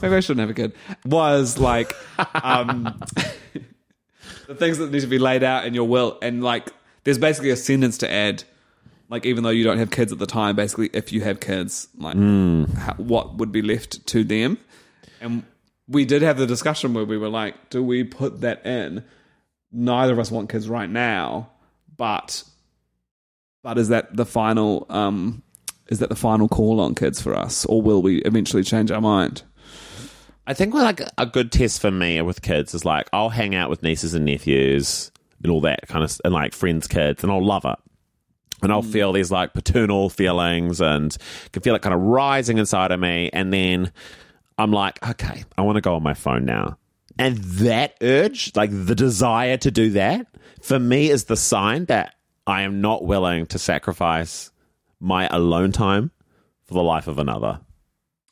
maybe 0.00 0.14
I 0.14 0.20
shouldn't 0.20 0.40
have 0.40 0.50
a 0.50 0.54
kid. 0.54 0.72
Was 1.04 1.58
like 1.58 1.92
um, 2.42 3.00
the 4.46 4.54
things 4.54 4.78
that 4.78 4.90
need 4.90 5.00
to 5.00 5.06
be 5.06 5.18
laid 5.18 5.42
out 5.42 5.66
in 5.66 5.74
your 5.74 5.86
will, 5.86 6.18
and 6.22 6.42
like 6.42 6.70
there's 7.04 7.18
basically 7.18 7.50
a 7.50 7.56
sentence 7.56 7.98
to 7.98 8.10
add. 8.10 8.44
Like 9.10 9.26
even 9.26 9.44
though 9.44 9.50
you 9.50 9.64
don't 9.64 9.78
have 9.78 9.90
kids 9.90 10.12
at 10.12 10.18
the 10.18 10.26
time, 10.26 10.56
basically 10.56 10.88
if 10.94 11.12
you 11.12 11.20
have 11.20 11.38
kids, 11.38 11.88
like 11.98 12.16
how, 12.16 12.94
what 12.96 13.36
would 13.36 13.52
be 13.52 13.60
left 13.60 14.06
to 14.08 14.24
them? 14.24 14.58
And 15.20 15.44
we 15.86 16.06
did 16.06 16.22
have 16.22 16.38
the 16.38 16.46
discussion 16.46 16.94
where 16.94 17.04
we 17.04 17.18
were 17.18 17.28
like, 17.28 17.68
do 17.68 17.82
we 17.82 18.02
put 18.02 18.40
that 18.40 18.64
in? 18.64 19.04
Neither 19.74 20.12
of 20.12 20.18
us 20.20 20.30
want 20.30 20.48
kids 20.48 20.68
right 20.68 20.88
now, 20.88 21.50
but 21.96 22.44
but 23.62 23.76
is 23.76 23.88
that 23.88 24.16
the 24.16 24.24
final 24.24 24.86
um 24.88 25.42
is 25.88 25.98
that 25.98 26.08
the 26.08 26.16
final 26.16 26.48
call 26.48 26.80
on 26.80 26.94
kids 26.94 27.20
for 27.20 27.34
us 27.34 27.66
or 27.66 27.82
will 27.82 28.00
we 28.00 28.18
eventually 28.22 28.62
change 28.62 28.90
our 28.90 29.00
mind? 29.00 29.42
I 30.46 30.54
think 30.54 30.74
like 30.74 31.00
a 31.18 31.26
good 31.26 31.50
test 31.50 31.80
for 31.80 31.90
me 31.90 32.20
with 32.20 32.42
kids 32.42 32.74
is 32.74 32.84
like 32.84 33.08
I'll 33.12 33.30
hang 33.30 33.54
out 33.54 33.68
with 33.68 33.82
nieces 33.82 34.14
and 34.14 34.24
nephews 34.24 35.10
and 35.42 35.50
all 35.50 35.60
that 35.62 35.88
kind 35.88 36.04
of 36.04 36.20
and 36.24 36.32
like 36.32 36.52
friends' 36.52 36.86
kids 36.86 37.22
and 37.22 37.32
I'll 37.32 37.44
love 37.44 37.64
it. 37.64 37.76
And 38.62 38.72
I'll 38.72 38.82
feel 38.82 39.12
these 39.12 39.30
like 39.30 39.52
paternal 39.52 40.08
feelings 40.08 40.80
and 40.80 41.14
can 41.52 41.62
feel 41.62 41.74
it 41.74 41.82
kind 41.82 41.94
of 41.94 42.00
rising 42.00 42.58
inside 42.58 42.92
of 42.92 43.00
me. 43.00 43.28
And 43.32 43.52
then 43.52 43.92
I'm 44.56 44.72
like, 44.72 45.06
okay, 45.06 45.44
I 45.58 45.62
want 45.62 45.76
to 45.76 45.82
go 45.82 45.94
on 45.94 46.02
my 46.02 46.14
phone 46.14 46.44
now. 46.44 46.78
And 47.18 47.38
that 47.38 47.96
urge, 48.00 48.54
like 48.56 48.70
the 48.72 48.94
desire 48.94 49.56
to 49.58 49.70
do 49.70 49.90
that, 49.90 50.26
for 50.60 50.78
me 50.78 51.10
is 51.10 51.24
the 51.24 51.36
sign 51.36 51.84
that 51.86 52.14
I 52.46 52.62
am 52.62 52.80
not 52.80 53.04
willing 53.04 53.46
to 53.46 53.58
sacrifice 53.58 54.50
my 55.00 55.28
alone 55.28 55.72
time 55.72 56.10
for 56.64 56.74
the 56.74 56.82
life 56.82 57.06
of 57.06 57.18
another. 57.18 57.60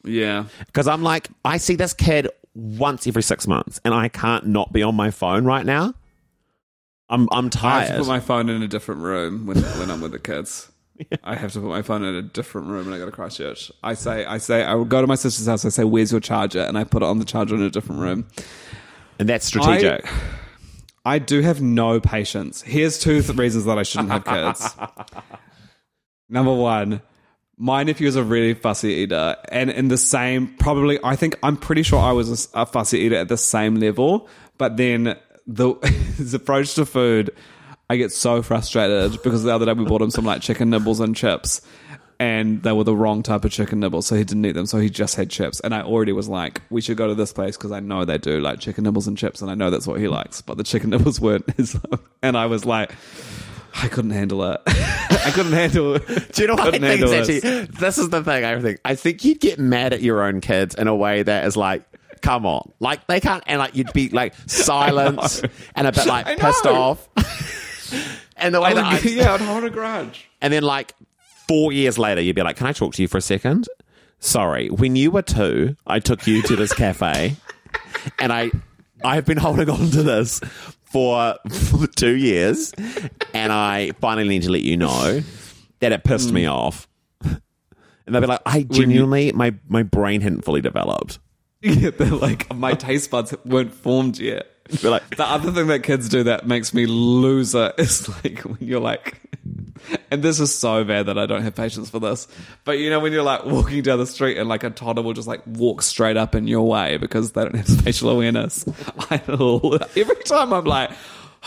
Yeah. 0.05 0.47
Because 0.67 0.89
I'm 0.89 1.03
like, 1.03 1.29
I 1.45 1.59
see 1.59 1.77
this 1.77 1.95
kid 1.95 2.29
once 2.55 3.07
every 3.07 3.23
six 3.23 3.47
months, 3.47 3.81
and 3.85 3.95
I 3.95 4.09
can't 4.09 4.47
not 4.47 4.73
be 4.73 4.83
on 4.83 4.95
my 4.95 5.11
phone 5.11 5.45
right 5.45 5.65
now. 5.65 5.95
I'm 7.09 7.29
I'm 7.31 7.45
I 7.45 7.45
have 7.45 7.51
tired. 7.51 7.89
to 7.89 7.99
put 7.99 8.07
my 8.09 8.21
phone 8.21 8.49
in 8.49 8.63
a 8.63 8.69
different 8.69 9.03
room 9.03 9.47
when, 9.47 9.59
when 9.59 9.91
I'm 9.91 10.01
with 10.01 10.13
the 10.13 10.19
kids. 10.19 10.72
I 11.25 11.35
have 11.37 11.53
to 11.53 11.61
put 11.61 11.69
my 11.69 11.83
phone 11.83 12.05
in 12.05 12.15
a 12.15 12.23
different 12.23 12.69
room 12.69 12.87
when 12.87 12.95
I 12.95 12.99
go 12.99 13.07
to 13.07 13.13
Christchurch. 13.13 13.71
I 13.83 13.95
say, 13.95 14.25
I 14.25 14.39
say, 14.39 14.65
I 14.65 14.75
will 14.75 14.85
go 14.85 15.01
to 15.01 15.07
my 15.07 15.15
sister's 15.15 15.47
house. 15.47 15.65
I 15.65 15.69
say, 15.69 15.85
"Where's 15.85 16.13
your 16.13 16.21
charger?" 16.21 16.61
And 16.61 16.77
I 16.79 16.85
put 16.85 17.03
it 17.03 17.07
on 17.07 17.19
the 17.19 17.25
charger 17.25 17.55
in 17.55 17.63
a 17.63 17.71
different 17.71 18.01
room. 18.01 18.27
and 19.19 19.29
that's 19.29 19.47
strategic. 19.47 20.07
I 21.05 21.19
do 21.19 21.41
have 21.41 21.61
no 21.61 22.01
patience. 22.01 22.63
Here's 22.63 22.99
two 22.99 23.23
th- 23.23 23.37
reasons 23.37 23.65
that 23.65 23.79
I 23.79 23.83
shouldn't 23.83 24.11
have 24.11 24.25
kids. 24.25 24.77
Number 26.29 26.55
one, 26.55 27.03
my 27.57 27.83
nephew 27.83 28.07
is 28.07 28.17
a 28.17 28.23
really 28.23 28.55
fussy 28.55 28.89
eater, 28.89 29.37
and 29.51 29.71
in 29.71 29.89
the 29.89 29.99
same, 29.99 30.55
probably, 30.59 30.99
I 31.03 31.17
think 31.17 31.39
I'm 31.43 31.57
pretty 31.57 31.83
sure 31.83 31.99
I 31.99 32.13
was 32.13 32.49
a 32.55 32.67
fussy 32.67 33.01
eater 33.01 33.17
at 33.17 33.29
the 33.29 33.37
same 33.37 33.75
level, 33.77 34.29
but 34.59 34.77
then 34.77 35.17
the 35.47 35.75
his 36.17 36.35
approach 36.35 36.75
to 36.77 36.87
food, 36.87 37.31
I 37.93 37.97
get 37.97 38.11
so 38.11 38.41
frustrated 38.41 39.23
because 39.23 39.43
the 39.43 39.55
other 39.55 39.67
day 39.67 39.75
we 39.75 39.85
bought 39.85 40.01
him 40.01 40.11
some 40.11 40.25
like 40.25 40.41
chicken 40.41 40.71
nibbles 40.71 40.99
and 40.99 41.15
chips. 41.15 41.61
And 42.19 42.63
they 42.63 42.73
were 42.73 42.85
the 42.85 42.97
wrong 42.97 43.23
type 43.23 43.45
of 43.45 43.51
chicken 43.51 43.81
nibbles, 43.81 44.07
so 44.07 44.15
he 44.15 44.25
didn't 44.25 44.47
eat 44.47 44.53
them. 44.53 44.65
So 44.65 44.79
he 44.79 44.89
just 44.89 45.17
had 45.17 45.29
chips, 45.29 45.59
and 45.61 45.75
I 45.75 45.83
already 45.83 46.13
was 46.13 46.29
like, 46.29 46.63
"We 46.71 46.81
should 46.81 46.97
go 46.97 47.09
to 47.09 47.17
this 47.17 47.33
place 47.33 47.57
because 47.57 47.73
I 47.73 47.81
know 47.81 48.05
they 48.05 48.17
do 48.17 48.39
like 48.39 48.61
chicken 48.61 48.85
nibbles 48.85 49.09
and 49.09 49.19
chips, 49.19 49.43
and 49.43 49.51
I 49.51 49.55
know 49.55 49.71
that's 49.71 49.89
what 49.89 49.99
he 49.99 50.07
likes." 50.07 50.41
But 50.41 50.57
the 50.57 50.63
chicken 50.63 50.91
nibbles 50.97 51.21
weren't 51.21 51.51
his, 51.57 51.77
and 52.23 52.37
I 52.37 52.47
was 52.47 52.65
like, 52.65 52.93
I 53.75 53.89
couldn't 53.89 54.13
handle 54.13 54.45
it. 54.45 54.61
I 54.67 55.33
couldn't 55.35 55.53
handle 55.53 55.97
it. 55.97 56.33
Do 56.33 56.43
you 56.43 56.49
know 56.49 56.55
what 56.55 56.75
I 56.75 56.79
think 56.79 57.03
actually? 57.03 57.41
this. 57.41 57.69
This 57.71 57.99
is 57.99 58.11
the 58.11 58.23
thing. 58.23 58.45
I 58.45 58.61
think. 58.61 58.81
I 58.85 58.95
think 58.95 59.25
you'd 59.25 59.41
get 59.41 59.59
mad 59.59 59.93
at 59.93 60.01
your 60.01 60.23
own 60.23 60.41
kids 60.41 60.75
in 60.77 60.87
a 60.87 60.95
way 60.95 61.25
that 61.25 61.45
is 61.45 61.57
like, 61.57 61.85
come 62.23 62.47
on, 62.47 62.73
like 62.81 63.07
they 63.07 63.21
can't, 63.21 63.43
and 63.47 63.59
like 63.59 63.75
you'd 63.75 63.93
be 63.93 64.09
like 64.09 64.35
silent 64.47 65.43
and 65.75 65.87
a 65.87 65.93
bit 65.93 66.07
like 66.07 66.39
pissed 66.39 66.67
off. 66.67 67.09
And 68.37 68.55
the 68.55 68.61
way 68.61 68.71
I 68.71 68.75
that 68.75 68.93
would, 69.05 69.13
yeah, 69.13 69.35
I'd 69.35 69.41
hold 69.41 69.65
a 69.65 69.71
grudge. 69.71 70.29
And 70.41 70.53
then, 70.53 70.63
like, 70.63 70.95
four 71.49 71.73
years 71.73 71.99
later, 71.99 72.21
you'd 72.21 72.37
be 72.37 72.43
like, 72.43 72.57
Can 72.57 72.67
I 72.67 72.73
talk 72.73 72.95
to 72.95 73.03
you 73.03 73.09
for 73.09 73.19
a 73.19 73.23
second? 73.23 73.69
Sorry, 74.19 74.69
when 74.69 74.95
you 74.95 75.11
were 75.11 75.23
two, 75.23 75.77
I 75.87 75.99
took 75.99 76.27
you 76.27 76.43
to 76.43 76.57
this 76.57 76.73
cafe, 76.73 77.37
and 78.21 78.33
I, 78.33 78.53
I've 79.05 79.25
been 79.25 79.39
holding 79.39 79.69
on 79.69 79.91
to 79.91 80.03
this 80.03 80.41
for, 80.85 81.37
for 81.51 81.87
two 81.97 82.15
years, 82.15 82.73
and 83.35 83.53
I 83.53 83.93
finally 84.01 84.29
need 84.29 84.43
to 84.43 84.51
let 84.51 84.63
you 84.63 84.77
know 84.77 85.23
that 85.81 85.93
it 85.93 86.05
pissed 86.05 86.33
me 86.33 86.45
mm. 86.45 86.53
off. 86.53 86.89
And 88.05 88.17
they'd 88.17 88.21
be 88.21 88.27
like, 88.27 88.41
I 88.45 88.65
genuinely, 88.65 89.31
my, 89.31 89.55
my 89.69 89.85
brain 89.85 90.23
hadn't 90.23 90.45
fully 90.45 90.61
developed. 90.61 91.21
Yeah, 91.63 91.91
they're 91.91 92.09
like 92.09 92.53
my 92.53 92.75
taste 92.75 93.13
buds 93.13 93.33
weren't 93.45 93.73
formed 93.73 94.19
yet. 94.19 94.52
Be 94.81 94.89
like, 94.89 95.17
The 95.17 95.25
other 95.25 95.53
thing 95.53 95.67
that 95.69 95.83
kids 95.83 96.09
do 96.09 96.25
that 96.25 96.47
makes 96.47 96.73
me 96.73 96.87
loser 96.87 97.73
is 97.79 98.09
like 98.25 98.41
when 98.41 98.59
you're 98.61 98.81
like, 98.81 99.21
and 100.11 100.23
this 100.23 100.41
is 100.41 100.55
so 100.57 100.85
bad 100.85 101.07
that 101.07 101.19
I 101.19 101.27
don't 101.27 101.43
have 101.43 101.55
patience 101.55 101.91
for 101.91 101.99
this. 101.99 102.29
But 102.65 102.79
you 102.79 102.89
know 102.91 103.01
when 103.01 103.13
you're 103.13 103.23
like 103.23 103.45
walking 103.45 103.83
down 103.83 103.99
the 103.99 104.07
street 104.07 104.39
and 104.39 104.49
like 104.49 104.65
a 104.65 104.71
toddler 104.71 105.03
will 105.03 105.13
just 105.13 105.29
like 105.29 105.43
walk 105.47 105.83
straight 105.83 106.17
up 106.17 106.35
in 106.35 106.47
your 106.47 106.67
way 106.69 106.97
because 106.97 107.33
they 107.33 107.43
don't 107.43 107.57
have 107.57 107.69
spatial 107.69 108.11
awareness. 108.11 108.65
I 109.11 109.17
every 109.97 110.23
time 110.25 110.53
I'm 110.53 110.65
like, 110.65 110.91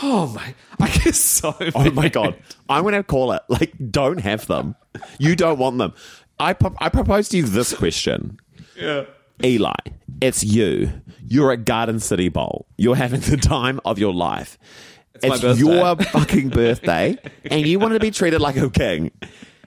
oh 0.02 0.26
my, 0.28 0.54
I 0.78 0.88
get 0.90 1.14
so. 1.14 1.54
Oh 1.74 1.90
my 1.92 2.08
god! 2.08 2.36
I'm 2.68 2.82
going 2.82 2.94
to 2.94 3.02
call 3.02 3.32
it. 3.32 3.42
Like, 3.48 3.72
don't 3.90 4.18
have 4.18 4.46
them. 4.46 4.76
You 5.18 5.34
don't 5.36 5.58
want 5.58 5.78
them. 5.78 5.94
I 6.38 6.52
pro- 6.52 6.76
I 6.78 6.90
propose 6.90 7.30
to 7.30 7.38
you 7.38 7.44
this 7.44 7.72
question, 7.74 8.38
Yeah. 8.76 9.04
Eli. 9.44 9.74
It's 10.20 10.42
you. 10.42 10.92
You're 11.26 11.52
at 11.52 11.64
Garden 11.64 12.00
City 12.00 12.28
Bowl. 12.28 12.66
You're 12.76 12.96
having 12.96 13.20
the 13.20 13.36
time 13.36 13.80
of 13.84 13.98
your 13.98 14.14
life. 14.14 14.58
It's, 15.22 15.40
birthday. 15.40 15.60
your 15.60 15.96
fucking 16.12 16.50
birthday, 16.50 17.18
and 17.44 17.66
you 17.66 17.78
want 17.78 17.94
to 17.94 18.00
be 18.00 18.10
treated 18.10 18.40
like 18.40 18.56
a 18.56 18.70
king. 18.70 19.10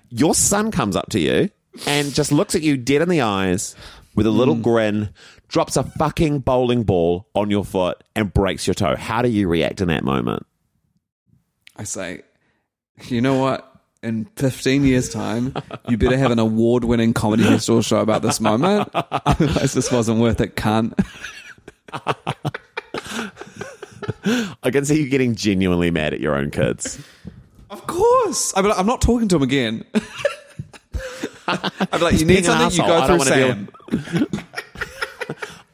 Your 0.09 0.35
son 0.35 0.71
comes 0.71 0.95
up 0.95 1.09
to 1.09 1.19
you 1.19 1.49
and 1.87 2.13
just 2.13 2.31
looks 2.31 2.55
at 2.55 2.61
you 2.61 2.77
dead 2.77 3.01
in 3.01 3.09
the 3.09 3.21
eyes 3.21 3.75
with 4.15 4.25
a 4.25 4.31
little 4.31 4.55
hmm. 4.55 4.61
grin, 4.61 5.09
drops 5.47 5.77
a 5.77 5.83
fucking 5.83 6.39
bowling 6.39 6.83
ball 6.83 7.27
on 7.35 7.49
your 7.49 7.63
foot, 7.63 8.03
and 8.15 8.33
breaks 8.33 8.67
your 8.67 8.73
toe. 8.73 8.95
How 8.95 9.21
do 9.21 9.29
you 9.29 9.47
react 9.47 9.81
in 9.81 9.87
that 9.87 10.03
moment? 10.03 10.45
I 11.75 11.83
say, 11.83 12.21
you 13.07 13.21
know 13.21 13.39
what? 13.39 13.68
In 14.01 14.25
15 14.37 14.85
years' 14.85 15.09
time, 15.09 15.53
you 15.89 15.97
better 15.97 16.17
have 16.17 16.31
an 16.31 16.39
award 16.39 16.85
winning 16.85 17.13
comedy 17.13 17.43
festival 17.43 17.81
show 17.81 17.99
about 17.99 18.21
this 18.21 18.39
moment. 18.39 18.89
Otherwise, 18.93 19.73
this 19.73 19.91
wasn't 19.91 20.21
worth 20.21 20.39
it, 20.39 20.55
cunt. 20.55 20.93
I 24.63 24.71
can 24.71 24.85
see 24.85 25.01
you 25.01 25.09
getting 25.09 25.35
genuinely 25.35 25.91
mad 25.91 26.13
at 26.13 26.21
your 26.21 26.35
own 26.35 26.49
kids. 26.49 26.97
Of 27.69 27.85
course. 27.87 28.53
I 28.55 28.61
mean, 28.61 28.71
I'm 28.71 28.85
not 28.85 29.01
talking 29.01 29.27
to 29.27 29.35
him 29.35 29.41
again. 29.41 29.83
I'd 31.47 31.91
be 31.91 31.97
like, 31.97 32.19
you 32.19 32.25
need 32.25 32.45
something, 32.45 32.79
you 32.79 32.87
go 32.87 33.05
through 33.05 33.19
Sam. 33.25 33.69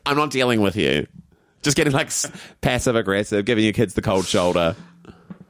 I'm 0.05 0.17
not 0.17 0.31
dealing 0.31 0.61
with 0.61 0.75
you. 0.75 1.05
Just 1.61 1.77
getting 1.77 1.93
like 1.93 2.09
passive 2.61 2.95
aggressive, 2.95 3.45
giving 3.45 3.63
your 3.63 3.73
kids 3.73 3.93
the 3.93 4.01
cold 4.01 4.25
shoulder. 4.25 4.75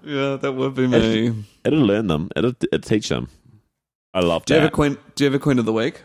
Yeah, 0.06 0.36
that 0.38 0.53
would 0.53 0.76
be 0.76 0.88
me. 0.88 1.43
It'll 1.64 1.80
learn 1.80 2.08
them. 2.08 2.30
It'll, 2.36 2.53
it'll 2.72 2.80
teach 2.80 3.10
them. 3.10 3.28
I 4.14 4.20
love 4.22 4.45
Do 4.45 4.53
you 4.53 4.60
have 4.62 4.70
a 4.70 4.72
queen? 4.72 4.97
Do 5.16 5.24
you 5.24 5.32
have 5.32 5.36
a 5.39 5.43
queen 5.43 5.60
of 5.60 5.66
the 5.66 5.74
week? 5.74 6.01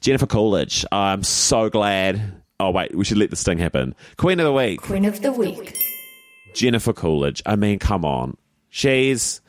Jennifer 0.00 0.26
Coolidge. 0.26 0.84
I'm 0.90 1.22
so 1.22 1.70
glad. 1.70 2.42
Oh 2.58 2.70
wait, 2.70 2.94
we 2.94 3.04
should 3.04 3.18
let 3.18 3.30
this 3.30 3.42
thing 3.42 3.58
happen. 3.58 3.94
Queen 4.16 4.40
of 4.40 4.44
the 4.44 4.52
week, 4.52 4.82
Queen 4.82 5.04
of 5.04 5.20
the 5.22 5.32
Week. 5.32 5.76
Jennifer 6.54 6.92
Coolidge. 6.92 7.42
I 7.46 7.56
mean, 7.56 7.78
come 7.78 8.04
on. 8.04 8.36
She's 8.68 9.40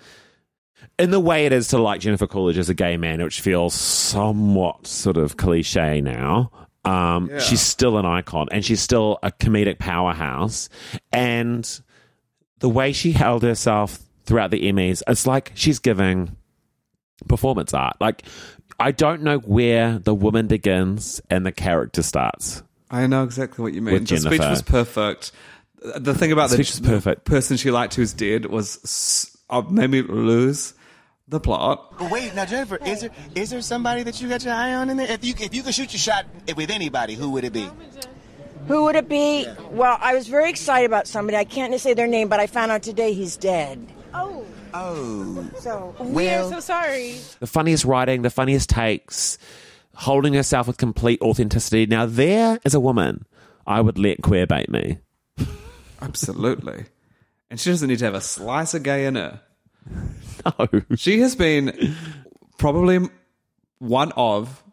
in 1.00 1.10
the 1.12 1.20
way 1.20 1.46
it 1.46 1.54
is 1.54 1.70
to 1.70 1.80
like 1.80 2.02
Jennifer 2.02 2.28
Coolidge 2.28 2.58
as 2.58 2.70
a 2.70 2.74
gay 2.74 2.98
man, 2.98 3.24
which 3.24 3.42
feels 3.42 3.74
somewhat 3.74 4.86
sort 4.86 5.18
of 5.18 5.38
cliche 5.38 6.02
now. 6.02 6.52
Um, 6.86 7.30
She's 7.40 7.62
still 7.62 7.98
an 7.98 8.06
icon, 8.06 8.48
and 8.52 8.64
she's 8.66 8.82
still 8.82 9.20
a 9.24 9.32
comedic 9.32 9.78
powerhouse. 9.80 10.68
And 11.12 11.68
the 12.62 12.70
way 12.70 12.94
she 12.94 13.12
held 13.12 13.44
herself 13.44 14.00
throughout 14.24 14.50
the 14.52 14.72
Emmys, 14.72 15.04
it's 15.08 15.28
like 15.28 15.52
she's 15.56 15.80
giving 15.80 16.36
performance 17.28 17.74
art. 17.74 17.98
Like 18.00 18.24
I 18.80 18.92
don't 18.92 19.22
know 19.22 19.38
where 19.40 20.00
the 20.00 20.16
woman 20.16 20.48
begins 20.48 21.22
and 21.30 21.46
the 21.46 21.52
character 21.52 22.02
starts. 22.02 22.64
I 22.90 23.06
know 23.08 23.24
exactly 23.24 23.62
what 23.64 23.74
you 23.74 23.82
mean. 23.82 24.04
The 24.04 24.18
speech 24.18 24.40
was 24.40 24.62
perfect. 24.62 25.32
The 25.84 26.14
thing 26.14 26.32
about 26.32 26.50
the, 26.50 26.56
Speech 26.58 26.72
was 26.72 26.80
perfect. 26.82 27.26
the 27.26 27.32
person 27.32 27.58
she 27.58 27.72
liked 27.72 27.96
who's 27.96 28.14
dead 28.14 28.46
was 28.46 28.80
s- 28.84 29.36
uh, 29.50 29.62
made 29.62 29.90
me 29.90 30.02
lose 30.04 30.74
the 31.28 31.40
plot. 31.40 32.12
Wait, 32.12 32.36
now 32.36 32.46
Jennifer, 32.46 32.78
is 32.86 33.02
there 33.02 33.10
is 33.34 33.50
there 33.50 33.62
somebody 33.62 34.04
that 34.04 34.22
you 34.22 34.30
got 34.30 34.44
your 34.44 34.54
eye 34.54 34.76
on 34.76 34.90
in 34.92 34.98
there? 34.98 35.10
If 35.10 35.26
you 35.26 35.34
if 35.40 35.56
you 35.56 35.64
could 35.64 35.74
shoot 35.74 35.92
your 35.94 36.00
shot 36.00 36.26
with 36.56 36.70
anybody, 36.70 37.16
who 37.16 37.32
would 37.32 37.44
it 37.46 37.54
be? 37.54 37.68
Who 38.68 38.84
would 38.86 38.96
it 38.96 39.10
be? 39.10 39.46
Well, 39.72 39.98
I 40.00 40.14
was 40.16 40.28
very 40.28 40.50
excited 40.50 40.86
about 40.86 41.08
somebody. 41.08 41.38
I 41.38 41.44
can't 41.44 41.78
say 41.80 41.94
their 41.94 42.08
name, 42.08 42.28
but 42.30 42.40
I 42.40 42.48
found 42.48 42.72
out 42.72 42.84
today 42.84 43.14
he's 43.14 43.36
dead. 43.38 43.86
Oh, 44.14 44.46
Oh, 44.74 45.50
So 45.60 45.94
oh. 46.00 46.04
we 46.08 46.30
are 46.30 46.50
so 46.50 46.60
sorry. 46.62 47.18
The 47.40 47.48
funniest 47.48 47.84
writing, 47.84 48.22
the 48.22 48.30
funniest 48.30 48.70
takes, 48.70 49.38
holding 49.96 50.34
herself 50.34 50.68
with 50.68 50.78
complete 50.78 51.22
authenticity. 51.22 51.86
Now 51.86 52.06
there 52.06 52.58
is 52.64 52.74
a 52.74 52.80
woman 52.80 53.26
I 53.68 53.82
would 53.82 53.98
let 54.00 54.22
queer 54.22 54.48
bait 54.48 54.70
me. 54.70 55.00
Absolutely. 56.02 56.86
and 57.50 57.60
she 57.60 57.70
doesn't 57.70 57.90
need 57.90 58.00
to 58.00 58.06
have 58.06 58.14
a 58.16 58.22
slice 58.22 58.74
of 58.74 58.84
gay 58.84 59.06
in 59.06 59.16
her. 59.16 59.42
No. 60.60 60.68
She 60.96 61.20
has 61.20 61.36
been 61.36 61.96
probably 62.58 63.08
one 63.78 64.12
of, 64.14 64.64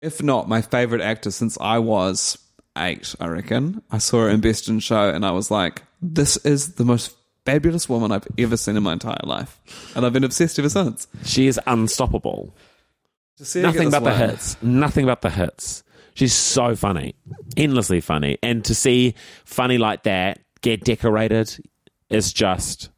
if 0.00 0.22
not 0.22 0.48
my 0.48 0.62
favorite 0.62 1.02
actor 1.02 1.30
since 1.30 1.58
I 1.60 1.80
was 1.80 2.38
eight, 2.76 3.14
I 3.20 3.26
reckon. 3.28 3.82
I 3.90 3.98
saw 3.98 4.22
her 4.22 4.28
in 4.28 4.40
Best 4.40 4.68
in 4.68 4.78
Show 4.80 5.08
and 5.10 5.24
I 5.24 5.30
was 5.30 5.50
like, 5.50 5.82
this 6.02 6.36
is 6.38 6.74
the 6.74 6.84
most 6.84 7.14
fabulous 7.44 7.88
woman 7.88 8.12
I've 8.12 8.26
ever 8.38 8.56
seen 8.56 8.76
in 8.76 8.82
my 8.82 8.92
entire 8.92 9.20
life. 9.24 9.60
And 9.94 10.04
I've 10.04 10.12
been 10.12 10.24
obsessed 10.24 10.58
ever 10.58 10.68
since. 10.68 11.06
She 11.24 11.46
is 11.46 11.60
unstoppable. 11.66 12.54
To 13.38 13.44
see 13.44 13.60
her 13.62 13.66
get 13.72 13.74
Nothing 13.74 13.90
but 13.90 14.00
the 14.00 14.10
way- 14.10 14.16
hits. 14.16 14.62
Nothing 14.62 15.06
but 15.06 15.22
the 15.22 15.30
hits. 15.30 15.82
She's 16.14 16.32
so 16.32 16.74
funny. 16.74 17.14
Endlessly 17.56 18.00
funny. 18.00 18.38
And 18.42 18.64
to 18.64 18.74
see 18.74 19.14
funny 19.44 19.76
like 19.78 20.04
that 20.04 20.40
get 20.62 20.82
decorated 20.84 21.54
is 22.08 22.32
just 22.32 22.88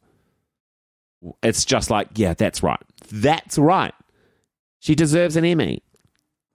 it's 1.43 1.65
just 1.65 1.89
like, 1.89 2.07
yeah, 2.15 2.33
that's 2.33 2.63
right. 2.63 2.79
That's 3.11 3.57
right. 3.57 3.93
She 4.79 4.95
deserves 4.95 5.35
an 5.35 5.43
Emmy. 5.43 5.83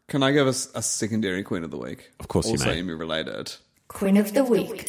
Can 0.09 0.23
I 0.23 0.33
give 0.33 0.47
us 0.47 0.69
a 0.75 0.83
secondary 0.83 1.43
Queen 1.43 1.65
of 1.65 1.71
the 1.71 1.79
Week? 1.79 2.11
Of 2.21 2.29
course 2.29 2.47
you 2.47 2.53
also 2.53 2.67
may. 2.67 2.79
Emmy 2.79 2.93
related. 2.93 3.55
Queen 3.89 4.17
of 4.17 4.33
the 4.35 4.45
Week. 4.45 4.89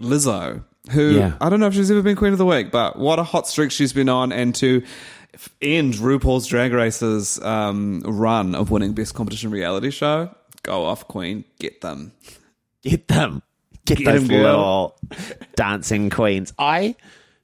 Lizzo, 0.00 0.64
who 0.90 1.10
Yeah. 1.10 1.36
I 1.40 1.48
don't 1.48 1.60
know 1.60 1.66
if 1.66 1.74
she's 1.74 1.90
ever 1.90 2.02
been 2.02 2.16
Queen 2.16 2.32
of 2.32 2.38
the 2.38 2.46
Week, 2.46 2.70
but 2.70 2.98
what 2.98 3.18
a 3.18 3.22
hot 3.22 3.46
streak 3.46 3.70
she's 3.70 3.92
been 3.92 4.08
on, 4.08 4.32
and 4.32 4.54
to 4.56 4.82
end 5.62 5.94
RuPaul's 5.94 6.46
Drag 6.46 6.72
Race's 6.72 7.40
um, 7.40 8.00
run 8.00 8.54
of 8.54 8.70
winning 8.70 8.94
Best 8.94 9.14
Competition 9.14 9.50
Reality 9.50 9.90
Show. 9.90 10.34
Go 10.62 10.84
off, 10.84 11.06
Queen, 11.06 11.44
get 11.58 11.80
them. 11.80 12.12
Get 12.82 13.08
them. 13.08 13.42
Get, 13.84 13.98
Get 13.98 14.04
those 14.06 14.22
'em, 14.22 14.28
girl. 14.28 14.42
little 14.42 14.98
dancing 15.56 16.10
queens. 16.10 16.52
I 16.58 16.96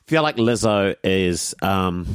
feel 0.06 0.22
like 0.22 0.36
Lizzo 0.36 0.94
is 1.02 1.54
um 1.62 2.06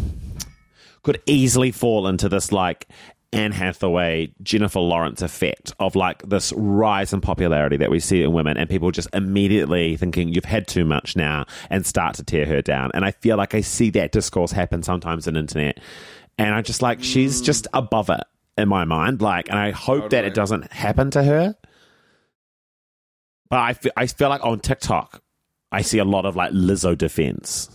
could 1.04 1.20
easily 1.26 1.72
fall 1.72 2.08
into 2.08 2.30
this 2.30 2.52
like 2.52 2.88
Anne 3.34 3.54
Hathaway, 3.54 4.34
Jennifer 4.44 4.80
Lawrence 4.80 5.22
effect 5.22 5.74
of 5.80 5.96
like 5.96 6.22
this 6.28 6.52
rise 6.54 7.14
in 7.14 7.22
popularity 7.22 7.78
that 7.78 7.90
we 7.90 8.00
see 8.00 8.24
in 8.24 8.34
women 8.34 8.58
and 8.58 8.70
people 8.70 8.92
just 8.92 9.08
immediately 9.14 9.96
thinking 9.96 10.30
you've 10.30 10.44
had 10.44 10.68
too 10.68 10.84
much 10.84 11.16
now 11.16 11.46
and 11.70 11.86
start 11.86 12.16
to 12.16 12.24
tear 12.24 12.46
her 12.46 12.62
down. 12.62 12.92
And 12.94 13.06
I 13.06 13.12
feel 13.12 13.38
like 13.38 13.56
I 13.56 13.62
see 13.62 13.90
that 13.92 14.12
discourse 14.12 14.52
happen 14.52 14.84
sometimes 14.84 15.28
on 15.28 15.38
internet. 15.38 15.80
And 16.38 16.54
I 16.54 16.62
just 16.62 16.82
like 16.82 17.04
she's 17.04 17.42
just 17.42 17.68
above 17.74 18.10
it 18.10 18.24
in 18.58 18.68
my 18.68 18.84
mind. 18.84 19.22
Like 19.22 19.50
and 19.50 19.58
I 19.58 19.72
hope 19.72 20.10
that 20.10 20.26
it 20.26 20.34
doesn't 20.34 20.72
happen 20.72 21.12
to 21.12 21.24
her. 21.24 21.56
But 23.50 23.60
I 23.60 23.74
feel, 23.74 23.92
I 23.96 24.08
feel 24.08 24.30
like 24.30 24.44
on 24.44 24.60
TikTok, 24.60 25.22
I 25.72 25.82
see 25.82 26.00
a 26.00 26.06
lot 26.06 26.26
of 26.26 26.36
like 26.36 26.52
Lizzo 26.52 26.98
defense. 26.98 27.70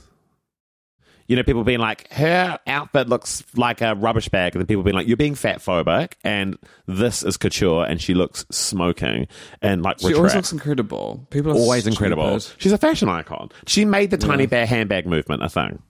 You 1.29 1.37
know, 1.37 1.43
people 1.43 1.65
being 1.65 1.81
like, 1.81 2.11
her 2.13 2.59
outfit 2.67 3.09
looks 3.09 3.43
like 3.57 3.81
a 3.81 3.95
rubbish 3.95 4.29
bag, 4.29 4.55
and 4.55 4.61
then 4.61 4.67
people 4.67 4.83
being 4.83 4.95
like, 4.95 5.09
you're 5.09 5.17
being 5.17 5.35
fat 5.35 5.59
phobic, 5.59 6.13
and 6.23 6.57
this 6.87 7.23
is 7.23 7.37
couture, 7.37 7.85
and 7.85 8.01
she 8.01 8.15
looks 8.15 8.45
smoking, 8.51 9.27
and 9.61 9.83
like 9.83 9.99
She 10.01 10.15
always 10.15 10.35
looks 10.35 10.53
incredible. 10.53 11.27
People 11.31 11.53
are 11.53 11.57
always 11.57 11.83
stupid. 11.83 11.95
incredible. 11.95 12.39
She's 12.59 12.73
a 12.73 12.79
fashion 12.79 13.09
icon. 13.09 13.51
She 13.67 13.85
made 13.85 14.11
the 14.11 14.19
tiny 14.19 14.47
bear 14.47 14.67
handbag 14.67 15.07
movement 15.07 15.43
a 15.43 15.49
thing. 15.49 15.83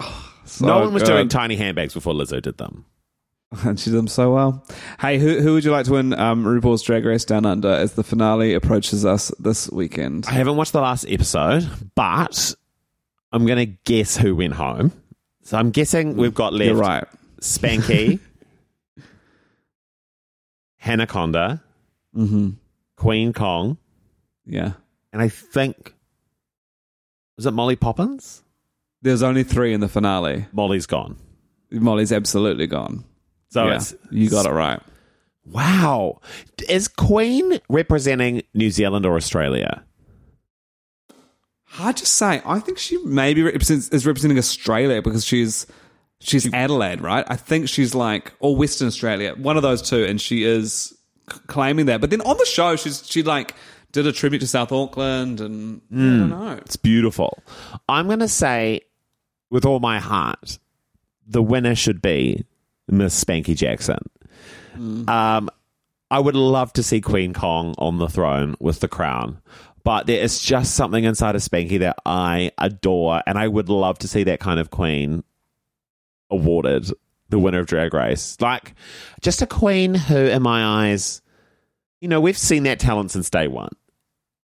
no 0.60 0.80
one 0.80 0.92
was 0.92 1.02
good. 1.02 1.10
doing 1.12 1.28
tiny 1.28 1.56
handbags 1.56 1.94
before 1.94 2.12
Lizzo 2.14 2.40
did 2.42 2.58
them. 2.58 2.84
and 3.64 3.78
she 3.80 3.90
did 3.90 3.96
them 3.96 4.08
so 4.08 4.34
well. 4.34 4.66
Hey, 5.00 5.18
who 5.18 5.40
who 5.40 5.54
would 5.54 5.64
you 5.64 5.70
like 5.70 5.86
to 5.86 5.92
win 5.92 6.12
um, 6.14 6.44
RuPaul's 6.44 6.82
Drag 6.82 7.04
Race 7.04 7.24
Down 7.24 7.46
Under 7.46 7.70
as 7.70 7.94
the 7.94 8.02
finale 8.04 8.54
approaches 8.54 9.04
us 9.04 9.32
this 9.38 9.70
weekend? 9.70 10.26
I 10.26 10.32
haven't 10.32 10.56
watched 10.56 10.72
the 10.72 10.80
last 10.80 11.06
episode, 11.08 11.68
but 11.94 12.54
I'm 13.32 13.46
going 13.46 13.58
to 13.58 13.66
guess 13.84 14.16
who 14.16 14.34
went 14.36 14.54
home. 14.54 14.92
So 15.42 15.56
I'm 15.58 15.70
guessing 15.70 16.16
we've 16.16 16.34
got 16.34 16.52
left 16.52 16.66
You're 16.68 16.76
right. 16.76 17.04
Spanky, 17.40 18.18
Hannah 20.76 21.06
Conda, 21.06 21.60
Mm-hmm. 22.16 22.50
Queen 22.96 23.32
Kong, 23.32 23.76
Yeah. 24.46 24.72
and 25.12 25.22
I 25.22 25.28
think 25.28 25.94
was 27.36 27.46
it 27.46 27.52
Molly 27.52 27.76
Poppins? 27.76 28.42
There's 29.02 29.22
only 29.22 29.44
three 29.44 29.72
in 29.72 29.80
the 29.80 29.88
finale. 29.88 30.46
Molly's 30.52 30.86
gone. 30.86 31.16
Molly's 31.70 32.10
absolutely 32.10 32.66
gone. 32.66 33.04
So 33.50 33.66
yeah, 33.66 33.76
it's 33.76 33.94
you 34.10 34.28
got 34.28 34.46
it 34.46 34.50
right. 34.50 34.80
wow. 35.44 36.20
Is 36.68 36.88
Queen 36.88 37.60
representing 37.68 38.42
New 38.54 38.70
Zealand 38.70 39.06
or 39.06 39.14
Australia? 39.16 39.84
Hard 41.78 41.96
to 41.98 42.06
say. 42.06 42.42
I 42.44 42.58
think 42.58 42.78
she 42.78 42.96
maybe 43.04 43.42
represents, 43.42 43.88
is 43.90 44.04
representing 44.06 44.36
Australia 44.38 45.00
because 45.00 45.24
she's 45.24 45.66
she's 46.20 46.52
Adelaide, 46.52 47.00
right? 47.00 47.24
I 47.28 47.36
think 47.36 47.68
she's 47.68 47.94
like 47.94 48.32
or 48.40 48.56
Western 48.56 48.88
Australia, 48.88 49.34
one 49.36 49.56
of 49.56 49.62
those 49.62 49.80
two, 49.80 50.04
and 50.04 50.20
she 50.20 50.42
is 50.42 50.92
c- 51.30 51.38
claiming 51.46 51.86
that. 51.86 52.00
But 52.00 52.10
then 52.10 52.20
on 52.22 52.36
the 52.36 52.44
show, 52.46 52.74
she's 52.76 53.06
she 53.08 53.22
like 53.22 53.54
did 53.92 54.06
a 54.06 54.12
tribute 54.12 54.40
to 54.40 54.46
South 54.48 54.72
Auckland, 54.72 55.40
and 55.40 55.80
I 55.92 55.94
don't 55.94 56.30
know. 56.30 56.52
It's 56.64 56.76
beautiful. 56.76 57.42
I'm 57.88 58.06
going 58.06 58.18
to 58.18 58.28
say, 58.28 58.80
with 59.50 59.64
all 59.64 59.78
my 59.80 60.00
heart, 60.00 60.58
the 61.26 61.42
winner 61.42 61.74
should 61.74 62.02
be 62.02 62.44
Miss 62.88 63.22
Spanky 63.24 63.56
Jackson. 63.56 63.98
Um, 65.08 65.48
I 66.10 66.18
would 66.18 66.34
love 66.34 66.72
to 66.74 66.82
see 66.82 67.00
Queen 67.00 67.34
Kong 67.34 67.74
on 67.78 67.98
the 67.98 68.08
throne 68.08 68.56
with 68.60 68.80
the 68.80 68.88
crown, 68.88 69.40
but 69.84 70.06
there 70.06 70.20
is 70.20 70.40
just 70.40 70.74
something 70.74 71.04
inside 71.04 71.34
of 71.34 71.42
Spanky 71.42 71.78
that 71.80 71.98
I 72.04 72.52
adore, 72.58 73.22
and 73.26 73.38
I 73.38 73.48
would 73.48 73.68
love 73.68 73.98
to 73.98 74.08
see 74.08 74.24
that 74.24 74.40
kind 74.40 74.60
of 74.60 74.70
queen 74.70 75.24
awarded 76.30 76.90
the 77.28 77.38
winner 77.38 77.60
of 77.60 77.66
Drag 77.66 77.92
Race. 77.92 78.36
Like, 78.40 78.74
just 79.20 79.42
a 79.42 79.46
queen 79.46 79.94
who, 79.94 80.16
in 80.16 80.42
my 80.42 80.88
eyes, 80.90 81.22
you 82.00 82.08
know, 82.08 82.20
we've 82.20 82.38
seen 82.38 82.62
that 82.64 82.80
talent 82.80 83.10
since 83.10 83.30
day 83.30 83.48
one. 83.48 83.72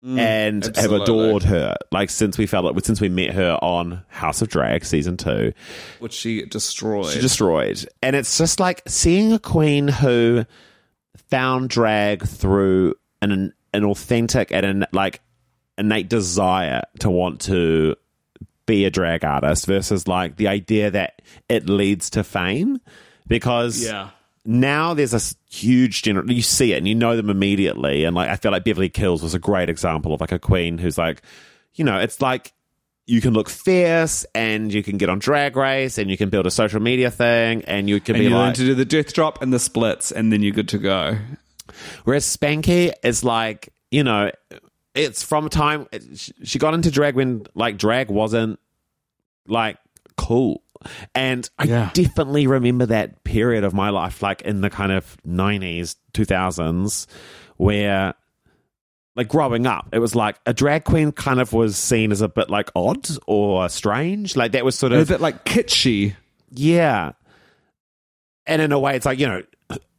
Mm, 0.05 0.19
and 0.19 0.77
have 0.77 0.93
adored 0.93 1.43
her, 1.45 1.75
like 1.91 2.11
since 2.11 2.39
we 2.39 2.47
felt 2.47 2.77
it, 2.77 2.85
since 2.85 3.01
we 3.01 3.09
met 3.09 3.33
her 3.33 3.59
on 3.61 4.05
House 4.09 4.41
of 4.41 4.49
Drag 4.49 4.85
season 4.85 5.17
two. 5.17 5.53
which 5.99 6.13
she 6.13 6.45
destroyed. 6.45 7.13
She 7.13 7.21
destroyed. 7.21 7.85
And 8.03 8.15
it's 8.15 8.39
just 8.39 8.61
like 8.61 8.83
seeing 8.87 9.33
a 9.33 9.39
queen 9.39 9.89
who 9.89 10.45
found 11.31 11.71
drag 11.71 12.25
through 12.25 12.95
an 13.21 13.53
an 13.77 13.85
authentic 13.85 14.53
and 14.53 14.67
an 14.67 14.87
like 14.93 15.21
innate 15.79 16.09
desire 16.09 16.83
to 17.01 17.11
want 17.11 17.41
to 17.43 17.95
be 18.67 18.85
a 18.85 18.91
drag 18.91 19.25
artist 19.25 19.67
versus 19.67 20.09
like 20.09 20.37
the 20.37 20.49
idea 20.49 20.91
that 20.91 21.23
it 21.49 21.69
leads 21.69 22.11
to 22.11 22.25
fame 22.25 22.81
because 23.29 23.85
yeah. 23.85 24.11
now 24.45 24.93
there's 24.95 25.15
a 25.15 25.21
huge 25.49 26.03
general 26.03 26.29
you 26.31 26.43
see 26.43 26.73
it 26.73 26.79
and 26.79 26.89
you 26.89 26.95
know 26.95 27.17
them 27.17 27.31
immediately 27.31 28.05
and 28.05 28.17
like 28.17 28.29
i 28.29 28.35
feel 28.35 28.51
like 28.51 28.65
beverly 28.65 28.89
kills 28.89 29.23
was 29.23 29.35
a 29.35 29.39
great 29.39 29.69
example 29.69 30.13
of 30.13 30.21
like 30.21 30.33
a 30.33 30.39
queen 30.39 30.79
who's 30.79 30.99
like 30.99 31.23
you 31.75 31.85
know 31.85 31.99
it's 31.99 32.21
like 32.21 32.53
you 33.07 33.21
can 33.21 33.33
look 33.33 33.49
fierce 33.49 34.27
and 34.35 34.73
you 34.73 34.83
can 34.83 34.99
get 34.99 35.09
on 35.09 35.19
drag 35.19 35.57
race 35.57 35.97
and 35.97 36.11
you 36.11 36.17
can 36.17 36.29
build 36.29 36.47
a 36.47 36.51
social 36.51 36.81
media 36.81 37.11
thing 37.11 37.63
and 37.63 37.89
you 37.89 38.01
can 38.01 38.17
And 38.17 38.23
be 38.23 38.29
you 38.29 38.35
learn 38.35 38.49
like 38.49 38.55
to 38.57 38.65
do 38.65 38.75
the 38.75 38.85
death 38.85 39.13
drop 39.13 39.41
and 39.43 39.53
the 39.53 39.61
splits, 39.61 40.11
and 40.11 40.33
then 40.33 40.43
you're 40.43 40.53
good 40.53 40.69
to 40.71 40.79
go. 40.79 41.17
Whereas 42.05 42.25
spanky 42.25 42.93
is 43.03 43.23
like 43.25 43.69
you 43.91 44.03
know 44.05 44.31
it's 44.95 45.23
from 45.23 45.47
a 45.47 45.49
time 45.51 45.87
she- 46.43 46.59
got 46.59 46.75
into 46.75 46.91
drag 46.91 47.15
when 47.15 47.45
like 47.55 47.77
drag 47.79 48.11
wasn't 48.11 48.59
like 49.47 49.79
cool 50.17 50.63
and 51.15 51.49
i 51.59 51.65
Yeah. 51.65 51.91
definitely 51.95 52.47
remember 52.47 52.87
that 52.87 53.23
period 53.25 53.65
of 53.65 53.75
my 53.75 53.91
life 53.91 54.23
like 54.23 54.43
in 54.43 54.61
the 54.61 54.71
kind 54.71 54.93
of 54.93 55.17
90s 55.27 55.97
2000s 56.15 57.07
where 57.57 58.15
like 59.15 59.29
growing 59.29 59.67
up 59.67 59.89
it 59.93 59.99
was 59.99 60.15
like 60.15 60.39
a 60.47 60.53
drag 60.53 60.85
queen 60.85 61.13
kind 61.13 61.41
of 61.41 61.53
was 61.53 61.77
seen 61.77 62.13
as 62.13 62.21
a 62.21 62.29
bit 62.29 62.51
like 62.51 62.71
odd 62.75 63.07
or 63.27 63.69
strange 63.69 64.37
like 64.37 64.53
that 64.53 64.65
was 64.65 64.77
sort 64.77 64.93
A 64.93 64.99
of 65.01 65.09
bit 65.09 65.21
like 65.21 65.45
kitschy. 65.45 66.15
yeah. 66.51 67.13
And 68.47 68.63
in 68.63 68.71
a 68.73 68.79
way, 68.79 68.95
it's 68.95 69.05
like, 69.05 69.19
you 69.19 69.27
know, 69.27 69.43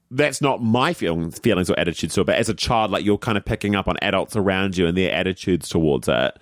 that's 0.10 0.42
not 0.42 0.62
my 0.62 0.94
feelings, 0.94 1.40
feelings 1.40 1.70
or 1.70 1.78
attitudes 1.80 2.16
to 2.16 2.22
it, 2.22 2.26
but 2.26 2.36
as 2.38 2.50
a 2.50 2.54
child, 2.54 2.92
like 2.92 3.04
you're 3.04 3.18
kind 3.18 3.38
of 3.38 3.46
picking 3.46 3.76
up 3.76 3.88
on 3.88 3.98
adults 4.02 4.36
around 4.36 4.78
you 4.78 4.88
and 4.88 4.98
their 4.98 5.12
attitudes 5.14 5.70
towards 5.70 6.08
it. 6.08 6.38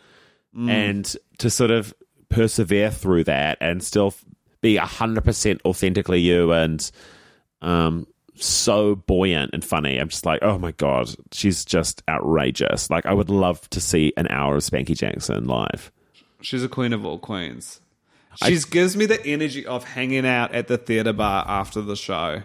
And 0.57 1.15
to 1.39 1.49
sort 1.49 1.71
of 1.71 1.93
persevere 2.29 2.89
through 2.89 3.25
that 3.25 3.57
and 3.59 3.83
still 3.83 4.13
be 4.61 4.77
100% 4.77 5.59
authentically 5.65 6.21
you 6.21 6.53
and 6.53 6.89
um, 7.61 8.07
so 8.35 8.95
buoyant 8.95 9.51
and 9.53 9.65
funny. 9.65 9.97
I'm 9.97 10.07
just 10.07 10.25
like, 10.25 10.41
oh 10.43 10.57
my 10.57 10.71
God, 10.71 11.13
she's 11.33 11.65
just 11.65 12.03
outrageous. 12.07 12.89
Like, 12.89 13.05
I 13.05 13.13
would 13.13 13.29
love 13.29 13.69
to 13.71 13.81
see 13.81 14.13
an 14.15 14.27
hour 14.29 14.55
of 14.55 14.61
Spanky 14.63 14.95
Jackson 14.97 15.45
live. 15.45 15.91
She's 16.41 16.63
a 16.63 16.69
queen 16.69 16.93
of 16.93 17.05
all 17.05 17.17
queens. 17.19 17.81
She 18.43 18.57
gives 18.69 18.95
me 18.95 19.05
the 19.05 19.25
energy 19.25 19.65
of 19.65 19.83
hanging 19.83 20.25
out 20.25 20.53
at 20.53 20.67
the 20.67 20.77
theater 20.77 21.13
bar 21.13 21.43
after 21.47 21.81
the 21.81 21.95
show, 21.95 22.43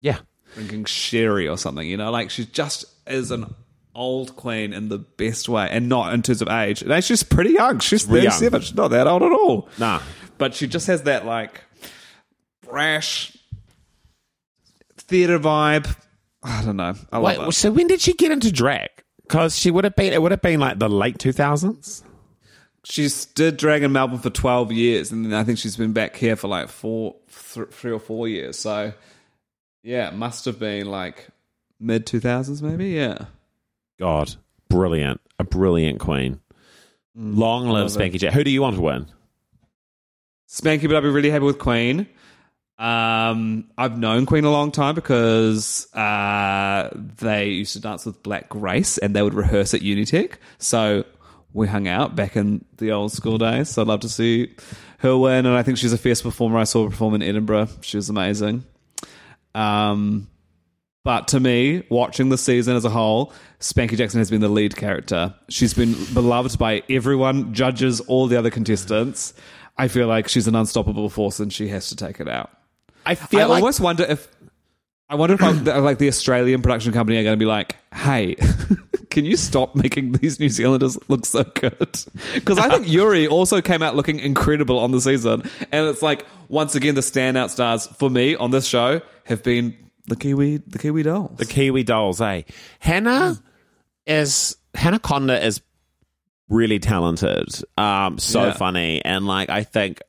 Yeah. 0.00 0.18
Drinking 0.54 0.84
sherry 0.86 1.48
or 1.48 1.56
something. 1.58 1.86
You 1.88 1.96
know, 1.96 2.10
like 2.10 2.30
she 2.30 2.44
just 2.46 2.84
is 3.06 3.30
an 3.30 3.54
old 3.94 4.36
queen 4.36 4.72
in 4.72 4.88
the 4.88 4.98
best 4.98 5.48
way, 5.48 5.68
and 5.70 5.88
not 5.88 6.14
in 6.14 6.22
terms 6.22 6.42
of 6.42 6.48
age. 6.48 6.82
And 6.82 7.04
she's 7.04 7.22
pretty 7.22 7.50
young. 7.50 7.78
She's 7.80 8.06
really 8.06 8.24
young. 8.24 8.32
thirty-seven. 8.32 8.60
She's 8.62 8.74
not 8.74 8.88
that 8.88 9.06
old 9.06 9.22
at 9.22 9.32
all. 9.32 9.68
Nah. 9.78 10.00
but 10.38 10.54
she 10.54 10.66
just 10.66 10.86
has 10.86 11.02
that 11.04 11.26
like 11.26 11.60
brash 12.62 13.36
theater 14.96 15.38
vibe. 15.38 15.94
I 16.42 16.64
don't 16.64 16.76
know. 16.76 16.94
I 17.12 17.18
love 17.18 17.38
Wait, 17.38 17.48
it. 17.48 17.52
so 17.52 17.70
when 17.70 17.86
did 17.86 18.00
she 18.00 18.14
get 18.14 18.30
into 18.30 18.50
drag? 18.50 18.88
Because 19.22 19.56
she 19.58 19.70
would 19.70 19.84
have 19.84 19.94
been, 19.94 20.12
it 20.12 20.20
would 20.22 20.30
have 20.32 20.40
been 20.42 20.58
like 20.58 20.78
the 20.78 20.88
late 20.88 21.18
2000s. 21.18 22.02
She's 22.82 23.26
did 23.26 23.58
drag 23.58 23.82
in 23.82 23.92
Melbourne 23.92 24.20
for 24.20 24.30
twelve 24.30 24.72
years, 24.72 25.12
and 25.12 25.26
then 25.26 25.34
I 25.34 25.44
think 25.44 25.58
she's 25.58 25.76
been 25.76 25.92
back 25.92 26.16
here 26.16 26.34
for 26.34 26.48
like 26.48 26.70
four, 26.70 27.14
th- 27.52 27.68
three 27.68 27.92
or 27.92 27.98
four 28.00 28.26
years. 28.26 28.58
So, 28.58 28.94
yeah, 29.82 30.08
it 30.08 30.14
must 30.14 30.44
have 30.44 30.58
been 30.58 30.86
like 30.86 31.28
mid 31.78 32.06
two 32.06 32.20
thousands, 32.20 32.62
maybe. 32.62 32.90
Yeah, 32.90 33.26
God, 33.98 34.34
brilliant. 34.68 35.20
A 35.38 35.44
brilliant 35.44 36.00
queen. 36.00 36.40
Long 37.14 37.68
live 37.68 37.94
love. 37.94 38.02
Spanky 38.02 38.18
Jack. 38.18 38.32
Who 38.34 38.44
do 38.44 38.50
you 38.50 38.62
want 38.62 38.76
to 38.76 38.82
win? 38.82 39.06
Spanky, 40.48 40.88
but 40.88 40.96
I'd 40.96 41.02
be 41.02 41.08
really 41.08 41.30
happy 41.30 41.44
with 41.44 41.58
Queen. 41.58 42.08
Um, 42.78 43.70
I've 43.78 43.98
known 43.98 44.26
Queen 44.26 44.44
a 44.44 44.50
long 44.50 44.72
time 44.72 44.94
because 44.94 45.92
uh, 45.94 46.88
they 46.94 47.48
used 47.50 47.74
to 47.74 47.80
dance 47.80 48.06
with 48.06 48.22
Black 48.22 48.48
Grace 48.48 48.98
and 48.98 49.14
they 49.14 49.22
would 49.22 49.34
rehearse 49.34 49.74
at 49.74 49.82
Unitec. 49.82 50.34
So 50.58 51.04
we 51.52 51.68
hung 51.68 51.86
out 51.86 52.16
back 52.16 52.36
in 52.36 52.64
the 52.78 52.90
old 52.90 53.12
school 53.12 53.38
days. 53.38 53.68
So 53.68 53.82
I'd 53.82 53.88
love 53.88 54.00
to 54.00 54.08
see 54.08 54.54
her 54.98 55.16
win. 55.16 55.46
And 55.46 55.54
I 55.54 55.62
think 55.62 55.78
she's 55.78 55.92
a 55.92 55.98
fierce 55.98 56.22
performer. 56.22 56.58
I 56.58 56.64
saw 56.64 56.84
her 56.84 56.90
perform 56.90 57.14
in 57.14 57.22
Edinburgh. 57.22 57.68
She 57.82 57.96
was 57.96 58.08
amazing. 58.08 58.64
Um, 59.54 60.28
but 61.02 61.28
to 61.28 61.40
me, 61.40 61.82
watching 61.88 62.28
the 62.28 62.38
season 62.38 62.76
as 62.76 62.84
a 62.84 62.90
whole, 62.90 63.32
Spanky 63.58 63.96
Jackson 63.96 64.18
has 64.18 64.30
been 64.30 64.42
the 64.42 64.48
lead 64.48 64.76
character. 64.76 65.34
She's 65.48 65.72
been 65.72 65.94
beloved 66.12 66.58
by 66.58 66.82
everyone, 66.90 67.54
judges, 67.54 68.00
all 68.00 68.26
the 68.26 68.38
other 68.38 68.50
contestants. 68.50 69.32
I 69.78 69.88
feel 69.88 70.08
like 70.08 70.28
she's 70.28 70.46
an 70.46 70.54
unstoppable 70.54 71.08
force 71.08 71.40
and 71.40 71.52
she 71.52 71.68
has 71.68 71.88
to 71.88 71.96
take 71.96 72.20
it 72.20 72.28
out. 72.28 72.50
I 73.06 73.14
feel 73.14 73.40
I 73.40 73.44
like 73.44 73.62
almost 73.62 73.80
wonder 73.80 74.04
if 74.04 74.28
I 75.10 75.16
wonder 75.16 75.34
if 75.34 75.42
I'm, 75.42 75.64
like 75.64 75.98
the 75.98 76.06
Australian 76.08 76.62
production 76.62 76.92
company 76.92 77.18
are 77.18 77.24
going 77.24 77.34
to 77.38 77.42
be 77.42 77.44
like, 77.46 77.76
"Hey, 77.92 78.36
can 79.10 79.24
you 79.24 79.36
stop 79.36 79.74
making 79.74 80.12
these 80.12 80.38
New 80.38 80.48
Zealanders 80.48 80.96
look 81.08 81.26
so 81.26 81.42
good?" 81.42 81.98
Because 82.34 82.58
I 82.58 82.68
think 82.68 82.88
Yuri 82.88 83.26
also 83.26 83.60
came 83.60 83.82
out 83.82 83.96
looking 83.96 84.20
incredible 84.20 84.78
on 84.78 84.92
the 84.92 85.00
season, 85.00 85.42
and 85.72 85.86
it's 85.88 86.00
like 86.00 86.24
once 86.48 86.76
again 86.76 86.94
the 86.94 87.00
standout 87.00 87.50
stars 87.50 87.88
for 87.98 88.08
me 88.08 88.36
on 88.36 88.52
this 88.52 88.66
show 88.66 89.00
have 89.24 89.42
been 89.42 89.76
the 90.06 90.14
Kiwi, 90.16 90.58
the 90.58 90.78
Kiwi 90.78 91.02
dolls. 91.02 91.36
the 91.38 91.44
Kiwi 91.46 91.82
dolls, 91.82 92.20
eh? 92.20 92.42
Hannah 92.78 93.36
is, 94.06 94.56
Hannah 94.74 94.98
Conda 95.00 95.42
is 95.42 95.60
really 96.48 96.78
talented. 96.80 97.48
Um, 97.78 98.18
so 98.18 98.46
Yeah. 98.46 98.52
funny. 98.54 99.04
And 99.04 99.26
like, 99.26 99.50
I 99.50 99.62
think, 99.62 100.00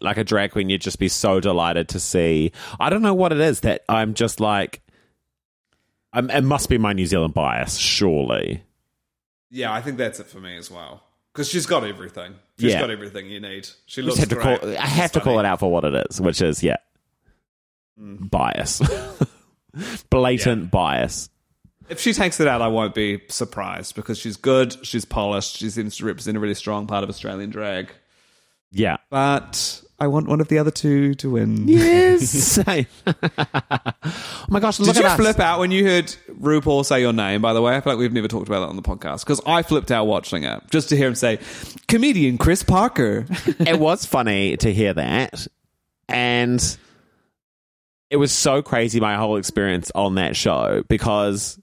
like 0.00 0.16
a 0.16 0.24
drag 0.24 0.52
queen, 0.52 0.68
you'd 0.68 0.80
just 0.80 0.98
be 0.98 1.08
so 1.08 1.40
delighted 1.40 1.88
to 1.90 2.00
see. 2.00 2.52
I 2.80 2.90
don't 2.90 3.02
know 3.02 3.14
what 3.14 3.32
it 3.32 3.40
is 3.40 3.60
that 3.60 3.84
I'm 3.88 4.14
just 4.14 4.40
like, 4.40 4.80
I'm, 6.12 6.30
it 6.30 6.42
must 6.42 6.68
be 6.68 6.78
my 6.78 6.92
New 6.92 7.06
Zealand 7.06 7.34
bias, 7.34 7.76
surely. 7.76 8.62
yeah, 9.50 9.72
I 9.72 9.80
think 9.80 9.98
that's 9.98 10.20
it 10.20 10.26
for 10.26 10.40
me 10.40 10.56
as 10.56 10.70
well. 10.70 11.02
Because 11.32 11.48
she's 11.48 11.66
got 11.66 11.84
everything. 11.84 12.34
She's 12.58 12.72
Yeah. 12.72 12.80
got 12.80 12.90
everything 12.90 13.26
you 13.30 13.38
need. 13.40 13.68
She 13.86 14.02
looks 14.02 14.18
have 14.18 14.28
to 14.30 14.34
great. 14.34 14.60
call, 14.60 14.70
I 14.70 14.86
have 14.86 15.12
to 15.12 15.20
call 15.20 15.38
it 15.38 15.44
out 15.44 15.60
for 15.60 15.70
what 15.70 15.84
it 15.84 16.06
is, 16.10 16.20
which 16.20 16.42
is, 16.42 16.62
yeah, 16.62 16.78
mm. 18.00 18.28
bias. 18.30 18.80
Blatant 20.10 20.70
bias. 20.70 21.30
If 21.88 22.00
she 22.00 22.12
takes 22.12 22.40
it 22.40 22.48
out, 22.48 22.60
I 22.60 22.68
won't 22.68 22.94
be 22.94 23.22
surprised 23.28 23.94
because 23.94 24.18
she's 24.18 24.36
good, 24.36 24.84
she's 24.84 25.04
polished, 25.04 25.56
she 25.56 25.70
seems 25.70 25.96
to 25.98 26.04
represent 26.06 26.36
a 26.36 26.40
really 26.40 26.54
strong 26.54 26.86
part 26.86 27.02
of 27.04 27.08
Australian 27.08 27.50
drag. 27.50 27.90
Yeah. 28.70 28.98
But 29.10 29.82
I 29.98 30.06
want 30.06 30.28
one 30.28 30.40
of 30.40 30.48
the 30.48 30.58
other 30.58 30.70
two 30.70 31.14
to 31.14 31.30
win. 31.30 31.66
Yes. 31.66 32.30
Same. 32.30 32.86
oh 33.06 33.92
my 34.48 34.60
gosh, 34.60 34.78
look 34.78 34.94
Did 34.94 35.02
you 35.02 35.08
us. 35.08 35.16
flip 35.16 35.40
out 35.40 35.58
when 35.58 35.70
you 35.70 35.84
heard 35.84 36.14
RuPaul 36.40 36.84
say 36.84 37.00
your 37.00 37.12
name, 37.12 37.42
by 37.42 37.52
the 37.52 37.60
way? 37.60 37.76
I 37.76 37.80
feel 37.80 37.94
like 37.94 38.00
we've 38.00 38.12
never 38.12 38.28
talked 38.28 38.48
about 38.48 38.60
that 38.60 38.68
on 38.68 38.76
the 38.76 38.82
podcast 38.82 39.24
because 39.24 39.40
I 39.44 39.62
flipped 39.62 39.90
out 39.90 40.06
watching 40.06 40.44
it 40.44 40.62
just 40.70 40.90
to 40.90 40.96
hear 40.96 41.08
him 41.08 41.14
say, 41.14 41.38
comedian 41.88 42.38
Chris 42.38 42.62
Parker. 42.62 43.26
it 43.58 43.78
was 43.80 44.04
funny 44.04 44.56
to 44.58 44.72
hear 44.72 44.94
that. 44.94 45.46
And 46.08 46.78
it 48.10 48.16
was 48.16 48.32
so 48.32 48.62
crazy, 48.62 49.00
my 49.00 49.16
whole 49.16 49.36
experience 49.36 49.90
on 49.94 50.14
that 50.14 50.36
show, 50.36 50.84
because 50.88 51.60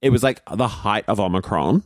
it 0.00 0.10
was 0.10 0.22
like 0.22 0.40
the 0.50 0.68
height 0.68 1.04
of 1.08 1.18
Omicron. 1.20 1.82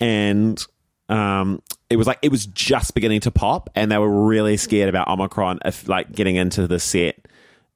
And 0.00 0.64
um, 1.08 1.62
it 1.90 1.96
was 1.96 2.06
like, 2.06 2.18
it 2.22 2.30
was 2.30 2.46
just 2.46 2.94
beginning 2.94 3.20
to 3.20 3.30
pop. 3.30 3.70
And 3.74 3.90
they 3.90 3.98
were 3.98 4.26
really 4.26 4.56
scared 4.56 4.88
about 4.88 5.08
Omicron, 5.08 5.60
if 5.64 5.88
like 5.88 6.12
getting 6.12 6.36
into 6.36 6.66
the 6.66 6.78
set 6.78 7.16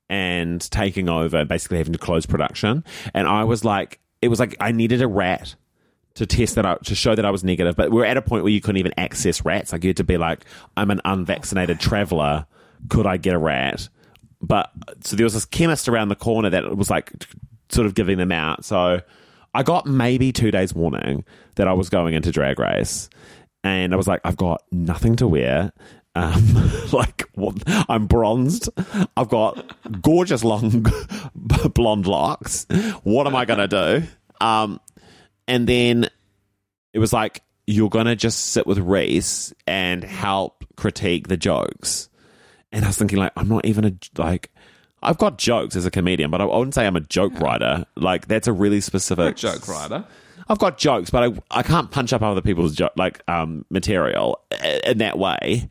and 0.08 0.60
taking 0.70 1.08
over 1.08 1.44
basically 1.44 1.78
having 1.78 1.92
to 1.92 1.98
close 1.98 2.26
production. 2.26 2.84
And 3.14 3.28
I 3.28 3.44
was 3.44 3.64
like, 3.64 4.00
it 4.22 4.28
was 4.28 4.40
like, 4.40 4.56
I 4.60 4.72
needed 4.72 5.02
a 5.02 5.06
rat 5.06 5.54
to 6.14 6.26
test 6.26 6.56
that 6.56 6.66
out 6.66 6.84
to 6.86 6.94
show 6.94 7.14
that 7.14 7.24
I 7.24 7.30
was 7.30 7.44
negative. 7.44 7.76
But 7.76 7.90
we're 7.90 8.04
at 8.04 8.16
a 8.16 8.22
point 8.22 8.42
where 8.42 8.52
you 8.52 8.60
couldn't 8.60 8.78
even 8.78 8.92
access 8.96 9.44
rats. 9.44 9.72
Like 9.72 9.84
you 9.84 9.90
had 9.90 9.98
to 9.98 10.04
be 10.04 10.16
like, 10.16 10.44
I'm 10.76 10.90
an 10.90 11.00
unvaccinated 11.04 11.78
traveler. 11.78 12.46
Could 12.88 13.06
I 13.06 13.18
get 13.18 13.34
a 13.34 13.38
rat? 13.38 13.88
But 14.40 14.70
so 15.02 15.16
there 15.16 15.24
was 15.24 15.34
this 15.34 15.44
chemist 15.44 15.88
around 15.88 16.08
the 16.08 16.16
corner 16.16 16.50
that 16.50 16.76
was 16.76 16.90
like 16.90 17.12
sort 17.68 17.86
of 17.86 17.94
giving 17.94 18.18
them 18.18 18.32
out. 18.32 18.64
So 18.64 19.00
I 19.54 19.62
got 19.62 19.86
maybe 19.86 20.32
two 20.32 20.50
days 20.50 20.74
warning 20.74 21.24
that 21.56 21.68
I 21.68 21.72
was 21.72 21.88
going 21.88 22.14
into 22.14 22.32
drag 22.32 22.58
race. 22.58 23.10
And 23.64 23.92
I 23.92 23.96
was 23.96 24.06
like, 24.06 24.20
I've 24.24 24.36
got 24.36 24.62
nothing 24.70 25.16
to 25.16 25.28
wear. 25.28 25.72
Um, 26.14 26.70
like 26.92 27.28
what, 27.34 27.62
I'm 27.88 28.06
bronzed. 28.06 28.68
I've 29.16 29.28
got 29.28 29.76
gorgeous 30.02 30.44
long 30.44 30.86
blonde 31.74 32.06
locks. 32.06 32.66
What 33.02 33.26
am 33.26 33.36
I 33.36 33.44
gonna 33.44 33.68
do? 33.68 34.02
Um, 34.40 34.80
and 35.46 35.66
then 35.66 36.08
it 36.92 36.98
was 36.98 37.12
like 37.12 37.42
you're 37.66 37.90
gonna 37.90 38.16
just 38.16 38.46
sit 38.46 38.66
with 38.66 38.78
Rhys 38.78 39.52
and 39.66 40.02
help 40.02 40.64
critique 40.76 41.28
the 41.28 41.36
jokes. 41.36 42.08
And 42.72 42.84
I 42.84 42.88
was 42.88 42.98
thinking, 42.98 43.18
like, 43.18 43.32
I'm 43.36 43.48
not 43.48 43.64
even 43.64 43.84
a 43.84 43.92
like. 44.20 44.50
I've 45.00 45.18
got 45.18 45.38
jokes 45.38 45.76
as 45.76 45.86
a 45.86 45.90
comedian, 45.92 46.30
but 46.30 46.40
I 46.40 46.44
wouldn't 46.44 46.74
say 46.74 46.86
I'm 46.86 46.96
a 46.96 47.00
joke 47.00 47.38
writer. 47.38 47.84
Like, 47.94 48.26
that's 48.26 48.48
a 48.48 48.52
really 48.52 48.80
specific 48.80 49.36
joke 49.36 49.68
writer. 49.68 50.04
I've 50.48 50.58
got 50.58 50.78
jokes, 50.78 51.10
but 51.10 51.24
I, 51.24 51.58
I 51.58 51.62
can't 51.62 51.90
punch 51.90 52.12
up 52.12 52.22
other 52.22 52.40
people's 52.40 52.74
jo- 52.74 52.90
like 52.96 53.22
um, 53.28 53.64
material 53.70 54.40
in 54.84 54.98
that 54.98 55.18
way. 55.18 55.68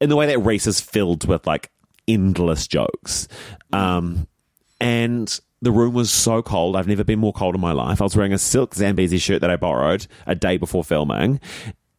In 0.00 0.08
the 0.08 0.16
way 0.16 0.26
that 0.26 0.38
Rhys 0.38 0.66
is 0.66 0.80
filled 0.80 1.26
with 1.26 1.46
like 1.46 1.70
endless 2.08 2.66
jokes, 2.66 3.28
um, 3.72 4.26
and 4.80 5.40
the 5.60 5.70
room 5.72 5.92
was 5.92 6.10
so 6.10 6.42
cold. 6.42 6.74
I've 6.76 6.88
never 6.88 7.04
been 7.04 7.18
more 7.18 7.32
cold 7.34 7.54
in 7.54 7.60
my 7.60 7.72
life. 7.72 8.00
I 8.00 8.04
was 8.04 8.16
wearing 8.16 8.32
a 8.32 8.38
silk 8.38 8.74
Zambesi 8.74 9.20
shirt 9.20 9.42
that 9.42 9.50
I 9.50 9.56
borrowed 9.56 10.06
a 10.26 10.34
day 10.34 10.56
before 10.56 10.84
filming, 10.84 11.40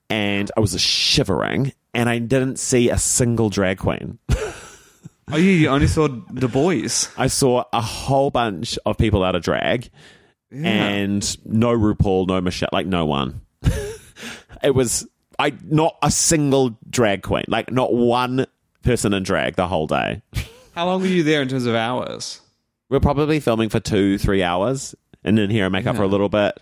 and 0.10 0.52
I 0.58 0.60
was 0.62 0.80
shivering. 0.82 1.74
And 1.94 2.08
I 2.08 2.20
didn't 2.20 2.58
see 2.58 2.90
a 2.90 2.98
single 2.98 3.50
drag 3.50 3.78
queen. 3.80 4.18
Oh, 5.34 5.38
you, 5.38 5.52
you 5.52 5.68
only 5.68 5.88
saw 5.88 6.08
the 6.08 6.48
boys. 6.48 7.10
I 7.18 7.28
saw 7.28 7.66
a 7.72 7.82
whole 7.82 8.32
bunch 8.32 8.80
of 8.86 8.98
people 8.98 9.24
out 9.24 9.36
of 9.36 9.44
drag, 9.44 9.90
and 10.52 11.38
no 11.46 11.78
RuPaul, 11.78 12.28
no 12.28 12.42
Michelle, 12.42 12.70
like 12.72 12.86
no 12.86 13.06
one. 13.06 13.42
it 14.64 14.76
was 14.76 15.08
I 15.40 15.54
not 15.64 15.98
a 16.04 16.12
single 16.12 16.78
drag 16.90 17.24
queen, 17.24 17.46
like 17.48 17.72
not 17.72 17.94
one 17.94 18.46
person 18.84 19.14
in 19.14 19.24
drag 19.24 19.56
the 19.56 19.68
whole 19.68 19.88
day. 19.88 20.22
How 20.76 20.86
long 20.86 21.02
were 21.02 21.08
you 21.08 21.24
there 21.24 21.42
in 21.42 21.48
terms 21.48 21.66
of 21.66 21.76
hours? 21.76 22.42
We're 22.90 23.00
probably 23.00 23.40
filming 23.40 23.70
for 23.70 23.80
two, 23.80 24.18
three 24.18 24.44
hours, 24.44 24.96
and 25.24 25.38
then 25.38 25.50
here 25.50 25.66
and 25.66 25.72
make 25.72 25.88
up 25.88 25.96
for 25.96 26.04
a 26.04 26.08
little 26.08 26.30
bit. 26.30 26.60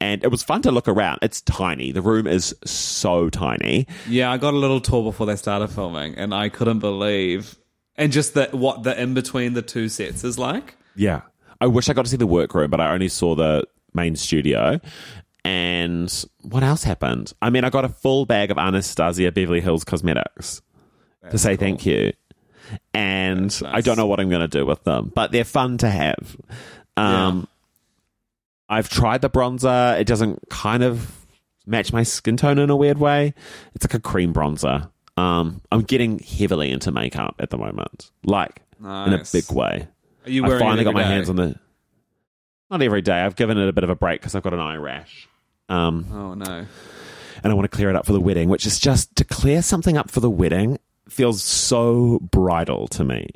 And 0.00 0.22
it 0.24 0.28
was 0.28 0.42
fun 0.42 0.62
to 0.62 0.70
look 0.70 0.88
around. 0.88 1.18
It's 1.22 1.42
tiny. 1.42 1.92
The 1.92 2.02
room 2.02 2.26
is 2.26 2.54
so 2.64 3.28
tiny. 3.28 3.86
Yeah, 4.08 4.32
I 4.32 4.38
got 4.38 4.54
a 4.54 4.56
little 4.56 4.80
tour 4.80 5.02
before 5.02 5.26
they 5.26 5.36
started 5.36 5.68
filming, 5.68 6.14
and 6.16 6.34
I 6.34 6.48
couldn't 6.48 6.78
believe, 6.78 7.56
and 7.96 8.12
just 8.12 8.34
that 8.34 8.54
what 8.54 8.82
the 8.82 9.00
in 9.00 9.14
between 9.14 9.54
the 9.54 9.62
two 9.62 9.88
sets 9.88 10.24
is 10.24 10.38
like. 10.38 10.76
Yeah. 10.96 11.22
I 11.60 11.66
wish 11.66 11.88
I 11.88 11.92
got 11.92 12.04
to 12.04 12.10
see 12.10 12.16
the 12.16 12.26
workroom, 12.26 12.70
but 12.70 12.80
I 12.80 12.92
only 12.92 13.08
saw 13.08 13.34
the 13.34 13.64
main 13.92 14.16
studio. 14.16 14.80
And 15.44 16.24
what 16.42 16.62
else 16.62 16.84
happened? 16.84 17.32
I 17.40 17.50
mean, 17.50 17.64
I 17.64 17.70
got 17.70 17.84
a 17.84 17.88
full 17.88 18.26
bag 18.26 18.50
of 18.50 18.58
Anastasia 18.58 19.32
Beverly 19.32 19.60
Hills 19.60 19.84
cosmetics 19.84 20.62
to 21.30 21.38
say 21.38 21.56
thank 21.56 21.86
you. 21.86 22.12
And 22.94 23.60
I 23.66 23.80
don't 23.80 23.96
know 23.96 24.06
what 24.06 24.20
I'm 24.20 24.28
going 24.28 24.42
to 24.42 24.48
do 24.48 24.64
with 24.66 24.84
them, 24.84 25.10
but 25.14 25.32
they're 25.32 25.44
fun 25.44 25.78
to 25.78 25.90
have. 25.90 26.36
Um, 26.96 27.48
I've 28.68 28.88
tried 28.88 29.22
the 29.22 29.30
bronzer. 29.30 29.98
It 29.98 30.06
doesn't 30.06 30.48
kind 30.50 30.82
of 30.82 31.26
match 31.66 31.92
my 31.92 32.02
skin 32.04 32.36
tone 32.36 32.58
in 32.58 32.70
a 32.70 32.76
weird 32.76 32.98
way. 32.98 33.34
It's 33.74 33.84
like 33.84 33.94
a 33.94 34.00
cream 34.00 34.32
bronzer. 34.32 34.88
Um, 35.16 35.60
I'm 35.72 35.82
getting 35.82 36.18
heavily 36.20 36.70
into 36.70 36.92
makeup 36.92 37.36
at 37.40 37.50
the 37.50 37.58
moment, 37.58 38.10
like 38.24 38.62
in 39.06 39.12
a 39.12 39.18
big 39.32 39.50
way. 39.52 39.88
Are 40.24 40.30
you 40.30 40.44
I 40.44 40.48
wearing 40.48 40.60
finally 40.62 40.84
got 40.84 40.94
my 40.94 41.02
day? 41.02 41.08
hands 41.08 41.28
on 41.28 41.36
the. 41.36 41.56
Not 42.70 42.82
every 42.82 43.02
day. 43.02 43.20
I've 43.20 43.36
given 43.36 43.58
it 43.58 43.68
a 43.68 43.72
bit 43.72 43.84
of 43.84 43.90
a 43.90 43.96
break 43.96 44.20
because 44.20 44.34
I've 44.34 44.42
got 44.42 44.54
an 44.54 44.60
eye 44.60 44.76
rash. 44.76 45.28
Um, 45.68 46.06
Oh 46.12 46.34
no. 46.34 46.66
and 47.42 47.52
I 47.52 47.54
want 47.54 47.64
to 47.70 47.74
clear 47.76 47.90
it 47.90 47.96
up 47.96 48.06
for 48.06 48.12
the 48.12 48.20
wedding, 48.20 48.48
which 48.48 48.66
is 48.66 48.78
just 48.78 49.14
to 49.16 49.24
clear 49.24 49.62
something 49.62 49.96
up 49.96 50.10
for 50.10 50.20
the 50.20 50.30
wedding 50.30 50.78
feels 51.08 51.42
so 51.42 52.18
bridal 52.20 52.86
to 52.88 53.02
me. 53.04 53.28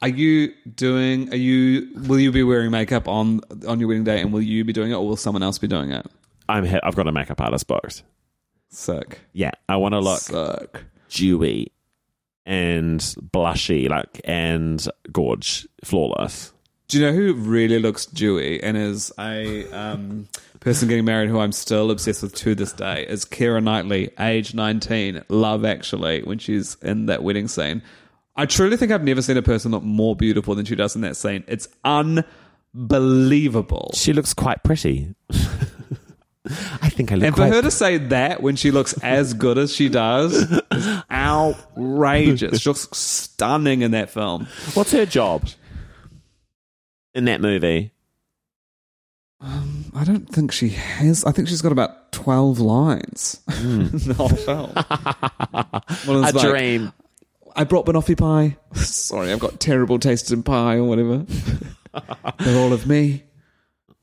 Are 0.00 0.08
you 0.08 0.52
doing? 0.76 1.32
Are 1.32 1.36
you? 1.36 1.88
Will 2.06 2.20
you 2.20 2.30
be 2.30 2.44
wearing 2.44 2.70
makeup 2.70 3.08
on 3.08 3.40
on 3.66 3.80
your 3.80 3.88
wedding 3.88 4.04
day, 4.04 4.20
and 4.20 4.32
will 4.32 4.42
you 4.42 4.64
be 4.64 4.72
doing 4.72 4.92
it, 4.92 4.94
or 4.94 5.06
will 5.06 5.16
someone 5.16 5.42
else 5.42 5.58
be 5.58 5.66
doing 5.66 5.90
it? 5.90 6.06
I'm 6.48 6.64
he- 6.64 6.80
I've 6.82 6.94
got 6.94 7.08
a 7.08 7.12
makeup 7.12 7.40
artist 7.40 7.66
box. 7.66 8.02
Sick. 8.68 9.18
Yeah, 9.32 9.50
I 9.68 9.76
want 9.76 9.94
to 9.94 9.98
look 10.00 10.20
Sick. 10.20 10.84
dewy 11.10 11.72
and 12.44 13.00
blushy, 13.00 13.88
like 13.88 14.20
and 14.24 14.86
gorge, 15.10 15.66
flawless. 15.84 16.52
Do 16.88 17.00
you 17.00 17.06
know 17.06 17.14
who 17.14 17.32
really 17.34 17.78
looks 17.78 18.04
dewy 18.04 18.62
and 18.62 18.76
is 18.76 19.10
a 19.18 19.66
um, 19.70 20.28
person 20.60 20.88
getting 20.88 21.06
married 21.06 21.30
who 21.30 21.38
I'm 21.38 21.52
still 21.52 21.90
obsessed 21.90 22.22
with 22.22 22.34
to 22.34 22.54
this 22.54 22.72
day? 22.72 23.06
Is 23.08 23.24
Keira 23.24 23.62
Knightley, 23.62 24.10
age 24.20 24.54
19, 24.54 25.24
Love 25.28 25.64
Actually, 25.64 26.22
when 26.22 26.38
she's 26.38 26.76
in 26.82 27.06
that 27.06 27.22
wedding 27.22 27.48
scene. 27.48 27.80
I 28.36 28.44
truly 28.46 28.76
think 28.76 28.92
I've 28.92 29.04
never 29.04 29.22
seen 29.22 29.38
a 29.38 29.42
person 29.42 29.70
look 29.70 29.82
more 29.82 30.14
beautiful 30.16 30.54
than 30.54 30.66
she 30.66 30.74
does 30.74 30.94
in 30.94 31.00
that 31.02 31.16
scene. 31.16 31.44
It's 31.48 31.68
unbelievable. 31.84 33.92
She 33.94 34.12
looks 34.12 34.34
quite 34.34 34.62
pretty. 34.62 35.14
I 36.44 36.88
think 36.88 37.12
I 37.12 37.14
look 37.14 37.24
And 37.24 37.36
for 37.36 37.46
her 37.46 37.62
to 37.62 37.70
say 37.70 37.98
that 37.98 38.42
when 38.42 38.56
she 38.56 38.72
looks 38.72 38.94
as 39.02 39.32
good 39.32 39.58
as 39.58 39.74
she 39.74 39.88
does 39.88 40.34
is 40.34 41.02
outrageous. 41.10 42.60
She 42.60 42.68
looks 42.68 42.88
stunning 42.92 43.82
in 43.82 43.92
that 43.92 44.10
film. 44.10 44.48
What's 44.74 44.90
her 44.92 45.06
job 45.06 45.48
in 47.14 47.26
that 47.26 47.40
movie? 47.40 47.92
Um, 49.40 49.92
I 49.94 50.04
don't 50.04 50.28
think 50.28 50.52
she 50.52 50.70
has. 50.70 51.24
I 51.24 51.32
think 51.32 51.48
she's 51.48 51.62
got 51.62 51.72
about 51.72 52.12
12 52.12 52.60
lines 52.60 53.40
hmm. 53.48 53.80
in 53.92 53.98
the 53.98 54.14
whole 54.14 54.28
film. 54.28 54.72
A 56.08 56.32
like, 56.32 56.40
dream. 56.40 56.92
I 57.54 57.64
brought 57.64 57.86
banoffee 57.86 58.16
pie. 58.16 58.56
Sorry, 58.74 59.32
I've 59.32 59.40
got 59.40 59.60
terrible 59.60 59.98
taste 59.98 60.30
in 60.32 60.42
pie 60.42 60.76
or 60.76 60.84
whatever. 60.84 61.24
They're 62.38 62.58
all 62.58 62.72
of 62.72 62.86
me. 62.86 63.24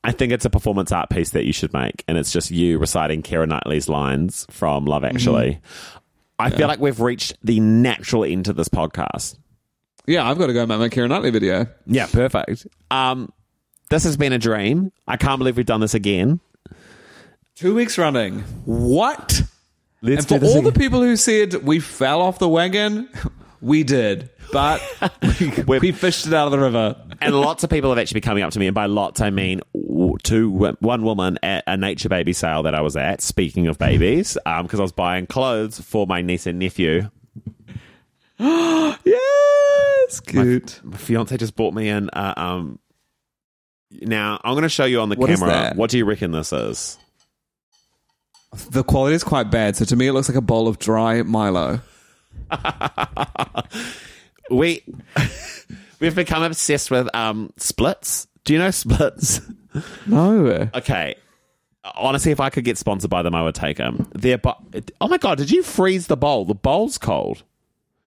I 0.02 0.12
think 0.12 0.32
it's 0.32 0.44
a 0.44 0.50
performance 0.50 0.92
art 0.92 1.10
piece 1.10 1.30
that 1.30 1.44
you 1.44 1.52
should 1.52 1.72
make, 1.72 2.04
and 2.08 2.16
it's 2.16 2.32
just 2.32 2.50
you 2.50 2.78
reciting 2.78 3.22
Keira 3.22 3.46
Knightley's 3.46 3.88
lines 3.88 4.46
from 4.50 4.86
Love 4.86 5.04
Actually. 5.04 5.60
I 6.38 6.48
feel 6.48 6.68
like 6.68 6.80
we've 6.80 7.00
reached 7.00 7.36
the 7.44 7.60
natural 7.60 8.24
end 8.24 8.46
to 8.46 8.54
this 8.54 8.68
podcast. 8.68 9.36
Yeah, 10.06 10.28
I've 10.28 10.38
got 10.38 10.46
to 10.46 10.54
go 10.54 10.64
make 10.64 10.78
my 10.78 10.88
Kira 10.88 11.08
Knightley 11.08 11.30
video. 11.30 11.66
Yeah, 11.86 12.06
perfect. 12.06 12.66
Um, 12.90 13.30
this 13.90 14.04
has 14.04 14.16
been 14.16 14.32
a 14.32 14.38
dream. 14.38 14.90
I 15.06 15.18
can't 15.18 15.38
believe 15.38 15.58
we've 15.58 15.66
done 15.66 15.80
this 15.80 15.94
again. 15.94 16.40
Two 17.54 17.74
weeks 17.74 17.98
running. 17.98 18.40
What? 18.64 19.42
Let's 20.00 20.30
and 20.30 20.40
for 20.40 20.46
all 20.46 20.62
the 20.62 20.72
people 20.72 21.02
who 21.02 21.16
said 21.16 21.54
we 21.62 21.78
fell 21.78 22.22
off 22.22 22.38
the 22.38 22.48
wagon, 22.48 23.10
we 23.60 23.82
did. 23.84 24.30
But 24.52 24.82
we, 25.66 25.78
We've- 25.78 25.92
fished 25.92 26.26
it 26.26 26.34
out 26.34 26.46
of 26.46 26.52
the 26.52 26.58
river. 26.58 26.96
and 27.20 27.34
lots 27.34 27.62
of 27.64 27.70
people 27.70 27.90
have 27.90 27.98
actually 27.98 28.20
been 28.20 28.28
coming 28.28 28.42
up 28.42 28.52
to 28.52 28.58
me, 28.58 28.66
and 28.66 28.74
by 28.74 28.86
lots 28.86 29.20
I 29.20 29.30
mean 29.30 29.60
two, 30.22 30.50
one 30.80 31.02
woman 31.02 31.38
at 31.42 31.64
a 31.66 31.76
nature 31.76 32.08
baby 32.08 32.32
sale 32.32 32.62
that 32.64 32.74
I 32.74 32.80
was 32.80 32.96
at. 32.96 33.20
Speaking 33.22 33.66
of 33.68 33.78
babies, 33.78 34.36
because 34.44 34.80
I 34.80 34.82
was 34.82 34.92
buying 34.92 35.26
clothes 35.26 35.80
for 35.80 36.06
my 36.06 36.22
niece 36.22 36.46
and 36.46 36.58
nephew. 36.58 37.08
Yes, 39.04 40.20
good. 40.20 40.74
My 40.82 40.96
fiance 40.96 41.36
just 41.36 41.54
bought 41.54 41.72
me 41.72 41.88
in. 41.88 42.10
Uh, 42.10 42.34
um, 42.36 42.78
now 43.92 44.40
I'm 44.42 44.54
going 44.54 44.62
to 44.62 44.68
show 44.68 44.84
you 44.84 45.00
on 45.00 45.08
the 45.08 45.14
What 45.16 45.28
camera. 45.28 45.72
What 45.76 45.90
do 45.90 45.98
you 45.98 46.04
reckon 46.04 46.32
this 46.32 46.52
is? 46.52 46.98
The 48.70 48.82
quality 48.82 49.14
is 49.14 49.22
quite 49.22 49.50
bad, 49.50 49.76
so 49.76 49.84
to 49.84 49.94
me 49.94 50.08
it 50.08 50.12
looks 50.12 50.28
like 50.28 50.36
a 50.38 50.40
bowl 50.42 50.66
of 50.68 50.78
dry 50.80 51.22
Milo. 51.22 51.80
We 54.50 54.84
we've 56.00 56.14
become 56.14 56.42
obsessed 56.42 56.90
with 56.90 57.08
um, 57.14 57.52
splits. 57.56 58.26
Do 58.44 58.52
you 58.52 58.58
know 58.58 58.70
splits? 58.70 59.40
No. 60.06 60.68
Okay. 60.74 61.14
Honestly, 61.94 62.32
if 62.32 62.40
I 62.40 62.50
could 62.50 62.64
get 62.64 62.76
sponsored 62.76 63.10
by 63.10 63.22
them, 63.22 63.34
I 63.34 63.42
would 63.42 63.54
take 63.54 63.76
them. 63.76 64.10
They're 64.14 64.36
bo- 64.38 64.58
oh 65.00 65.08
my 65.08 65.16
god, 65.18 65.38
did 65.38 65.50
you 65.50 65.62
freeze 65.62 66.08
the 66.08 66.16
bowl? 66.16 66.44
The 66.44 66.54
bowl's 66.54 66.98
cold. 66.98 67.44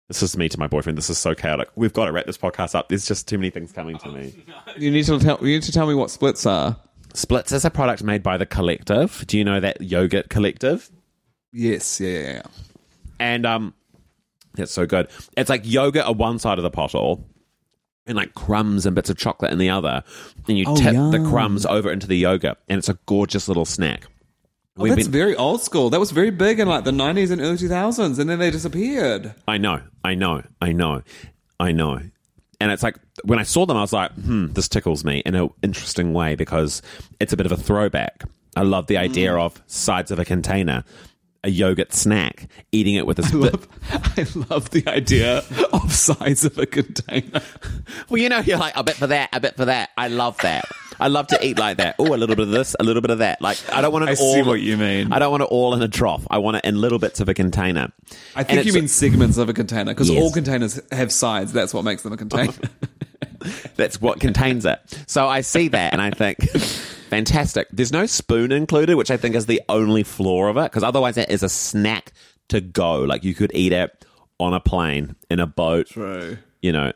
This 0.08 0.24
is 0.24 0.36
me 0.36 0.48
to 0.48 0.58
my 0.58 0.66
boyfriend. 0.66 0.98
This 0.98 1.08
is 1.08 1.18
so 1.18 1.34
chaotic. 1.36 1.68
We've 1.76 1.92
got 1.92 2.06
to 2.06 2.12
wrap 2.12 2.26
this 2.26 2.36
podcast 2.36 2.74
up. 2.74 2.88
There's 2.88 3.06
just 3.06 3.28
too 3.28 3.38
many 3.38 3.50
things 3.50 3.70
coming 3.70 3.96
to 3.98 4.08
me. 4.08 4.34
You 4.76 4.90
need 4.90 5.04
to 5.04 5.18
tell 5.20 5.38
you 5.40 5.46
need 5.54 5.62
to 5.62 5.72
tell 5.72 5.86
me 5.86 5.94
what 5.94 6.10
splits 6.10 6.46
are. 6.46 6.76
Splits 7.14 7.52
is 7.52 7.64
a 7.64 7.70
product 7.70 8.02
made 8.02 8.22
by 8.22 8.36
the 8.36 8.46
Collective. 8.46 9.24
Do 9.26 9.38
you 9.38 9.44
know 9.44 9.60
that 9.60 9.80
yogurt 9.80 10.30
collective? 10.30 10.90
Yes, 11.52 12.00
yeah, 12.00 12.08
yeah, 12.08 12.32
yeah. 12.32 12.42
And 13.18 13.46
um, 13.46 13.74
it's 14.56 14.72
so 14.72 14.86
good. 14.86 15.08
It's 15.36 15.50
like 15.50 15.62
yogurt 15.64 16.04
on 16.06 16.18
one 16.18 16.38
side 16.38 16.58
of 16.58 16.62
the 16.62 16.70
bottle, 16.70 17.24
and 18.06 18.16
like 18.16 18.34
crumbs 18.34 18.86
and 18.86 18.94
bits 18.94 19.10
of 19.10 19.16
chocolate 19.16 19.52
in 19.52 19.58
the 19.58 19.70
other, 19.70 20.02
and 20.48 20.58
you 20.58 20.64
Oh, 20.66 20.76
tip 20.76 20.86
the 20.92 21.18
yum. 21.18 21.30
crumbs 21.30 21.66
over 21.66 21.90
into 21.92 22.06
the 22.06 22.16
yogurt, 22.16 22.58
and 22.68 22.78
it's 22.78 22.88
a 22.88 22.98
gorgeous 23.06 23.46
little 23.48 23.64
snack. 23.64 24.06
Oh, 24.76 24.84
We've 24.84 24.94
that's 24.94 25.08
been- 25.08 25.12
very 25.12 25.36
old 25.36 25.60
school. 25.62 25.90
That 25.90 26.00
was 26.00 26.10
very 26.10 26.30
big 26.30 26.58
in 26.60 26.68
like 26.68 26.84
the 26.84 26.92
nineties 26.92 27.30
and 27.30 27.40
early 27.40 27.58
two 27.58 27.68
thousands, 27.68 28.18
and 28.18 28.28
then 28.30 28.38
they 28.38 28.50
disappeared. 28.50 29.34
I 29.46 29.58
know, 29.58 29.82
I 30.04 30.14
know, 30.14 30.42
I 30.62 30.72
know, 30.72 31.02
I 31.58 31.72
know. 31.72 32.00
And 32.62 32.70
it's 32.70 32.82
like 32.82 32.96
when 33.24 33.38
I 33.38 33.42
saw 33.42 33.64
them, 33.66 33.76
I 33.76 33.80
was 33.80 33.92
like, 33.92 34.12
hmm, 34.12 34.48
this 34.52 34.68
tickles 34.68 35.04
me 35.04 35.20
in 35.24 35.34
an 35.34 35.48
interesting 35.62 36.12
way 36.12 36.34
because 36.34 36.82
it's 37.18 37.32
a 37.32 37.36
bit 37.36 37.46
of 37.46 37.52
a 37.52 37.56
throwback. 37.56 38.24
I 38.56 38.62
love 38.62 38.86
the 38.86 38.96
idea 38.98 39.34
of 39.34 39.62
sides 39.66 40.10
of 40.10 40.18
a 40.18 40.24
container. 40.24 40.84
A 41.42 41.50
yogurt 41.50 41.92
snack, 41.92 42.48
eating 42.72 42.94
it 42.96 43.06
with 43.06 43.18
a 43.18 43.22
spoon. 43.22 43.50
I 43.90 44.26
love 44.50 44.70
the 44.70 44.84
idea 44.86 45.38
of 45.72 45.92
size 45.92 46.44
of 46.44 46.58
a 46.58 46.66
container. 46.66 47.40
Well, 48.08 48.20
you 48.20 48.28
know, 48.28 48.40
you're 48.40 48.58
like, 48.58 48.76
a 48.76 48.82
bit 48.84 48.96
for 48.96 49.06
that, 49.06 49.30
a 49.32 49.40
bit 49.40 49.56
for 49.56 49.64
that. 49.64 49.90
I 49.96 50.08
love 50.08 50.36
that. 50.38 50.64
I 50.98 51.08
love 51.08 51.28
to 51.28 51.44
eat 51.46 51.58
like 51.58 51.78
that. 51.78 51.94
Oh, 51.98 52.14
a 52.14 52.16
little 52.16 52.36
bit 52.36 52.40
of 52.40 52.50
this, 52.50 52.76
a 52.78 52.84
little 52.84 53.00
bit 53.00 53.10
of 53.10 53.18
that. 53.18 53.40
Like, 53.40 53.56
I 53.72 53.80
don't 53.80 53.90
want 53.90 54.04
it 54.04 54.18
I 54.18 54.22
all. 54.22 54.34
see 54.34 54.42
what 54.42 54.60
you 54.60 54.76
mean. 54.76 55.12
I 55.14 55.18
don't 55.18 55.30
want 55.30 55.42
it 55.42 55.46
all 55.46 55.72
in 55.74 55.80
a 55.80 55.88
trough. 55.88 56.26
I 56.30 56.36
want 56.38 56.58
it 56.58 56.64
in 56.66 56.78
little 56.78 56.98
bits 56.98 57.20
of 57.20 57.28
a 57.30 57.34
container. 57.34 57.90
I 58.36 58.42
think 58.44 58.66
you 58.66 58.74
mean 58.74 58.86
segments 58.86 59.38
of 59.38 59.48
a 59.48 59.54
container 59.54 59.92
because 59.94 60.10
Yes. 60.10 60.22
all 60.22 60.30
containers 60.30 60.78
have 60.92 61.10
sides. 61.10 61.54
That's 61.54 61.72
what 61.72 61.84
makes 61.84 62.02
them 62.02 62.12
a 62.12 62.18
container. 62.18 62.52
That's 63.76 63.98
what 64.00 64.20
contains 64.20 64.66
it. 64.66 64.78
So 65.06 65.26
I 65.26 65.40
see 65.40 65.68
that 65.68 65.94
and 65.94 66.02
I 66.02 66.10
think, 66.10 66.38
fantastic. 67.10 67.68
There's 67.72 67.92
no 67.92 68.06
spoon 68.06 68.52
included, 68.52 68.94
which 68.96 69.10
I 69.10 69.16
think 69.16 69.34
is 69.34 69.46
the 69.46 69.60
only 69.68 70.02
flaw 70.02 70.46
of 70.46 70.56
it, 70.56 70.64
because 70.64 70.82
otherwise 70.82 71.16
it 71.16 71.30
is 71.30 71.42
a 71.42 71.48
snack 71.48 72.12
to 72.48 72.60
go. 72.60 73.00
Like 73.02 73.24
you 73.24 73.34
could 73.34 73.50
eat 73.54 73.72
it 73.72 74.04
on 74.38 74.54
a 74.54 74.60
plane, 74.60 75.16
in 75.28 75.38
a 75.40 75.46
boat, 75.46 75.88
True. 75.88 76.38
you 76.62 76.72
know, 76.72 76.92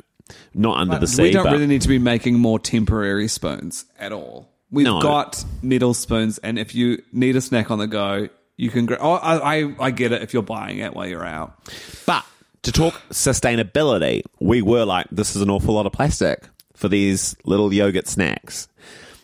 not 0.55 0.79
under 0.79 0.99
the 0.99 1.07
sea. 1.07 1.25
we 1.25 1.31
don't 1.33 1.45
but 1.45 1.53
really 1.53 1.67
need 1.67 1.83
to 1.83 1.89
be 1.89 1.99
making 1.99 2.39
more 2.39 2.59
temporary 2.59 3.29
spoons 3.29 3.85
at 3.99 4.13
all. 4.13 4.49
We've 4.71 4.87
No. 4.87 5.01
got 5.03 5.45
metal 5.63 5.93
spoons, 5.95 6.39
and 6.39 6.59
if 6.59 6.75
you 6.75 7.03
need 7.13 7.37
a 7.37 7.41
snack 7.43 7.71
on 7.71 7.79
the 7.79 7.87
go, 7.87 8.29
you 8.57 8.71
can. 8.71 8.87
Gra- 8.87 8.99
oh, 9.01 9.13
I, 9.13 9.59
I 9.63 9.75
I 9.79 9.91
get 9.91 10.13
it 10.13 10.23
if 10.23 10.33
you're 10.33 10.43
buying 10.43 10.79
it 10.79 10.95
while 10.95 11.07
you're 11.07 11.25
out. 11.27 11.53
But 12.07 12.25
to 12.63 12.73
talk 12.73 12.95
sustainability, 13.11 14.23
we 14.41 14.63
were 14.63 14.85
like, 14.85 15.07
this 15.13 15.37
is 15.37 15.43
an 15.43 15.51
awful 15.51 15.75
lot 15.75 15.87
of 15.87 15.93
plastic 15.93 16.43
for 16.75 16.89
these 16.89 17.37
little 17.45 17.73
yogurt 17.73 18.09
snacks. 18.09 18.69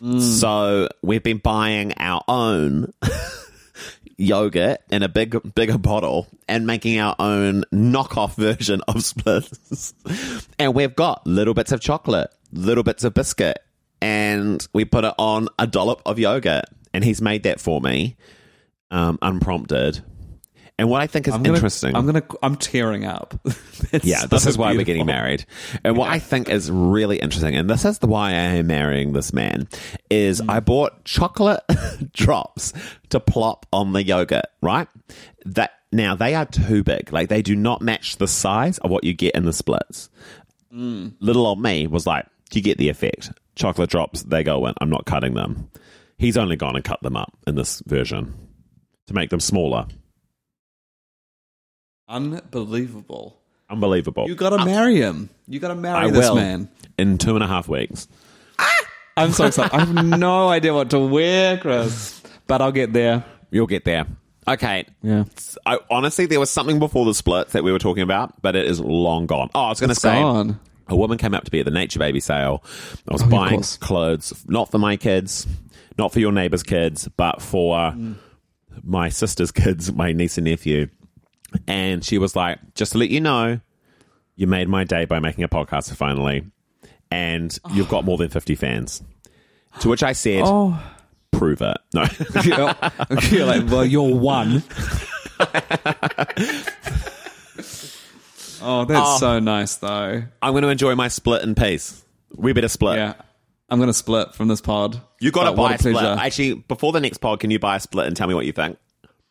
So 0.01 0.89
we've 1.03 1.21
been 1.21 1.37
buying 1.37 1.93
our 1.97 2.23
own 2.27 2.91
yogurt 4.17 4.79
in 4.89 5.03
a 5.03 5.09
big, 5.09 5.53
bigger 5.53 5.77
bottle 5.77 6.27
and 6.47 6.65
making 6.65 6.99
our 6.99 7.15
own 7.19 7.65
knockoff 7.71 8.35
version 8.35 8.81
of 8.87 9.03
splits. 9.03 9.93
and 10.59 10.73
we've 10.73 10.95
got 10.95 11.25
little 11.27 11.53
bits 11.53 11.71
of 11.71 11.81
chocolate, 11.81 12.33
little 12.51 12.83
bits 12.83 13.03
of 13.03 13.13
biscuit, 13.13 13.59
and 14.01 14.67
we 14.73 14.85
put 14.85 15.03
it 15.05 15.13
on 15.19 15.49
a 15.59 15.67
dollop 15.67 16.01
of 16.05 16.17
yogurt. 16.17 16.65
And 16.93 17.03
he's 17.03 17.21
made 17.21 17.43
that 17.43 17.61
for 17.61 17.79
me, 17.79 18.17
um, 18.89 19.19
unprompted. 19.21 20.03
And 20.81 20.89
what 20.89 20.99
I 20.99 21.05
think 21.05 21.27
is 21.27 21.35
I'm 21.35 21.43
gonna, 21.43 21.57
interesting. 21.57 21.95
I'm 21.95 22.07
gonna. 22.07 22.23
I'm 22.41 22.55
tearing 22.55 23.05
up. 23.05 23.39
Yeah, 24.03 24.25
this 24.25 24.43
so 24.43 24.49
is 24.49 24.57
why 24.57 24.73
we're 24.73 24.85
getting 24.85 25.05
married. 25.05 25.45
And 25.83 25.97
what 25.97 26.09
I 26.09 26.17
think 26.17 26.49
is 26.49 26.71
really 26.71 27.17
interesting, 27.17 27.55
and 27.55 27.69
this 27.69 27.83
is 27.83 27.99
the 27.99 28.07
why 28.07 28.29
I 28.29 28.33
am 28.33 28.67
marrying 28.67 29.11
this 29.11 29.33
man, 29.33 29.67
is 30.09 30.39
Mm. 30.41 30.49
I 30.49 30.59
bought 30.61 31.03
chocolate 31.03 31.61
drops 32.13 32.73
to 33.09 33.19
plop 33.19 33.65
on 33.73 33.91
the 33.91 34.03
yogurt, 34.03 34.45
right? 34.61 34.87
That 35.45 35.71
now 35.91 36.15
they 36.15 36.35
are 36.35 36.45
too 36.45 36.83
big. 36.83 37.11
Like 37.11 37.27
they 37.29 37.41
do 37.41 37.55
not 37.55 37.81
match 37.81 38.17
the 38.17 38.27
size 38.27 38.77
of 38.79 38.89
what 38.89 39.03
you 39.03 39.13
get 39.13 39.35
in 39.35 39.43
the 39.45 39.53
splits. 39.53 40.09
Mm. 40.73 41.15
Little 41.19 41.45
old 41.45 41.61
me 41.61 41.85
was 41.85 42.07
like, 42.07 42.25
you 42.53 42.61
get 42.61 42.77
the 42.77 42.89
effect. 42.89 43.31
Chocolate 43.55 43.89
drops, 43.89 44.23
they 44.23 44.43
go 44.43 44.65
in. 44.67 44.73
I'm 44.79 44.89
not 44.89 45.05
cutting 45.05 45.33
them. 45.33 45.69
He's 46.17 46.37
only 46.37 46.55
gone 46.55 46.75
and 46.75 46.85
cut 46.85 47.01
them 47.01 47.17
up 47.17 47.37
in 47.45 47.55
this 47.55 47.83
version 47.85 48.33
to 49.07 49.13
make 49.13 49.29
them 49.31 49.41
smaller. 49.41 49.87
Unbelievable. 52.11 53.37
Unbelievable. 53.69 54.27
You 54.27 54.35
got 54.35 54.49
to 54.49 54.65
marry 54.65 54.97
him. 54.97 55.29
You 55.47 55.59
got 55.59 55.69
to 55.69 55.75
marry 55.75 56.07
I 56.07 56.11
this 56.11 56.27
will 56.27 56.35
man. 56.35 56.69
in 56.97 57.17
two 57.17 57.35
and 57.35 57.43
a 57.43 57.47
half 57.47 57.67
weeks. 57.67 58.07
I'm 59.17 59.31
so 59.31 59.45
excited. 59.45 59.73
I 59.75 59.79
have 59.85 59.93
no 60.05 60.49
idea 60.49 60.73
what 60.73 60.89
to 60.91 60.99
wear, 60.99 61.57
Chris, 61.57 62.21
but 62.47 62.61
I'll 62.61 62.71
get 62.71 62.93
there. 62.93 63.23
You'll 63.49 63.67
get 63.67 63.85
there. 63.85 64.07
Okay. 64.47 64.85
Yeah. 65.03 65.25
I, 65.65 65.79
honestly, 65.89 66.25
there 66.25 66.39
was 66.39 66.49
something 66.49 66.79
before 66.79 67.05
the 67.05 67.13
splits 67.13 67.53
that 67.53 67.63
we 67.63 67.71
were 67.71 67.79
talking 67.79 68.03
about, 68.03 68.41
but 68.41 68.55
it 68.55 68.65
is 68.65 68.79
long 68.79 69.25
gone. 69.25 69.49
Oh, 69.55 69.63
I 69.65 69.69
was 69.69 69.79
going 69.79 69.89
to 69.89 69.93
It's 69.93 70.01
say, 70.01 70.15
gone. 70.15 70.59
a 70.87 70.95
woman 70.95 71.17
came 71.17 71.33
up 71.33 71.43
to 71.43 71.49
me 71.53 71.59
at 71.59 71.65
the 71.65 71.71
Nature 71.71 71.99
Baby 71.99 72.19
sale. 72.19 72.63
I 73.07 73.13
was 73.13 73.21
Oh, 73.21 73.25
yeah, 73.25 73.25
of 73.25 73.29
buying 73.31 73.53
course. 73.55 73.77
clothes, 73.77 74.33
not 74.47 74.71
for 74.71 74.79
my 74.79 74.97
kids, 74.97 75.45
not 75.97 76.11
for 76.11 76.19
your 76.19 76.31
neighbor's 76.31 76.63
kids, 76.63 77.07
but 77.17 77.41
for 77.41 77.77
Mm. 77.91 78.15
my 78.83 79.09
sister's 79.09 79.51
kids, 79.51 79.91
my 79.93 80.11
niece 80.13 80.37
and 80.37 80.45
nephew. 80.45 80.87
And 81.67 82.03
she 82.03 82.17
was 82.17 82.35
like, 82.35 82.59
just 82.75 82.93
to 82.93 82.97
let 82.97 83.09
you 83.09 83.19
know, 83.19 83.59
you 84.35 84.47
made 84.47 84.67
my 84.69 84.83
day 84.83 85.05
by 85.05 85.19
making 85.19 85.43
a 85.43 85.49
podcast 85.49 85.93
finally, 85.95 86.45
and 87.11 87.57
you've 87.73 87.89
got 87.89 88.05
more 88.05 88.17
than 88.17 88.29
50 88.29 88.55
fans. 88.55 89.03
To 89.81 89.89
which 89.89 90.03
I 90.03 90.13
said, 90.13 90.43
Oh. 90.45 90.81
prove 91.31 91.61
it. 91.61 91.77
No. 91.93 92.05
you're, 92.43 92.73
you're 93.29 93.45
like, 93.45 93.69
well, 93.69 93.85
you're 93.85 94.15
one. 94.15 94.63
oh, 98.61 98.85
that's 98.85 99.09
Oh. 99.09 99.17
so 99.19 99.39
nice, 99.39 99.75
though. 99.77 100.23
I'm 100.41 100.51
going 100.53 100.63
to 100.63 100.69
enjoy 100.69 100.95
my 100.95 101.07
split 101.07 101.43
in 101.43 101.55
peace. 101.55 102.03
We 102.35 102.53
better 102.53 102.67
split. 102.67 102.97
Yeah. 102.97 103.13
I'm 103.69 103.79
going 103.79 103.87
to 103.87 103.93
split 103.93 104.33
from 104.35 104.47
this 104.47 104.61
pod. 104.61 104.99
You 105.19 105.31
got 105.31 105.45
to 105.45 105.51
But 105.51 105.57
what 105.57 105.69
buy 105.69 105.75
a 105.75 105.79
split. 105.79 105.93
pleasure. 105.95 106.19
Actually, 106.19 106.53
before 106.55 106.91
the 106.91 106.99
next 106.99 107.17
pod, 107.19 107.39
can 107.39 107.51
you 107.51 107.59
buy 107.59 107.77
a 107.77 107.79
split 107.79 108.07
and 108.07 108.15
tell 108.15 108.27
me 108.27 108.33
what 108.33 108.45
you 108.45 108.51
think? 108.51 108.77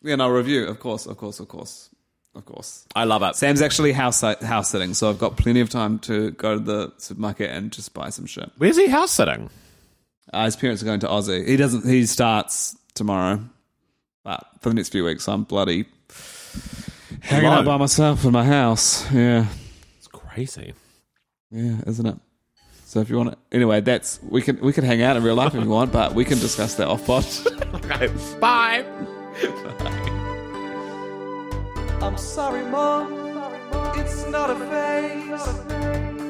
Yeah, 0.02 0.16
no, 0.16 0.28
review. 0.30 0.64
Of 0.66 0.80
course, 0.80 1.06
of 1.06 1.16
course, 1.18 1.40
of 1.40 1.48
course. 1.48 1.90
Of 2.34 2.44
course. 2.44 2.86
I 2.94 3.04
love 3.04 3.22
it. 3.24 3.34
Sam's 3.36 3.60
actually 3.60 3.92
house 3.92 4.20
house 4.20 4.70
sitting, 4.70 4.94
so 4.94 5.10
I've 5.10 5.18
got 5.18 5.36
plenty 5.36 5.60
of 5.60 5.68
time 5.68 5.98
to 6.00 6.30
go 6.32 6.54
to 6.58 6.60
the 6.64 6.92
supermarket 6.98 7.50
and 7.50 7.72
just 7.72 7.92
buy 7.92 8.10
some 8.10 8.26
shit. 8.26 8.50
Where's 8.56 8.76
he 8.76 8.86
house 8.86 9.10
sitting? 9.10 9.50
Uh, 10.32 10.44
his 10.44 10.54
parents 10.54 10.80
are 10.80 10.86
going 10.86 11.00
to 11.00 11.08
Aussie. 11.08 11.44
He 11.46 11.56
doesn't. 11.56 11.84
He 11.88 12.06
starts 12.06 12.76
tomorrow, 12.94 13.40
but 14.22 14.46
for 14.60 14.68
the 14.68 14.76
next 14.76 14.90
few 14.90 15.04
weeks, 15.04 15.26
I'm 15.28 15.42
bloody 15.42 15.86
hanging 17.20 17.46
out 17.46 17.64
by 17.64 17.76
myself 17.76 18.24
in 18.24 18.30
my 18.32 18.44
house. 18.44 19.10
Yeah, 19.12 19.46
It's 19.98 20.06
crazy. 20.06 20.74
yeah, 21.50 21.80
isn't 21.86 22.06
it? 22.06 22.16
So 22.84 23.00
if 23.00 23.10
you 23.10 23.16
want 23.16 23.32
to, 23.32 23.38
anyway, 23.50 23.80
that's 23.80 24.20
we 24.22 24.40
can 24.40 24.60
we 24.60 24.72
can 24.72 24.84
hang 24.84 25.02
out 25.02 25.16
in 25.16 25.24
real 25.24 25.34
life 25.34 25.54
if 25.56 25.64
you 25.64 25.68
want, 25.70 25.90
but 25.92 26.14
we 26.14 26.24
can 26.24 26.38
discuss 26.38 26.74
that 26.76 26.86
off 26.86 27.04
pod. 27.06 27.26
Okay, 27.90 28.08
bye. 28.38 28.84
I'm 32.02 32.16
sorry, 32.16 32.64
Mom. 32.64 33.12
It's 33.94 34.26
not 34.26 34.48
a 34.50 34.56
phase. 34.56 36.29